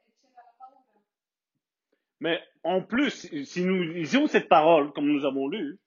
eh, 0.00 0.12
c'era 0.20 0.42
la 0.42 0.54
paura. 0.56 1.02
Mais 2.20 2.42
en 2.64 2.82
plus, 2.82 3.28
si 3.44 3.64
nous 3.64 3.82
lisions 3.82 4.26
cette 4.26 4.48
parole, 4.48 4.92
comme 4.92 5.06
nous 5.06 5.24
avons 5.24 5.48
lu, 5.48 5.78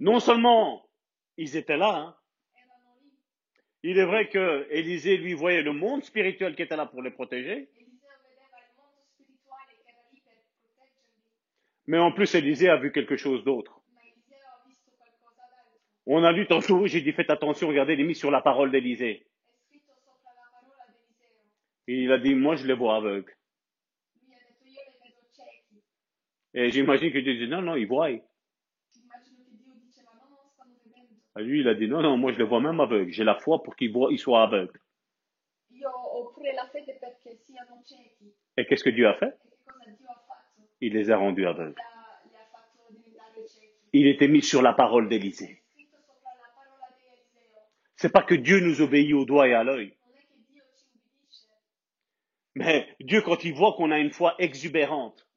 non 0.00 0.20
seulement 0.20 0.88
ils 1.36 1.56
étaient 1.56 1.76
là, 1.76 1.96
hein, 1.96 2.16
il 3.82 3.98
est 3.98 4.04
vrai 4.04 4.28
que 4.28 4.66
Élisée, 4.70 5.16
lui, 5.16 5.34
voyait 5.34 5.62
le 5.62 5.72
monde 5.72 6.02
spirituel 6.02 6.56
qui 6.56 6.62
était 6.62 6.76
là 6.76 6.86
pour 6.86 7.02
les 7.02 7.10
protéger, 7.10 7.70
mais 11.86 11.98
en 11.98 12.10
plus, 12.10 12.34
Élisée 12.34 12.68
a 12.68 12.76
vu 12.76 12.90
quelque 12.90 13.16
chose 13.16 13.44
d'autre. 13.44 13.80
On 16.06 16.24
a 16.24 16.32
lu 16.32 16.46
tantôt, 16.46 16.86
j'ai 16.86 17.00
dit 17.00 17.12
faites 17.12 17.30
attention, 17.30 17.68
regardez, 17.68 17.94
il 17.94 18.00
est 18.00 18.04
mis 18.04 18.14
sur 18.14 18.30
la 18.30 18.40
parole 18.40 18.70
d'Élisée. 18.70 19.26
È 19.48 19.68
scritto 19.68 19.94
sopra 20.04 20.32
la 20.32 20.48
parola 20.50 20.86
d'Eliseo. 20.92 21.75
Et 21.88 22.02
il 22.02 22.12
a 22.12 22.18
dit, 22.18 22.34
moi, 22.34 22.56
je 22.56 22.66
les 22.66 22.74
vois 22.74 22.96
aveugles. 22.96 23.32
Et 26.54 26.70
j'imagine 26.70 27.12
que 27.12 27.18
Dieu 27.18 27.34
dit, 27.34 27.48
non, 27.48 27.62
non, 27.62 27.76
ils 27.76 27.86
voient. 27.86 28.10
Lui, 31.36 31.60
il 31.60 31.68
a 31.68 31.74
dit, 31.74 31.86
non, 31.86 32.00
non, 32.00 32.16
moi, 32.16 32.32
je 32.32 32.38
les 32.38 32.44
vois 32.44 32.60
même 32.60 32.80
aveugles. 32.80 33.12
J'ai 33.12 33.24
la 33.24 33.38
foi 33.38 33.62
pour 33.62 33.76
qu'ils 33.76 33.92
voient, 33.92 34.08
ils 34.10 34.18
soient 34.18 34.42
aveugles. 34.42 34.80
Et 38.56 38.66
qu'est-ce 38.66 38.84
que 38.84 38.90
Dieu 38.90 39.06
a 39.06 39.14
fait? 39.14 39.36
Il 40.80 40.94
les 40.94 41.10
a 41.10 41.16
rendus 41.18 41.46
aveugles. 41.46 41.80
Il 43.92 44.06
était 44.08 44.28
mis 44.28 44.42
sur 44.42 44.62
la 44.62 44.72
parole 44.72 45.08
d'Élisée. 45.08 45.62
C'est 47.96 48.12
pas 48.12 48.22
que 48.22 48.34
Dieu 48.34 48.60
nous 48.60 48.80
obéit 48.80 49.14
au 49.14 49.24
doigt 49.24 49.48
et 49.48 49.54
à 49.54 49.62
l'œil. 49.62 49.96
Non 50.06 50.14
è 50.14 50.26
che 50.26 50.36
Dio 50.46 50.64
ci 50.74 50.86
ubbidisce, 50.92 51.48
Mais 52.56 52.88
Dieu, 53.00 53.20
quand 53.20 53.44
il 53.44 53.52
voit 53.52 53.74
qu'on 53.74 53.90
a 53.90 53.98
une 53.98 54.10
foi 54.10 54.34
exubérante, 54.38 55.28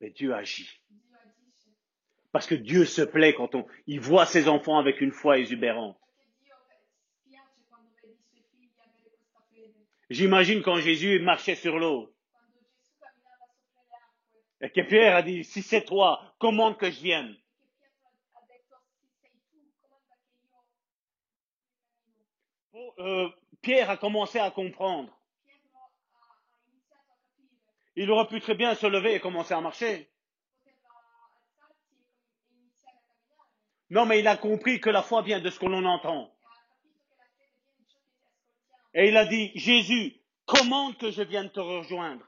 mais 0.00 0.10
Dieu 0.10 0.32
agit. 0.32 0.80
Parce 2.30 2.46
que 2.46 2.54
Dieu 2.54 2.84
se 2.84 3.02
plaît 3.02 3.34
quand 3.34 3.56
on, 3.56 3.66
il 3.88 3.98
voit 3.98 4.24
ses 4.24 4.46
enfants 4.46 4.78
avec 4.78 5.00
une 5.00 5.10
foi 5.10 5.38
exubérante. 5.38 5.98
J'imagine 10.08 10.62
quand 10.62 10.76
Jésus 10.76 11.18
marchait 11.18 11.56
sur 11.56 11.76
l'eau 11.76 12.14
et 14.60 14.70
que 14.70 14.82
Pierre 14.82 15.16
a 15.16 15.22
dit, 15.22 15.42
si 15.42 15.60
c'est 15.62 15.84
toi, 15.84 16.34
commande 16.38 16.78
que 16.78 16.88
je 16.88 17.00
vienne. 17.00 17.36
Euh, 23.00 23.28
Pierre 23.62 23.90
a 23.90 23.96
commencé 23.96 24.38
à 24.38 24.50
comprendre. 24.50 25.16
Il 27.96 28.10
aurait 28.10 28.28
pu 28.28 28.40
très 28.40 28.54
bien 28.54 28.74
se 28.74 28.86
lever 28.86 29.14
et 29.14 29.20
commencer 29.20 29.54
à 29.54 29.60
marcher. 29.60 30.10
Non, 33.90 34.06
mais 34.06 34.20
il 34.20 34.28
a 34.28 34.36
compris 34.36 34.80
que 34.80 34.90
la 34.90 35.02
foi 35.02 35.22
vient 35.22 35.40
de 35.40 35.50
ce 35.50 35.58
que 35.58 35.66
l'on 35.66 35.84
entend. 35.84 36.32
Et 38.94 39.08
il 39.08 39.16
a 39.16 39.24
dit, 39.24 39.50
Jésus, 39.54 40.20
commande 40.46 40.96
que 40.96 41.10
je 41.10 41.22
vienne 41.22 41.50
te 41.50 41.60
rejoindre. 41.60 42.24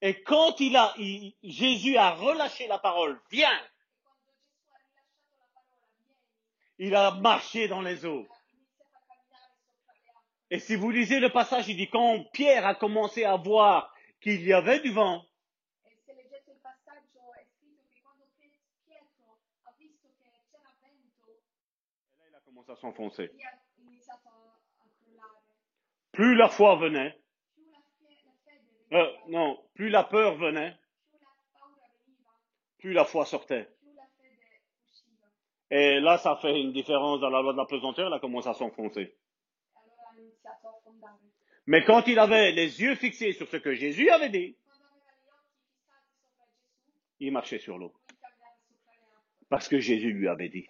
Et 0.00 0.22
quand 0.22 0.60
il 0.60 0.76
a, 0.76 0.94
Jésus 1.42 1.96
a 1.96 2.12
relâché 2.12 2.66
la 2.66 2.78
parole, 2.78 3.20
viens, 3.30 3.60
il 6.78 6.94
a 6.94 7.12
marché 7.12 7.68
dans 7.68 7.80
les 7.80 8.04
eaux. 8.04 8.26
Et 10.50 10.58
si 10.60 10.76
vous 10.76 10.90
lisez 10.90 11.18
le 11.18 11.30
passage, 11.30 11.68
il 11.68 11.76
dit, 11.76 11.90
quand 11.90 12.24
Pierre 12.32 12.66
a 12.66 12.74
commencé 12.74 13.24
à 13.24 13.36
voir 13.36 13.92
qu'il 14.20 14.42
y 14.42 14.52
avait 14.52 14.80
du 14.80 14.92
vent, 14.92 15.24
il 22.28 22.34
a 22.34 22.40
commencé 22.44 22.70
à 22.70 22.76
s'enfoncer. 22.76 23.30
Plus 26.12 26.36
la 26.36 26.48
foi 26.48 26.76
venait, 26.76 27.18
euh, 28.92 29.12
non, 29.28 29.60
plus 29.74 29.88
la 29.90 30.04
peur 30.04 30.36
venait, 30.36 30.74
plus 32.78 32.92
la 32.92 33.04
foi 33.04 33.26
sortait. 33.26 33.68
più 33.80 33.92
la 33.94 34.06
fede 34.16 34.62
usciva. 34.84 35.28
Et 35.70 36.00
là, 36.00 36.18
ça 36.18 36.36
fait 36.36 36.60
une 36.60 36.72
différence 36.72 37.20
dans 37.20 37.30
la 37.30 37.42
loi 37.42 37.52
de 37.52 37.58
la 37.58 37.66
pesanteur, 37.66 38.08
il 38.08 38.14
a 38.14 38.20
commencé 38.20 38.48
à 38.48 38.54
s'enfoncer. 38.54 39.16
Mais 41.66 41.84
quand 41.84 42.06
il 42.06 42.18
avait 42.18 42.52
les 42.52 42.80
yeux 42.80 42.94
fixés 42.94 43.32
sur 43.32 43.48
ce 43.48 43.56
que 43.56 43.74
Jésus 43.74 44.08
avait 44.10 44.28
dit, 44.28 44.56
il 47.18 47.32
marchait 47.32 47.58
sur 47.58 47.78
l'eau. 47.78 47.92
Parce 49.48 49.68
que 49.68 49.80
Jésus 49.80 50.12
lui 50.12 50.28
avait 50.28 50.48
dit. 50.48 50.66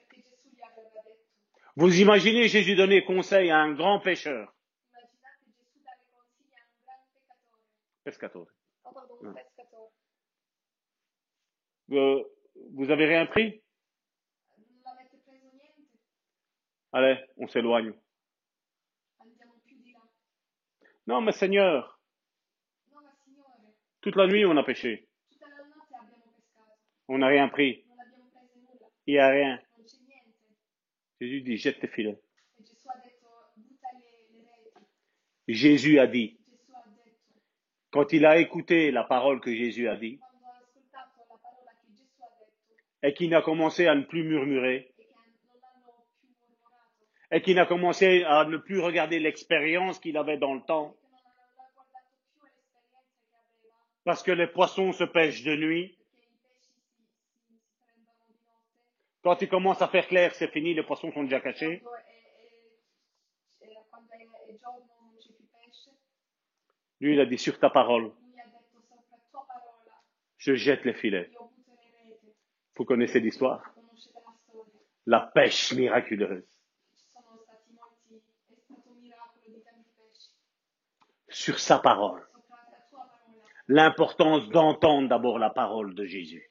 Vous 1.76 2.01
imaginez 2.01 2.49
Jésus 2.49 2.74
donner 2.74 3.05
conseil 3.05 3.51
à 3.51 3.59
un 3.59 3.72
grand 3.74 3.99
Mm. 3.99 4.47
pescatore. 8.05 8.49
Euh, 11.92 12.22
vous 12.72 12.90
avez 12.90 13.07
rien 13.07 13.26
pris? 13.26 13.62
Allez, 16.97 17.18
on 17.36 17.47
s'éloigne. 17.47 17.92
Non, 21.07 21.20
mais 21.20 21.32
Seigneur, 21.32 22.01
toute 24.01 24.16
la 24.16 24.26
nuit 24.26 24.47
on 24.47 24.57
a 24.57 24.64
pescato, 24.64 25.05
On 27.09 27.18
n'a 27.18 27.26
rien 27.26 27.49
pris. 27.49 27.84
Il 29.07 29.12
n'y 29.12 29.18
a 29.18 29.28
rien. 29.28 29.61
Jésus 31.20 31.42
dit, 31.42 31.59
jette 31.59 31.80
tes 31.80 31.88
filets. 31.88 32.18
Jésus 35.49 35.99
a 35.99 36.07
dit, 36.07 36.40
quand 37.90 38.11
il 38.14 38.24
a 38.24 38.38
écouté 38.38 38.90
la 38.90 39.05
parole 39.05 39.42
que 39.42 39.55
Jésus 39.55 39.86
a 39.86 39.97
dit, 39.97 40.18
et 43.03 43.12
qu'il 43.12 43.34
a 43.34 43.42
commencé 43.42 43.86
à 43.86 43.94
ne 43.94 44.05
plus 44.05 44.22
murmurer, 44.24 44.78
e 44.78 44.94
che 44.97 45.05
non 45.05 45.24
l'hanno 45.24 46.07
più 46.07 46.24
mormorato, 46.28 47.16
et 47.31 47.43
qu'il 47.43 47.59
a 47.59 47.66
commencé 47.66 48.24
à 48.24 48.45
ne 48.45 48.57
plus 48.57 48.81
regarder 48.81 49.18
l'expérience 49.18 49.99
qu'il 49.99 50.16
avait 50.16 50.39
dans 50.39 50.55
le 50.55 50.62
temps, 50.62 50.97
parce 54.05 54.22
que 54.22 54.31
les 54.31 54.47
poissons 54.47 54.93
se 54.93 55.05
pêchent 55.05 55.43
de 55.43 55.57
nuit. 55.57 55.99
Quand 59.22 59.43
il 59.43 59.49
commence 59.49 59.83
à 59.83 59.89
faire 59.89 60.07
clair, 60.07 60.33
c'est 60.37 60.53
fini, 60.53 60.74
les 60.74 60.85
poissons 60.85 61.11
sont 61.11 61.24
déjà 61.24 61.41
cachés. 61.41 61.83
Lui, 67.01 67.14
il 67.14 67.20
a 67.20 67.27
dit, 67.27 67.37
sur 67.37 67.59
ta 67.59 67.68
parole, 67.68 68.12
je 70.39 70.55
jette 70.55 70.85
les 70.85 70.95
filets. 70.95 71.31
Vous 72.77 72.85
connaissez 72.85 73.18
l'histoire? 73.18 73.74
La 75.07 75.20
pêche 75.20 75.72
miraculeuse. 75.72 76.45
Sur 81.29 81.59
sa 81.59 81.79
parole. 81.79 82.27
L'importance 83.68 84.49
d'entendre 84.49 85.09
d'abord 85.09 85.39
la 85.39 85.51
parole 85.51 85.95
de 85.95 86.05
Jésus. 86.05 86.51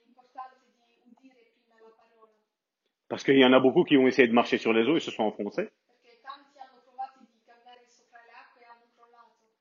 Parce 3.08 3.24
qu'il 3.24 3.38
y 3.38 3.46
en 3.46 3.54
a 3.54 3.60
beaucoup 3.60 3.84
qui 3.84 3.98
ont 3.98 4.08
essayé 4.08 4.28
de 4.28 4.34
marcher 4.34 4.58
sur 4.58 4.74
les 4.74 4.84
eaux 4.84 4.98
et 4.98 5.00
se 5.00 5.12
sont 5.12 5.24
enfoncés. 5.24 5.70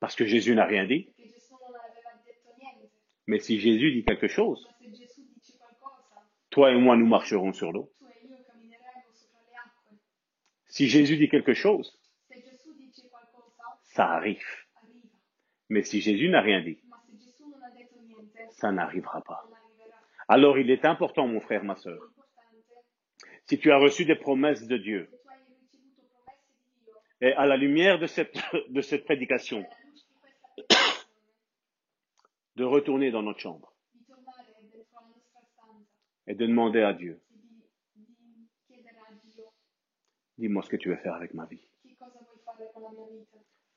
Parce 0.01 0.17
que 0.17 0.25
Jésus 0.25 0.55
n'a 0.55 0.65
rien 0.65 0.85
dit. 0.87 1.09
Mais 3.27 3.39
si 3.39 3.59
Jésus 3.59 3.93
dit 3.93 4.05
quelque 4.05 4.29
chose, 4.29 4.69
toi 6.51 6.73
et 6.73 6.77
moi, 6.77 6.97
nous 6.97 7.07
marcherons 7.07 7.53
sur 7.53 7.73
l'eau. 7.73 7.91
Si 10.67 10.89
Jésus 10.89 11.17
dit 11.17 11.29
quelque 11.29 11.55
chose, 11.55 11.99
ça 13.83 14.07
arrive. 14.11 14.64
Mais 15.69 15.83
si 15.83 16.01
Jésus 16.01 16.29
n'a 16.29 16.41
rien 16.41 16.63
dit, 16.63 16.79
ça 18.51 18.73
n'arrivera 18.73 19.23
pas. 19.23 19.45
Alors 20.29 20.59
il 20.59 20.71
est 20.71 20.85
important, 20.85 21.27
mon 21.27 21.41
frère, 21.41 21.65
ma 21.65 21.77
importante, 21.77 22.01
si 23.47 23.59
tu 23.59 23.71
as 23.71 23.79
reçu 23.79 24.05
des 24.05 24.17
promesses 24.17 24.67
de 24.67 24.77
Dieu, 24.77 25.11
et 27.21 27.33
à 27.33 27.47
la 27.47 27.57
lumière 27.57 27.99
de 27.99 28.07
cette, 28.07 28.37
de 28.69 28.81
cette 28.81 29.05
prédication, 29.05 29.65
de 32.57 32.65
retourner 32.65 33.11
dans 33.11 33.23
notre 33.23 33.41
chambre 33.41 33.73
et 36.27 36.35
de 36.35 36.47
demander 36.47 36.83
à 36.83 36.93
Dieu, 36.93 37.21
dis-moi 40.39 40.63
ce 40.63 40.69
que 40.69 40.77
tu 40.77 40.89
veux 40.89 40.97
faire 40.97 41.15
avec 41.15 41.35
ma 41.35 41.47
vie. 41.47 41.67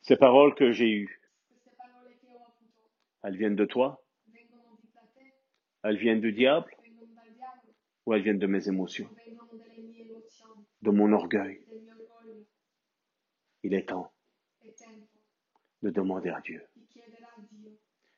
Ces 0.01 0.15
paroles 0.15 0.55
que 0.55 0.71
j'ai 0.71 0.89
eues, 0.89 1.21
Queste 1.49 1.71
parole 1.75 2.15
che 2.19 2.27
ho 2.27 2.45
avuto 2.45 2.89
elles 3.23 3.37
viennent 3.37 3.55
de 3.55 3.65
toi, 3.65 4.03
elles 5.83 5.97
viennent 5.97 6.21
du 6.21 6.31
diable 6.31 6.71
ou 8.05 8.13
elles 8.13 8.21
viennent 8.21 8.39
de 8.39 8.47
mes 8.47 8.67
émotions, 8.67 9.09
de 10.81 10.91
mon 10.91 11.11
orgueil. 11.13 11.61
Il 13.63 13.73
est 13.73 13.87
temps 13.87 14.11
de 15.81 15.89
demander 15.89 16.29
à 16.29 16.41
Dieu. 16.41 16.65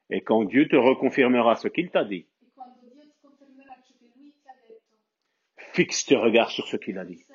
Et 0.10 0.22
quand 0.22 0.43
Dieu 0.43 0.68
te 0.68 0.76
reconfirmera 0.76 1.56
ce 1.56 1.68
qu'il 1.68 1.91
t'a 1.91 2.04
dit, 2.04 2.28
fixe 5.74 6.06
tes 6.06 6.16
regards 6.16 6.52
sur 6.52 6.68
ce 6.68 6.78
qu'il 6.78 6.97
a 6.97 7.06
dit. 7.06 7.26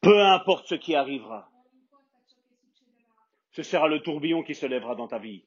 Peu 0.00 0.22
importe 0.22 0.66
ce 0.66 0.74
qui 0.74 0.94
arrivera, 0.94 1.50
ce 3.50 3.62
sera 3.62 3.88
le 3.88 4.00
tourbillon 4.00 4.42
qui 4.42 4.54
se 4.54 4.66
lèvera 4.66 4.94
dans 4.94 5.08
ta 5.08 5.18
vie. 5.18 5.44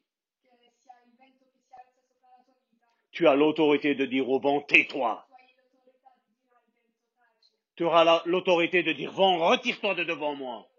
che 0.52 0.70
sia 0.80 1.02
il 1.06 1.14
vento 1.18 1.46
che 1.50 1.60
si 1.60 1.74
alza 1.74 2.02
sopra 2.02 2.28
la 2.30 2.44
tua 2.44 2.60
vita, 2.70 2.88
Tu 3.12 3.28
as 3.28 3.36
l'autorité 3.36 3.96
de 3.96 4.06
dire 4.06 4.30
au 4.30 4.40
vent, 4.40 4.62
tais-toi. 4.62 5.26
tu 7.76 7.86
auras 7.86 8.04
la- 8.04 8.22
l'autorité 8.26 8.84
de 8.84 8.92
dire, 8.92 9.12
vent, 9.12 9.40
retire-toi 9.40 9.96
de 9.96 10.04
devant 10.04 10.36
moi. 10.36 10.70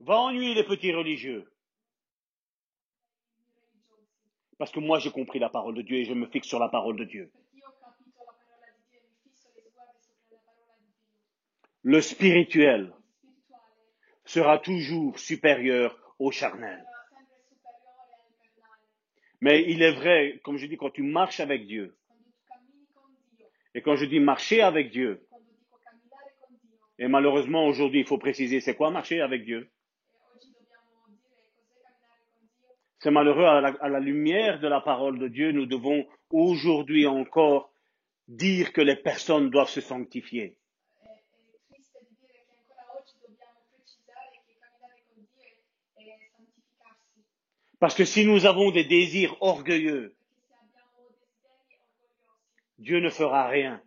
Va 0.00 0.16
ennuyer 0.16 0.54
les 0.54 0.64
petits 0.64 0.92
religieux. 0.92 1.52
Parce 4.56 4.72
que 4.72 4.80
moi, 4.80 4.98
j'ai 5.00 5.10
compris 5.10 5.38
la 5.38 5.50
parole 5.50 5.74
de 5.74 5.82
Dieu 5.82 5.98
et 5.98 6.04
je 6.04 6.14
me 6.14 6.26
fixe 6.26 6.48
sur 6.48 6.58
la 6.58 6.68
parole 6.70 6.96
de 6.96 7.04
Dieu. 7.04 7.30
Le 11.82 12.00
spirituel 12.00 12.94
sera 14.24 14.58
toujours 14.58 15.18
supérieur 15.18 16.14
au 16.18 16.30
charnel. 16.30 16.84
Mais 19.40 19.64
il 19.68 19.82
est 19.82 19.92
vrai, 19.92 20.40
comme 20.42 20.56
je 20.56 20.66
dis, 20.66 20.76
quand 20.76 20.90
tu 20.90 21.02
marches 21.02 21.40
avec 21.40 21.66
Dieu, 21.66 21.96
et 23.74 23.82
quand 23.82 23.96
je 23.96 24.04
dis 24.04 24.18
marcher 24.20 24.62
avec 24.62 24.90
Dieu, 24.90 25.24
et 26.98 27.06
malheureusement 27.06 27.66
aujourd'hui, 27.66 28.00
il 28.00 28.06
faut 28.06 28.18
préciser, 28.18 28.60
c'est 28.60 28.74
quoi 28.74 28.90
marcher 28.90 29.20
avec 29.20 29.44
Dieu? 29.44 29.70
C'est 32.98 33.12
malheureux, 33.12 33.44
à 33.44 33.88
la 33.88 34.00
lumière 34.00 34.58
de 34.58 34.66
la 34.66 34.80
parole 34.80 35.20
de 35.20 35.28
Dieu, 35.28 35.52
nous 35.52 35.66
devons 35.66 36.04
aujourd'hui 36.30 37.06
encore 37.06 37.72
dire 38.26 38.72
que 38.72 38.80
les 38.80 38.96
personnes 38.96 39.50
doivent 39.50 39.70
se 39.70 39.80
sanctifier. 39.80 40.56
è, 41.00 41.06
è 41.06 41.60
triste 41.68 42.04
di 42.08 42.16
dire 42.20 42.44
che 42.44 42.54
ancora 42.58 42.84
oggi 42.98 43.14
dobbiamo 43.20 43.62
precisare 43.70 44.42
che 44.44 44.56
camminare 44.58 45.04
con 45.06 45.24
Parce 47.78 47.94
que 47.94 48.04
si 48.04 48.26
nous 48.26 48.44
avons 48.44 48.70
des 48.70 48.84
désirs 48.84 49.36
orgueilleux, 49.40 50.16
Dieu 52.78 53.00
ne 53.00 53.10
fera 53.10 53.48
rien. 53.48 53.82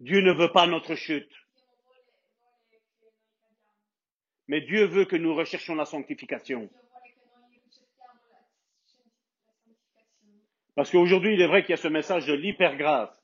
Dieu 0.00 0.20
ne 0.20 0.32
veut 0.32 0.52
pas 0.52 0.66
notre 0.66 0.94
chute. 0.94 1.32
Mais 4.48 4.60
Dieu 4.60 4.84
veut 4.84 5.04
que 5.04 5.16
nous 5.16 5.34
recherchions 5.34 5.74
la 5.74 5.86
sanctification. 5.86 6.68
Parce 10.74 10.90
qu'aujourd'hui, 10.90 11.34
il 11.34 11.40
est 11.40 11.46
vrai 11.46 11.62
qu'il 11.62 11.70
y 11.70 11.74
a 11.74 11.76
ce 11.78 11.88
message 11.88 12.26
de 12.26 12.32
l'hypergrâce. 12.32 13.22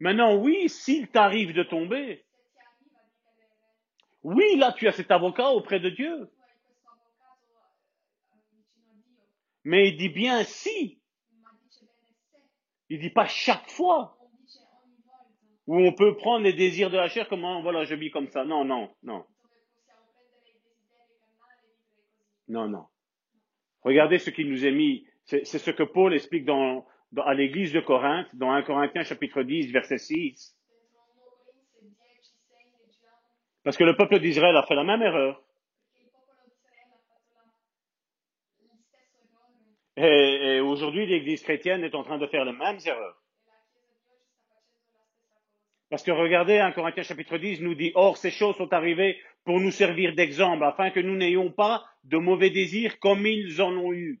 Maintenant, 0.00 0.34
oui, 0.34 0.68
s'il 0.68 1.08
t'arrive 1.08 1.52
de 1.52 1.62
tomber, 1.62 2.26
oui, 4.24 4.56
là, 4.56 4.72
tu 4.72 4.88
as 4.88 4.92
cet 4.92 5.12
avocat 5.12 5.50
auprès 5.50 5.78
de 5.78 5.90
Dieu. 5.90 6.28
Mais 9.62 9.90
il 9.90 9.96
dit 9.96 10.08
bien 10.08 10.42
si. 10.42 11.00
Il 12.88 12.98
dit 12.98 13.10
pas 13.10 13.26
chaque 13.26 13.70
fois 13.70 14.18
où 15.68 15.78
on 15.78 15.92
peut 15.92 16.16
prendre 16.16 16.42
les 16.42 16.52
désirs 16.52 16.90
de 16.90 16.96
la 16.96 17.06
chair 17.06 17.28
comme, 17.28 17.44
ah, 17.44 17.60
voilà, 17.62 17.84
je 17.84 17.94
vis 17.94 18.10
comme 18.10 18.26
ça. 18.26 18.44
Non, 18.44 18.64
non, 18.64 18.92
non, 19.04 19.24
non, 22.48 22.66
non. 22.66 22.88
Regardez 23.82 24.18
ce 24.18 24.30
qu'il 24.30 24.50
nous 24.50 24.66
est 24.66 24.72
mis. 24.72 25.06
C'est 25.30 25.58
ce 25.58 25.70
que 25.70 25.84
Paul 25.84 26.12
explique 26.12 26.48
à 26.48 27.34
l'église 27.34 27.72
de 27.72 27.78
Corinthe, 27.78 28.34
dans 28.34 28.50
1 28.50 28.62
Corinthiens 28.62 29.04
chapitre 29.04 29.44
10, 29.44 29.70
verset 29.70 29.98
6. 29.98 30.56
Dentro 31.80 31.84
1 31.84 31.94
Corinzi 31.94 32.18
10, 32.18 32.32
6 32.32 32.74
leggiamo 32.80 33.62
Parce 33.62 33.76
que 33.76 33.84
le 33.84 33.96
peuple 33.96 34.18
d'Israël 34.18 34.56
a 34.56 34.64
fait 34.64 34.74
la 34.74 34.82
même 34.82 35.02
erreur. 35.02 35.40
Et, 39.96 40.58
aujourd'hui, 40.58 41.06
l'église 41.06 41.44
chrétienne 41.44 41.84
est 41.84 41.94
en 41.94 42.02
train 42.02 42.18
de 42.18 42.26
faire 42.26 42.44
les 42.44 42.52
mêmes 42.52 42.78
erreurs. 42.84 43.22
Parce 45.90 46.02
que 46.02 46.10
regardez, 46.10 46.58
1 46.58 46.72
Corinthiens 46.72 47.04
chapitre 47.04 47.38
10 47.38 47.60
nous 47.60 47.76
dit, 47.76 47.92
Or 47.94 48.16
ces 48.16 48.32
choses 48.32 48.56
sont 48.56 48.72
arrivées 48.72 49.16
pour 49.44 49.60
nous 49.60 49.70
servir 49.70 50.12
d'exemple, 50.16 50.64
afin 50.64 50.90
que 50.90 50.98
nous 50.98 51.14
n'ayons 51.14 51.52
pas 51.52 51.84
de 52.02 52.16
mauvais 52.16 52.50
désirs 52.50 52.98
comme 52.98 53.24
ils 53.26 53.62
en 53.62 53.76
ont 53.76 53.92
eu. 53.92 54.20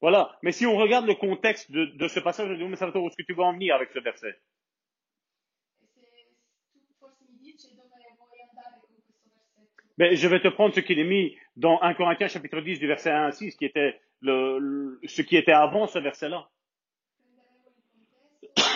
Voilà. 0.00 0.38
Mais 0.42 0.52
si 0.52 0.66
on 0.66 0.76
regarde 0.76 1.06
le 1.06 1.14
contexte 1.14 1.70
de, 1.70 1.86
de 1.86 2.08
ce 2.08 2.20
passage, 2.20 2.48
je 2.48 2.54
dis, 2.54 2.64
mais 2.64 2.70
où 2.70 3.06
est-ce 3.06 3.16
que 3.16 3.22
tu 3.22 3.34
vas 3.34 3.44
en 3.44 3.52
venir 3.52 3.74
avec 3.74 3.90
ce 3.90 3.98
verset? 3.98 4.38
Mais 9.98 10.14
je 10.14 10.28
vais 10.28 10.40
te 10.40 10.48
prendre 10.48 10.72
ce 10.72 10.80
qu'il 10.80 11.00
est 11.00 11.04
mis 11.04 11.36
dans 11.56 11.82
1 11.82 11.94
Corinthiens 11.94 12.28
chapitre 12.28 12.60
10 12.60 12.78
du 12.78 12.86
verset 12.86 13.10
1 13.10 13.24
à 13.24 13.32
6, 13.32 13.56
qui 13.56 13.64
était 13.64 14.00
le, 14.20 15.00
ce 15.04 15.22
qui 15.22 15.36
était 15.36 15.52
avant 15.52 15.88
ce 15.88 15.98
verset-là. 15.98 16.48
prenderemo 17.18 17.74
il 18.42 18.48
contesto 18.54 18.70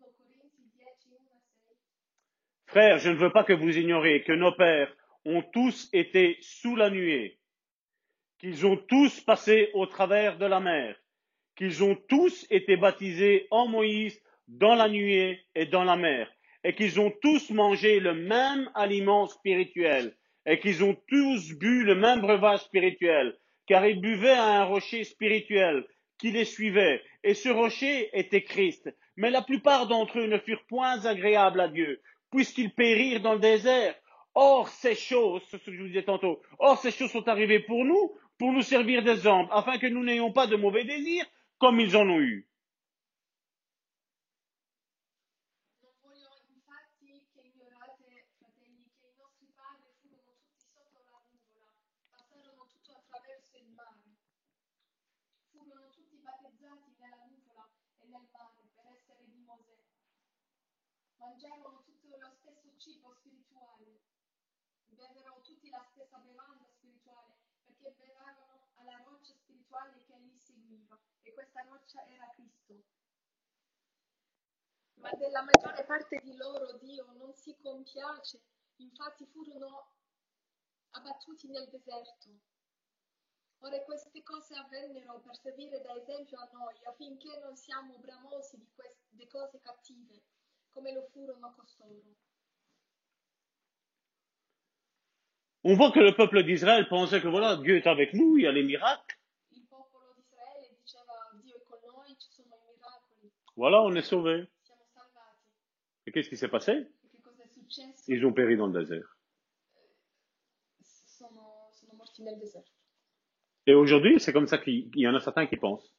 1 0.00 0.18
Corinzi 0.24 0.62
10, 0.72 0.86
1 0.88 1.20
a 1.20 1.40
6. 1.40 1.76
Frères, 2.66 2.98
je 2.98 3.10
ne 3.10 3.16
veux 3.16 3.30
pas 3.30 3.44
que 3.44 3.52
vous 3.52 3.76
ignoriez 3.76 4.22
que 4.22 4.32
nos 4.32 4.52
pères 4.52 4.96
ont 5.26 5.42
tous 5.42 5.90
été 5.92 6.38
sous 6.40 6.76
la 6.76 6.88
nuée, 6.88 7.38
qu'ils 8.42 8.66
ont 8.66 8.76
tous 8.76 9.20
passé 9.20 9.70
au 9.72 9.86
travers 9.86 10.36
de 10.36 10.46
la 10.46 10.58
mer, 10.58 10.96
qu'ils 11.56 11.84
ont 11.84 11.94
tous 12.08 12.44
été 12.50 12.76
baptisés 12.76 13.46
en 13.52 13.68
Moïse 13.68 14.20
dans 14.48 14.74
la 14.74 14.88
nuée 14.88 15.38
et 15.54 15.66
dans 15.66 15.84
la 15.84 15.94
mer, 15.94 16.28
et 16.64 16.74
qu'ils 16.74 16.98
ont 16.98 17.12
tous 17.22 17.50
mangé 17.50 18.00
le 18.00 18.14
même 18.14 18.68
aliment 18.74 19.26
spirituel, 19.26 20.16
et 20.44 20.58
qu'ils 20.58 20.82
ont 20.82 20.96
tous 21.06 21.52
bu 21.54 21.84
le 21.84 21.94
même 21.94 22.20
breuvage 22.20 22.62
spirituel, 22.62 23.38
car 23.68 23.86
ils 23.86 24.00
buvaient 24.00 24.30
à 24.30 24.60
un 24.60 24.64
rocher 24.64 25.04
spirituel 25.04 25.86
qui 26.18 26.32
les 26.32 26.44
suivait, 26.44 27.00
et 27.22 27.34
ce 27.34 27.48
rocher 27.48 28.10
était 28.12 28.42
Christ. 28.42 28.92
Mais 29.16 29.30
la 29.30 29.42
plupart 29.42 29.86
d'entre 29.86 30.18
eux 30.18 30.26
ne 30.26 30.38
furent 30.38 30.66
point 30.66 31.04
agréables 31.04 31.60
à 31.60 31.68
Dieu, 31.68 32.00
puisqu'ils 32.32 32.74
périrent 32.74 33.20
dans 33.20 33.34
le 33.34 33.40
désert. 33.40 33.94
Or, 34.34 34.68
ces 34.68 34.94
choses, 34.94 35.42
ce 35.50 35.58
que 35.58 35.72
je 35.72 35.80
vous 35.80 35.88
disais 35.88 36.04
tantôt, 36.04 36.40
or, 36.58 36.78
ces 36.78 36.90
choses 36.90 37.12
sont 37.12 37.28
arrivées 37.28 37.60
pour 37.60 37.84
nous, 37.84 38.16
pour 38.38 38.52
nous 38.52 38.62
servir 38.62 39.02
d'exemple, 39.02 39.50
afin 39.52 39.78
que 39.78 39.86
nous 39.86 40.04
n'ayons 40.04 40.32
pas 40.32 40.46
de 40.46 40.56
mauvais 40.56 40.84
désirs, 40.84 41.26
comme 41.58 41.80
ils 41.80 41.96
en 41.96 42.08
ont 42.08 42.20
eu. 42.20 42.48
Tutto 62.02 62.16
lo 62.18 62.30
stesso 62.40 62.72
cibo 62.78 63.14
spirituale, 63.14 64.00
tutti 65.42 65.68
la 65.70 65.82
stessa 65.90 66.18
bevanda 66.18 66.66
spirituale, 66.66 67.41
perché 67.82 68.06
bevavano 68.06 68.70
alla 68.74 69.02
roccia 69.02 69.34
spirituale 69.34 70.04
che 70.04 70.16
li 70.16 70.38
seguiva, 70.38 70.98
e 71.22 71.32
questa 71.34 71.62
roccia 71.62 72.04
era 72.06 72.30
Cristo. 72.30 72.74
Ma 74.94 75.10
della 75.14 75.42
maggiore 75.42 75.84
parte 75.84 76.20
di 76.20 76.36
loro 76.36 76.78
Dio 76.78 77.10
non 77.12 77.34
si 77.34 77.56
compiace, 77.56 78.40
infatti 78.76 79.26
furono 79.26 79.96
abbattuti 80.90 81.48
nel 81.48 81.68
deserto. 81.68 82.30
Ora 83.58 83.82
queste 83.84 84.22
cose 84.22 84.54
avvennero 84.54 85.20
per 85.20 85.36
servire 85.36 85.80
da 85.80 85.94
esempio 85.94 86.38
a 86.38 86.48
noi, 86.52 86.78
affinché 86.84 87.38
non 87.38 87.56
siamo 87.56 87.98
bramosi 87.98 88.58
di 88.58 88.70
queste 88.74 89.26
cose 89.28 89.60
cattive, 89.60 90.22
come 90.68 90.92
lo 90.92 91.02
furono 91.10 91.54
costoro. 91.54 92.16
On 95.64 95.74
voit 95.74 95.92
que 95.92 96.00
le 96.00 96.14
peuple 96.14 96.42
d'Israël 96.42 96.88
pensait 96.88 97.20
que 97.20 97.28
voilà, 97.28 97.56
Dieu 97.56 97.76
est 97.76 97.86
avec 97.86 98.14
nous, 98.14 98.36
il 98.36 98.44
y 98.44 98.46
a 98.46 98.52
les 98.52 98.64
miracles. 98.64 99.16
Miracoli, 101.44 101.72
Voilà, 103.56 103.82
on 103.82 103.94
est 103.94 104.02
sauvés. 104.02 104.48
Et 106.06 106.10
qu'est-ce 106.12 106.28
qui 106.28 106.36
s'est 106.36 106.48
passé? 106.48 106.88
Ils 108.08 108.26
ont 108.26 108.32
péri 108.32 108.56
dans 108.56 108.66
le 108.66 108.80
désert. 108.80 109.16
Et 113.66 113.74
aujourd'hui, 113.74 114.18
c'est 114.18 114.32
comme 114.32 114.48
ça 114.48 114.58
qu'il 114.58 114.90
il 114.94 115.02
y 115.02 115.08
en 115.08 115.14
a 115.14 115.20
certains 115.20 115.46
qui 115.46 115.56
pensent. 115.56 115.94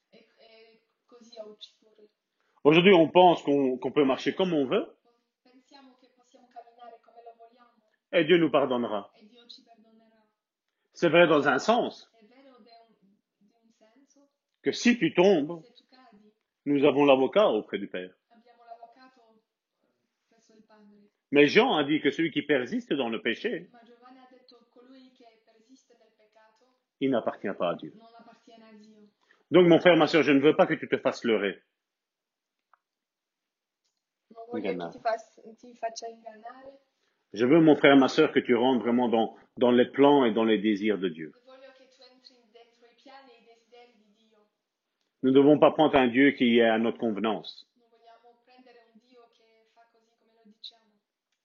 Aujourd'hui, 2.65 2.93
on 2.93 3.07
pense 3.09 3.41
qu'on 3.43 3.91
peut 3.93 4.03
marcher 4.03 4.35
comme 4.35 4.53
on 4.53 4.65
veut, 4.65 4.85
et 8.13 8.25
Dieu 8.25 8.37
nous 8.37 8.51
pardonnera. 8.51 9.11
e 9.19 9.25
Dio 9.25 9.49
ci 9.49 9.63
perdonerà. 9.63 10.21
C'est 11.03 11.09
vrai 11.09 11.27
dans 11.27 11.49
un 11.49 11.59
sens, 11.59 12.09
que 14.61 14.71
si 14.71 14.97
tu 14.97 15.13
tombes, 15.13 15.61
nous 16.65 16.85
avons 16.85 17.03
l'avocat 17.03 17.49
auprès 17.49 17.77
du 17.77 17.89
Père. 17.89 18.09
Mais 21.31 21.47
Jean 21.47 21.75
a 21.75 21.83
dit 21.83 21.99
que 21.99 22.09
celui 22.09 22.31
qui 22.31 22.41
persiste 22.41 22.93
dans 22.93 23.09
le 23.09 23.21
péché, 23.21 23.69
il 27.01 27.09
n'appartient 27.09 27.51
pas 27.59 27.71
à 27.71 27.75
Dieu. 27.75 27.93
Donc, 29.51 29.67
mon 29.67 29.81
frère, 29.81 29.97
ma 29.97 30.07
soeur, 30.07 30.23
je 30.23 30.31
ne 30.31 30.39
veux 30.39 30.55
pas 30.55 30.67
que 30.67 30.75
tu 30.75 30.87
te 30.87 30.95
fasses 30.95 31.25
leurrer. 31.25 31.61
Je 37.33 37.45
veux, 37.45 37.59
mon 37.59 37.75
frère, 37.75 37.97
ma 37.97 38.07
soeur, 38.07 38.31
que 38.31 38.39
tu 38.39 38.53
rentres 38.55 38.83
vraiment 38.83 39.09
dans, 39.57 39.71
les 39.71 39.85
plans 39.85 40.23
et 40.23 40.31
dans 40.31 40.43
les 40.43 40.59
désirs 40.59 40.99
de 40.99 41.09
Dieu. 41.09 41.31
Nous 45.23 45.31
ne 45.31 45.35
devons 45.35 45.57
pas 45.57 45.71
prendre 45.71 45.95
un 45.95 46.07
Dieu 46.07 46.31
qui 46.31 46.59
est 46.59 46.63
à 46.63 46.77
notre 46.77 46.99
convenance. 46.99 47.67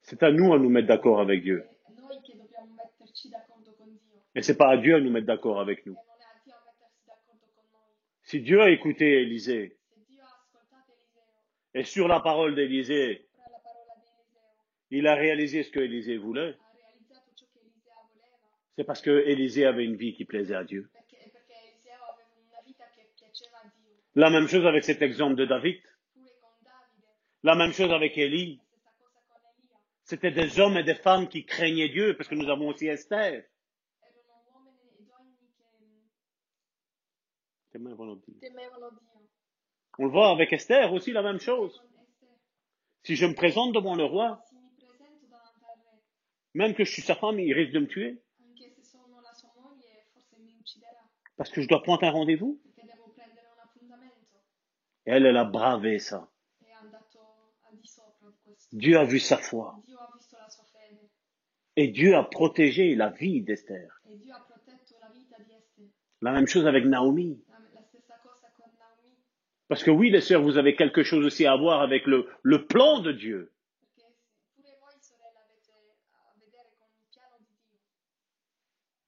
C'est 0.03 0.23
à 0.23 0.31
nous 0.31 0.53
à 0.53 0.59
nous 0.59 0.69
mettre 0.69 0.89
d'accord 0.89 1.21
avec 1.21 1.43
Dieu. 1.43 1.65
Et 4.35 4.43
c'est 4.43 4.57
pas 4.57 4.71
à 4.71 4.77
Dieu 4.77 4.97
à 4.97 5.01
nous 5.01 5.11
mettre 5.11 5.27
d'accord 5.27 5.61
avec 5.61 5.87
nous. 5.87 5.97
Si 8.25 8.41
Dieu 8.41 8.61
a 8.61 8.71
écouté 8.71 9.23
Élisée, 9.23 9.79
et 11.73 11.85
sur 11.85 12.09
la 12.09 12.21
parole 12.21 12.55
d'Élisée, 12.55 13.29
ora 13.39 13.51
la 13.51 13.61
parola 13.61 13.95
di 13.95 14.09
Eliseo, 14.09 14.78
il 14.91 15.07
a 15.07 15.15
réalisé 15.15 15.63
ce 15.63 15.71
que 15.71 15.81
Élisée 15.81 16.17
voulait, 16.17 16.53
voleva. 16.53 16.59
c'est 18.77 18.85
parce 18.85 19.03
que 19.03 19.11
Élisée 19.27 19.67
avait 19.67 19.85
une 19.85 19.97
vie 19.97 20.15
qui 20.15 20.25
plaisait 20.25 20.55
à 20.55 20.65
Dieu. 20.65 20.91
La 24.15 24.31
même 24.31 24.49
chose 24.49 24.67
avec 24.67 24.85
cet 24.85 25.03
exemple 25.03 25.37
de 25.37 25.45
David. 25.45 25.77
Davide, 25.77 25.93
La 27.43 27.55
même 27.55 27.73
chose 27.73 27.93
avec 27.93 28.19
Élie. 28.19 28.43
Elia. 28.43 28.63
C'était 30.03 30.31
des 30.31 30.59
hommes 30.59 30.77
et 30.77 30.83
des 30.83 30.95
femmes 30.95 31.29
qui 31.29 31.45
craignaient 31.45 31.91
Dieu, 31.91 32.17
parce 32.17 32.29
que 32.29 32.35
nous 32.35 32.49
avons 32.49 32.69
aussi 32.69 32.87
Esther. 32.89 33.45
On 39.99 40.05
le 40.05 40.11
voit 40.11 40.31
avec 40.31 40.53
Esther 40.53 40.93
aussi 40.93 41.13
la 41.13 41.23
même 41.23 41.39
chose. 41.39 41.81
Si 43.05 43.17
je 43.17 43.27
me 43.27 43.35
présente 43.35 43.75
devant 43.75 43.95
le 43.95 44.05
roi, 44.05 44.43
même 46.59 46.75
que 46.75 46.85
je 46.85 46.91
suis 46.91 47.03
sa 47.03 47.15
femme, 47.15 47.39
il 47.39 47.53
risque 47.53 47.73
de 47.73 47.79
me 47.79 47.87
tuer, 47.87 48.21
parce 51.37 51.51
que 51.51 51.63
je 51.63 51.69
dois 51.69 51.85
prendre 51.85 52.03
un 52.03 52.11
rendez-vous. 52.11 52.61
Et 55.07 55.11
elle, 55.13 55.25
elle 55.25 55.37
a 55.37 55.45
bravé 55.45 56.01
ça. 56.01 56.29
Dieu 58.73 58.99
a 58.99 59.05
vu 59.05 59.21
sa 59.21 59.39
foi. 59.39 59.81
Et 61.77 61.89
Dieu 61.89 62.17
a 62.17 62.25
protégé 62.25 62.97
la 62.97 63.11
vie 63.11 63.43
d'Esther. 63.43 63.89
la 66.21 66.33
même 66.33 66.49
chose 66.49 66.67
avec 66.67 66.85
Naomi. 66.85 67.41
Parce 69.69 69.85
que 69.85 69.93
oui, 69.93 70.11
les 70.11 70.21
sœurs, 70.21 70.43
vous 70.43 70.57
avez 70.57 70.75
quelque 70.75 71.05
chose 71.05 71.25
aussi 71.25 71.47
à 71.47 71.55
voir 71.55 71.83
avec 71.83 72.07
le, 72.07 72.29
le 72.43 72.67
plan 72.67 73.01
de 73.01 73.13
Dieu. 73.13 73.53
perché 73.99 74.15
pure 74.55 74.77
voi 74.79 75.01
sorelle 75.01 75.37
avete 75.37 75.73
a 76.13 76.35
vedere 76.39 76.75
con 76.79 76.89
il 76.95 77.05
piano 77.11 77.37
di 77.41 77.57
Dio. 77.63 77.81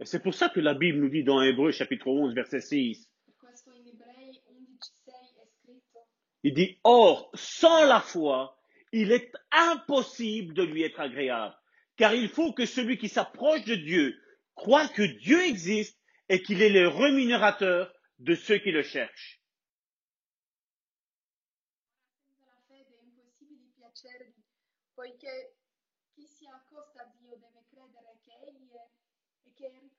C'est 0.05 0.23
pour 0.23 0.35
ça 0.35 0.49
que 0.49 0.61
la 0.61 0.75
Bible 0.75 0.99
nous 0.99 1.11
dit 1.11 1.25
dans 1.25 1.43
Hébreu 1.43 1.73
chapitre 1.73 2.09
11 2.09 2.35
verset 2.35 2.61
6, 2.61 3.07
Per 3.27 3.35
questo 3.37 3.71
in 3.71 3.87
Ebrei 3.87 4.41
11:6 4.47 5.39
è 5.39 5.47
scritto 5.47 6.09
il 6.43 6.55
dit, 6.55 6.79
Or, 6.85 7.31
sans 7.35 7.85
la 7.87 8.01
foi, 8.01 8.57
il 8.93 9.13
est 9.13 9.31
impossible 9.53 10.55
de 10.55 10.63
lui 10.63 10.83
être 10.83 11.01
agréable, 11.01 11.55
car 11.97 12.15
il 12.15 12.31
faut 12.31 12.55
que 12.55 12.65
celui 12.65 12.97
qui 12.97 13.11
s'approche 13.11 13.65
de 13.65 13.75
Dieu 13.75 14.19
croit 14.55 14.89
que 14.89 15.03
Dieu 15.03 15.43
existe 15.43 15.99
et 16.31 16.43
qu'il 16.43 16.63
est 16.63 16.71
le 16.71 16.89
rémunérateur 16.89 17.93
de 18.21 18.35
ceux 18.35 18.59
qui 18.59 18.71
le 18.71 18.83
cherchent. 18.83 19.41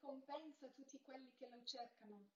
Ricompensa 0.01 0.67
tutti 0.75 0.99
quelli 1.05 1.31
che 1.37 1.47
lo 1.49 1.61
cercano 1.63 2.27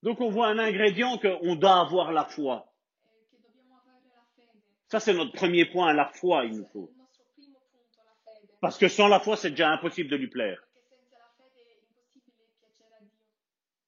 Donc 0.00 0.20
on 0.20 0.30
voit 0.30 0.48
un 0.48 0.58
ingrédient 0.58 1.18
qu'on 1.18 1.56
doit 1.56 1.80
avoir 1.80 2.12
la 2.12 2.24
foi. 2.24 2.56
e 2.56 3.26
che 3.30 3.38
dobbiamo 3.40 3.80
avere 3.80 4.08
la 4.12 4.26
fede. 4.34 4.60
Ça, 4.88 5.00
c'est 5.00 5.14
notre 5.14 5.32
premier 5.32 5.64
point, 5.66 5.92
la 5.94 6.10
foi, 6.12 6.44
il 6.44 6.58
nous 6.58 6.68
faut. 6.70 6.90
il 6.90 6.96
nostro 6.96 7.24
primo 7.34 7.58
punto, 7.70 8.02
la 8.04 8.14
fede. 8.22 8.58
Parce 8.60 8.76
que 8.78 8.88
sans 8.88 9.08
la 9.08 9.18
foi, 9.20 9.36
c'est 9.36 9.50
déjà 9.50 9.70
impossible 9.70 10.10
de 10.10 10.16
lui 10.16 10.28
plaire. 10.28 10.60
Perché 10.68 10.84
senza 10.88 11.16
la 11.18 11.32
fede 11.32 11.62
è 11.62 11.80
impossibile 11.80 12.58
piacere 12.58 12.96
a 12.96 13.00
Dio. 13.00 13.20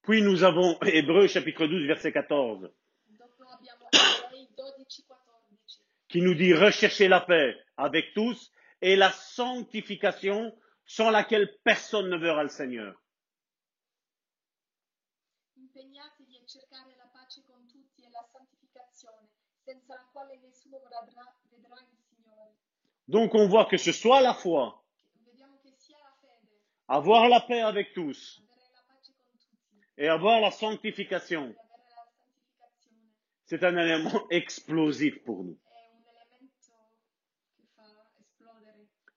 Puis 0.02 0.22
nous 0.22 0.42
avons 0.42 0.78
Hébreu 0.82 1.26
chapitre 1.28 1.66
12 1.66 1.86
verset 1.86 2.12
14 2.12 2.72
Dopo 3.08 3.44
abbiamo 3.44 3.88
Ebrei 3.90 4.48
12:14 4.54 5.80
qui 6.08 6.22
nous 6.22 6.34
dit 6.34 6.54
rechercher 6.54 7.08
la 7.08 7.20
paix 7.20 7.56
avec 7.76 8.14
tous 8.14 8.50
et 8.80 8.96
la 8.96 9.10
sanctification 9.10 10.56
sans 10.86 11.10
laquelle 11.10 11.58
personne 11.64 12.08
ne 12.08 12.16
verra 12.16 12.42
le 12.44 12.48
Seigneur. 12.48 12.94
Impegnatevi 15.56 16.38
a 16.38 16.46
cercare 16.46 16.94
la 16.96 17.06
pace 17.12 17.42
con 17.42 17.66
tutti 17.66 18.02
e 18.04 18.10
la 18.10 18.24
santificazione, 18.30 19.28
senza 19.64 19.94
la 19.94 20.05
quale 20.05 20.05
nessuno 20.05 20.05
vedrà, 20.05 20.05
vedrà 20.05 20.05
il 20.05 20.05
Signore. 20.05 20.05
Donc 23.08 23.34
on 23.34 23.48
voit 23.48 23.66
que 23.66 23.76
ce 23.76 23.92
soit 23.92 24.20
la 24.20 24.34
foi, 24.34 24.82
avoir 26.88 27.28
la 27.28 27.40
paix 27.40 27.60
avec 27.60 27.92
tous 27.92 28.42
et 29.96 30.08
avoir 30.08 30.40
la 30.40 30.50
sanctification, 30.50 31.54
c'est 33.44 33.62
un 33.62 33.76
élément 33.76 34.28
explosif 34.30 35.22
pour 35.24 35.44
nous. 35.44 35.58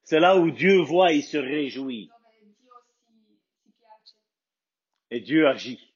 C'est 0.03 0.19
là 0.19 0.37
où 0.37 0.49
Dieu 0.49 0.81
voit, 0.81 1.11
il 1.11 1.23
se 1.23 1.37
réjouit 1.37 2.09
et 5.11 5.19
Dieu 5.19 5.47
agit. 5.47 5.93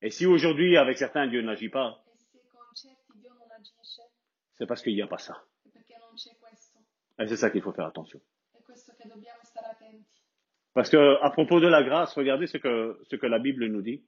Et 0.00 0.10
si 0.10 0.26
aujourd'hui 0.26 0.76
avec 0.76 0.98
certains 0.98 1.28
Dieu 1.28 1.42
n'agit 1.42 1.68
pas, 1.68 2.02
E 2.12 2.24
se 2.24 2.38
con 2.48 2.74
certi 2.74 3.12
Dio 3.20 3.32
non 3.34 3.50
agisce, 3.50 4.02
c'est 4.62 4.66
parce 4.68 4.80
qu'il 4.80 4.94
n'y 4.94 5.02
a 5.02 5.08
pas 5.08 5.18
ça. 5.18 5.44
Et 7.18 7.26
c'est 7.26 7.36
ça 7.36 7.50
qu'il 7.50 7.62
faut 7.62 7.72
faire 7.72 7.86
attention. 7.86 8.20
Parce 10.72 10.88
que 10.88 11.20
à 11.20 11.30
propos 11.30 11.58
de 11.58 11.66
la 11.66 11.82
grâce, 11.82 12.14
regardez 12.14 12.46
ce 12.46 12.58
que, 12.58 13.00
ce 13.10 13.16
que 13.16 13.26
la 13.26 13.40
Bible 13.40 13.66
nous 13.66 13.82
dit. 13.82 14.04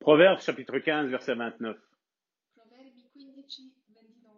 Proverbes 0.00 0.40
chapitre 0.40 0.78
15 0.78 1.10
verset 1.10 1.34
29. 1.34 1.76
Proverbi 2.54 3.10
15, 3.12 3.72
29. 3.94 4.32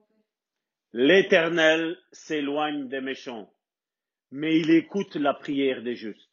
L'Éternel 0.92 1.97
s'éloigne 2.11 2.88
des 2.88 3.01
méchants, 3.01 3.49
mais 4.32 4.59
il 4.59 4.70
écoute 4.70 5.14
la 5.14 5.34
prière 5.34 5.82
des 5.82 5.94
justes. 5.94 6.26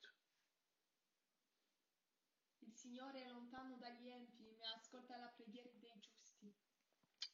Il 2.62 2.74
Signore 2.74 3.22
è 3.22 3.28
lontano 3.28 3.78
dagli 3.78 4.10
empi, 4.10 4.56
ma 4.60 4.74
ascolta 4.76 5.18
la 5.18 5.32
preghiera 5.36 5.70
dei 5.80 6.00
giusti. 6.00 6.54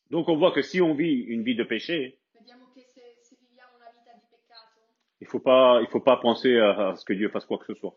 Donc 0.09 0.27
on 0.27 0.37
voit 0.37 0.51
que 0.51 0.61
si 0.61 0.81
on 0.81 0.93
vit 0.93 1.13
une 1.13 1.43
vie 1.43 1.55
de 1.55 1.63
péché, 1.63 2.19
il 5.21 5.27
faut 5.27 5.39
pas, 5.39 5.79
il 5.81 5.87
faut 5.87 5.99
pas 5.99 6.17
penser 6.17 6.57
à, 6.57 6.89
à 6.89 6.95
ce 6.95 7.05
que 7.05 7.13
Dieu 7.13 7.29
fasse 7.29 7.45
quoi 7.45 7.57
que 7.59 7.65
ce 7.65 7.75
soit. 7.75 7.95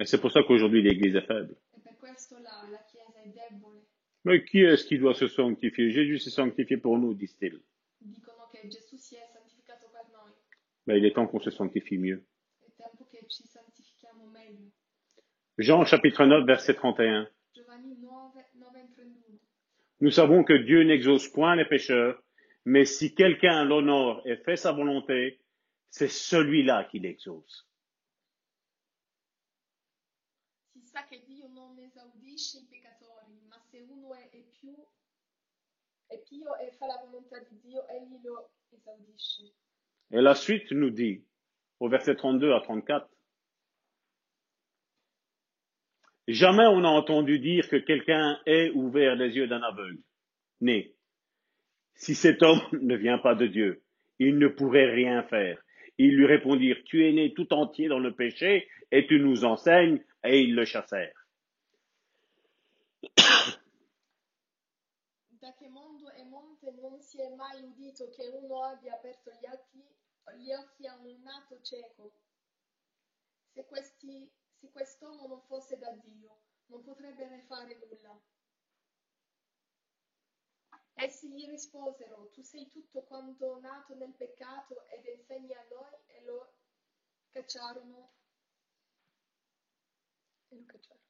Et 0.00 0.06
c'est 0.06 0.20
pour 0.20 0.30
ça 0.32 0.42
qu'aujourd'hui 0.42 0.82
l'Église 0.82 1.16
est 1.16 1.26
faible. 1.26 1.56
E. 1.74 1.80
Mais 4.24 4.44
qui 4.44 4.60
est-ce 4.60 4.84
qui 4.84 4.98
doit 4.98 5.14
se 5.14 5.28
sanctifier? 5.28 5.90
Jésus 5.90 6.18
s'est 6.18 6.30
sanctifié 6.30 6.76
pour 6.76 6.98
nous, 6.98 7.14
disent-ils. 7.14 7.60
Mais 10.86 10.98
il 10.98 11.04
est 11.04 11.12
temps 11.14 11.26
qu'on 11.26 11.40
se 11.40 11.50
sanctifie 11.50 11.98
mieux. 11.98 12.24
Jean 15.58 15.84
chapitre 15.84 16.24
9 16.26 16.46
verset 16.46 16.74
31. 16.74 17.28
Giovanni 17.54 17.96
9, 18.00 18.10
9 18.56 18.68
e 18.74 18.92
31. 18.92 19.38
Nous 20.00 20.10
savons 20.10 20.44
que 20.44 20.52
Dieu 20.52 20.82
n'exauce 20.82 21.28
point 21.28 21.56
les 21.56 21.64
pécheurs, 21.64 22.20
mais 22.64 22.84
si 22.84 23.14
quelqu'un 23.14 23.64
l'honore 23.64 24.22
et 24.26 24.36
fait 24.36 24.56
sa 24.56 24.72
volonté, 24.72 25.40
c'est 25.90 26.08
celui-là 26.08 26.84
qui 26.84 26.98
l'exauce. 26.98 27.68
Si 30.72 30.82
sa 30.86 31.02
che 31.04 31.22
Dio 31.26 31.48
non 31.48 31.78
esaudisce 31.78 32.58
i 32.58 32.66
peccatori, 32.68 33.40
ma 33.48 33.58
se 33.70 33.80
uno 33.80 34.14
è, 34.14 34.30
è 34.30 34.42
più 34.58 34.74
è 36.08 36.18
pio 36.18 36.56
e 36.58 36.70
fa 36.72 36.86
la 36.86 37.00
volontà 37.04 37.38
di 37.40 37.60
Dio, 37.60 37.86
egli 37.88 38.20
lo 38.22 38.50
esaudisce. 38.70 39.52
Et 40.10 40.20
la 40.20 40.34
suite 40.34 40.70
nous 40.72 40.90
dit, 40.90 41.24
au 41.80 41.88
verset 41.88 42.14
32 42.14 42.52
à 42.52 42.60
34, 42.60 43.08
Jamais 46.26 46.66
on 46.66 46.80
n'a 46.80 46.88
entendu 46.88 47.38
dire 47.38 47.68
que 47.68 47.76
quelqu'un 47.76 48.38
ait 48.46 48.70
ouvert 48.70 49.14
les 49.14 49.36
yeux 49.36 49.46
d'un 49.46 49.62
aveugle. 49.62 49.98
Né. 50.60 50.94
Si 51.94 52.14
cet 52.14 52.42
homme 52.42 52.62
ne 52.72 52.96
vient 52.96 53.18
pas 53.18 53.34
de 53.34 53.46
Dieu, 53.46 53.82
il 54.18 54.38
ne 54.38 54.48
pourrait 54.48 54.90
rien 54.90 55.22
faire. 55.24 55.60
Ils 55.98 56.16
lui 56.16 56.26
répondirent, 56.26 56.82
Tu 56.86 57.06
es 57.06 57.12
né 57.12 57.34
tout 57.34 57.52
entier 57.52 57.88
dans 57.88 57.98
le 57.98 58.14
péché, 58.14 58.68
et 58.90 59.06
tu 59.06 59.20
nous 59.20 59.44
enseignes, 59.44 60.02
et 60.24 60.40
ils 60.40 60.54
le 60.54 60.64
chassèrent. 60.64 61.26
Se 74.64 74.70
quest'uomo 74.70 75.26
non 75.26 75.40
fosse 75.42 75.76
da 75.78 75.90
Dio, 75.90 76.40
non 76.66 76.82
potrebbe 76.82 77.26
ne 77.28 77.40
fare 77.42 77.76
nulla. 77.76 78.18
Essi 80.94 81.28
gli 81.28 81.46
risposero, 81.48 82.30
tu 82.30 82.42
sei 82.42 82.68
tutto 82.68 83.02
quanto 83.02 83.58
nato 83.60 83.94
nel 83.94 84.14
peccato 84.14 84.86
ed 84.86 85.04
insegni 85.06 85.52
a 85.52 85.66
noi 85.68 85.92
e 86.06 86.22
lo 86.24 86.54
cacciarono. 87.30 88.12
E 90.48 90.56
lo 90.56 90.64
cacciarono. 90.64 91.02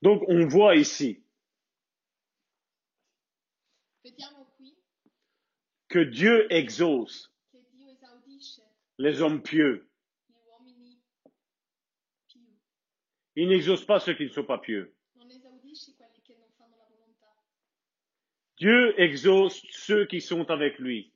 Donc 0.00 0.28
on 0.28 0.48
voit 0.48 0.80
ici 0.80 1.27
que 5.88 5.98
Dieu 6.00 6.46
exauce 6.52 7.32
les 8.98 9.22
hommes 9.22 9.42
pieux. 9.42 9.88
Il 13.36 13.48
n'exauce 13.48 13.84
pas 13.84 14.00
ceux 14.00 14.14
qui 14.14 14.24
ne 14.24 14.30
sont 14.30 14.44
pas 14.44 14.58
pieux. 14.58 14.94
Dieu 18.58 19.00
exauce 19.00 19.62
ceux 19.70 20.06
qui 20.06 20.20
sont 20.20 20.50
avec 20.50 20.78
lui. 20.78 21.12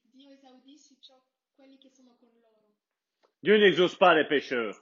Dieu 3.43 3.57
n'exauce 3.59 3.97
pas 3.97 4.15
les 4.15 4.25
pécheurs. 4.25 4.81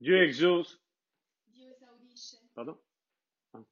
Dieu 0.00 0.22
exauce. 0.22 0.80
Pardon? 2.54 2.78
Ah. 3.52 3.62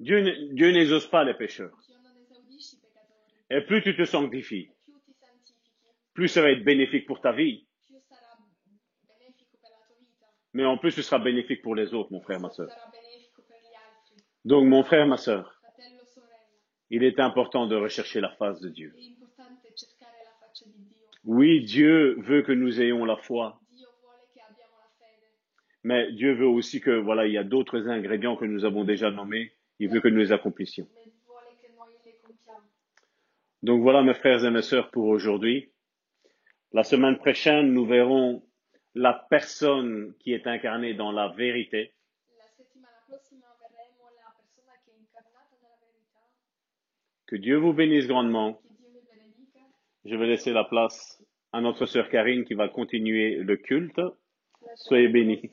Dieu 0.00 0.70
n'exauce 0.72 1.06
pas 1.06 1.24
les 1.24 1.34
pécheurs. 1.34 1.76
Dio 1.86 1.98
non 1.98 2.16
esaudisce 2.16 2.76
i 2.76 2.80
peccatori. 2.80 3.43
Et 3.54 3.60
plus 3.60 3.82
tu 3.82 3.94
te 3.94 4.04
sanctifies, 4.04 4.68
plus 6.12 6.26
ça 6.26 6.42
va 6.42 6.50
être 6.50 6.64
bénéfique 6.64 7.06
pour 7.06 7.20
ta 7.20 7.30
vie, 7.30 7.68
mais 10.52 10.64
en 10.64 10.76
plus 10.76 10.90
ce 10.90 11.02
sera 11.02 11.20
bénéfique 11.20 11.62
pour 11.62 11.76
les 11.76 11.94
autres, 11.94 12.10
mon 12.10 12.20
frère, 12.20 12.40
ma 12.40 12.50
soeur. 12.50 12.68
Donc, 14.44 14.66
mon 14.66 14.82
frère, 14.82 15.06
ma 15.06 15.16
soeur, 15.16 15.62
il 16.90 17.04
est 17.04 17.20
important 17.20 17.68
de 17.68 17.76
rechercher 17.76 18.20
la 18.20 18.30
face 18.30 18.60
de 18.60 18.70
Dieu. 18.70 18.92
Oui, 21.22 21.64
Dieu 21.64 22.20
veut 22.22 22.42
que 22.42 22.50
nous 22.50 22.80
ayons 22.80 23.04
la 23.04 23.16
foi, 23.16 23.60
mais 25.84 26.10
Dieu 26.10 26.34
veut 26.34 26.48
aussi 26.48 26.80
que, 26.80 26.90
voilà, 26.90 27.28
il 27.28 27.32
y 27.34 27.38
a 27.38 27.44
d'autres 27.44 27.86
ingrédients 27.86 28.36
que 28.36 28.46
nous 28.46 28.64
avons 28.64 28.82
déjà 28.82 29.12
nommés. 29.12 29.52
Il 29.78 29.90
veut 29.90 30.00
que 30.00 30.08
nous 30.08 30.18
les 30.18 30.32
accomplissions. 30.32 30.88
ma 30.96 31.02
vuole 31.24 31.54
che 31.60 31.68
noi 31.76 31.92
le 32.04 32.18
compiamo. 32.20 32.70
Donc 33.64 33.80
voilà, 33.80 34.02
mes 34.02 34.12
frères 34.12 34.44
et 34.44 34.50
mes 34.50 34.60
sœurs, 34.60 34.90
pour 34.90 35.06
aujourd'hui. 35.06 35.72
La 36.72 36.84
semaine 36.84 37.16
prochaine, 37.16 37.72
nous 37.72 37.86
verrons 37.86 38.42
la 38.94 39.26
personne 39.30 40.12
qui 40.20 40.34
est 40.34 40.46
incarnée 40.46 40.92
dans 40.92 41.12
la 41.12 41.28
vérité. 41.28 41.94
Que 47.26 47.36
Dieu 47.36 47.56
vous 47.56 47.72
bénisse 47.72 48.06
grandement. 48.06 48.60
Je 50.04 50.14
vais 50.14 50.26
laisser 50.26 50.52
la 50.52 50.64
place 50.64 51.24
à 51.54 51.62
notre 51.62 51.86
sœur 51.86 52.10
Karine 52.10 52.44
qui 52.44 52.52
va 52.52 52.68
continuer 52.68 53.36
le 53.36 53.56
culte. 53.56 53.98
Soyez 54.74 55.08
bénis. 55.08 55.50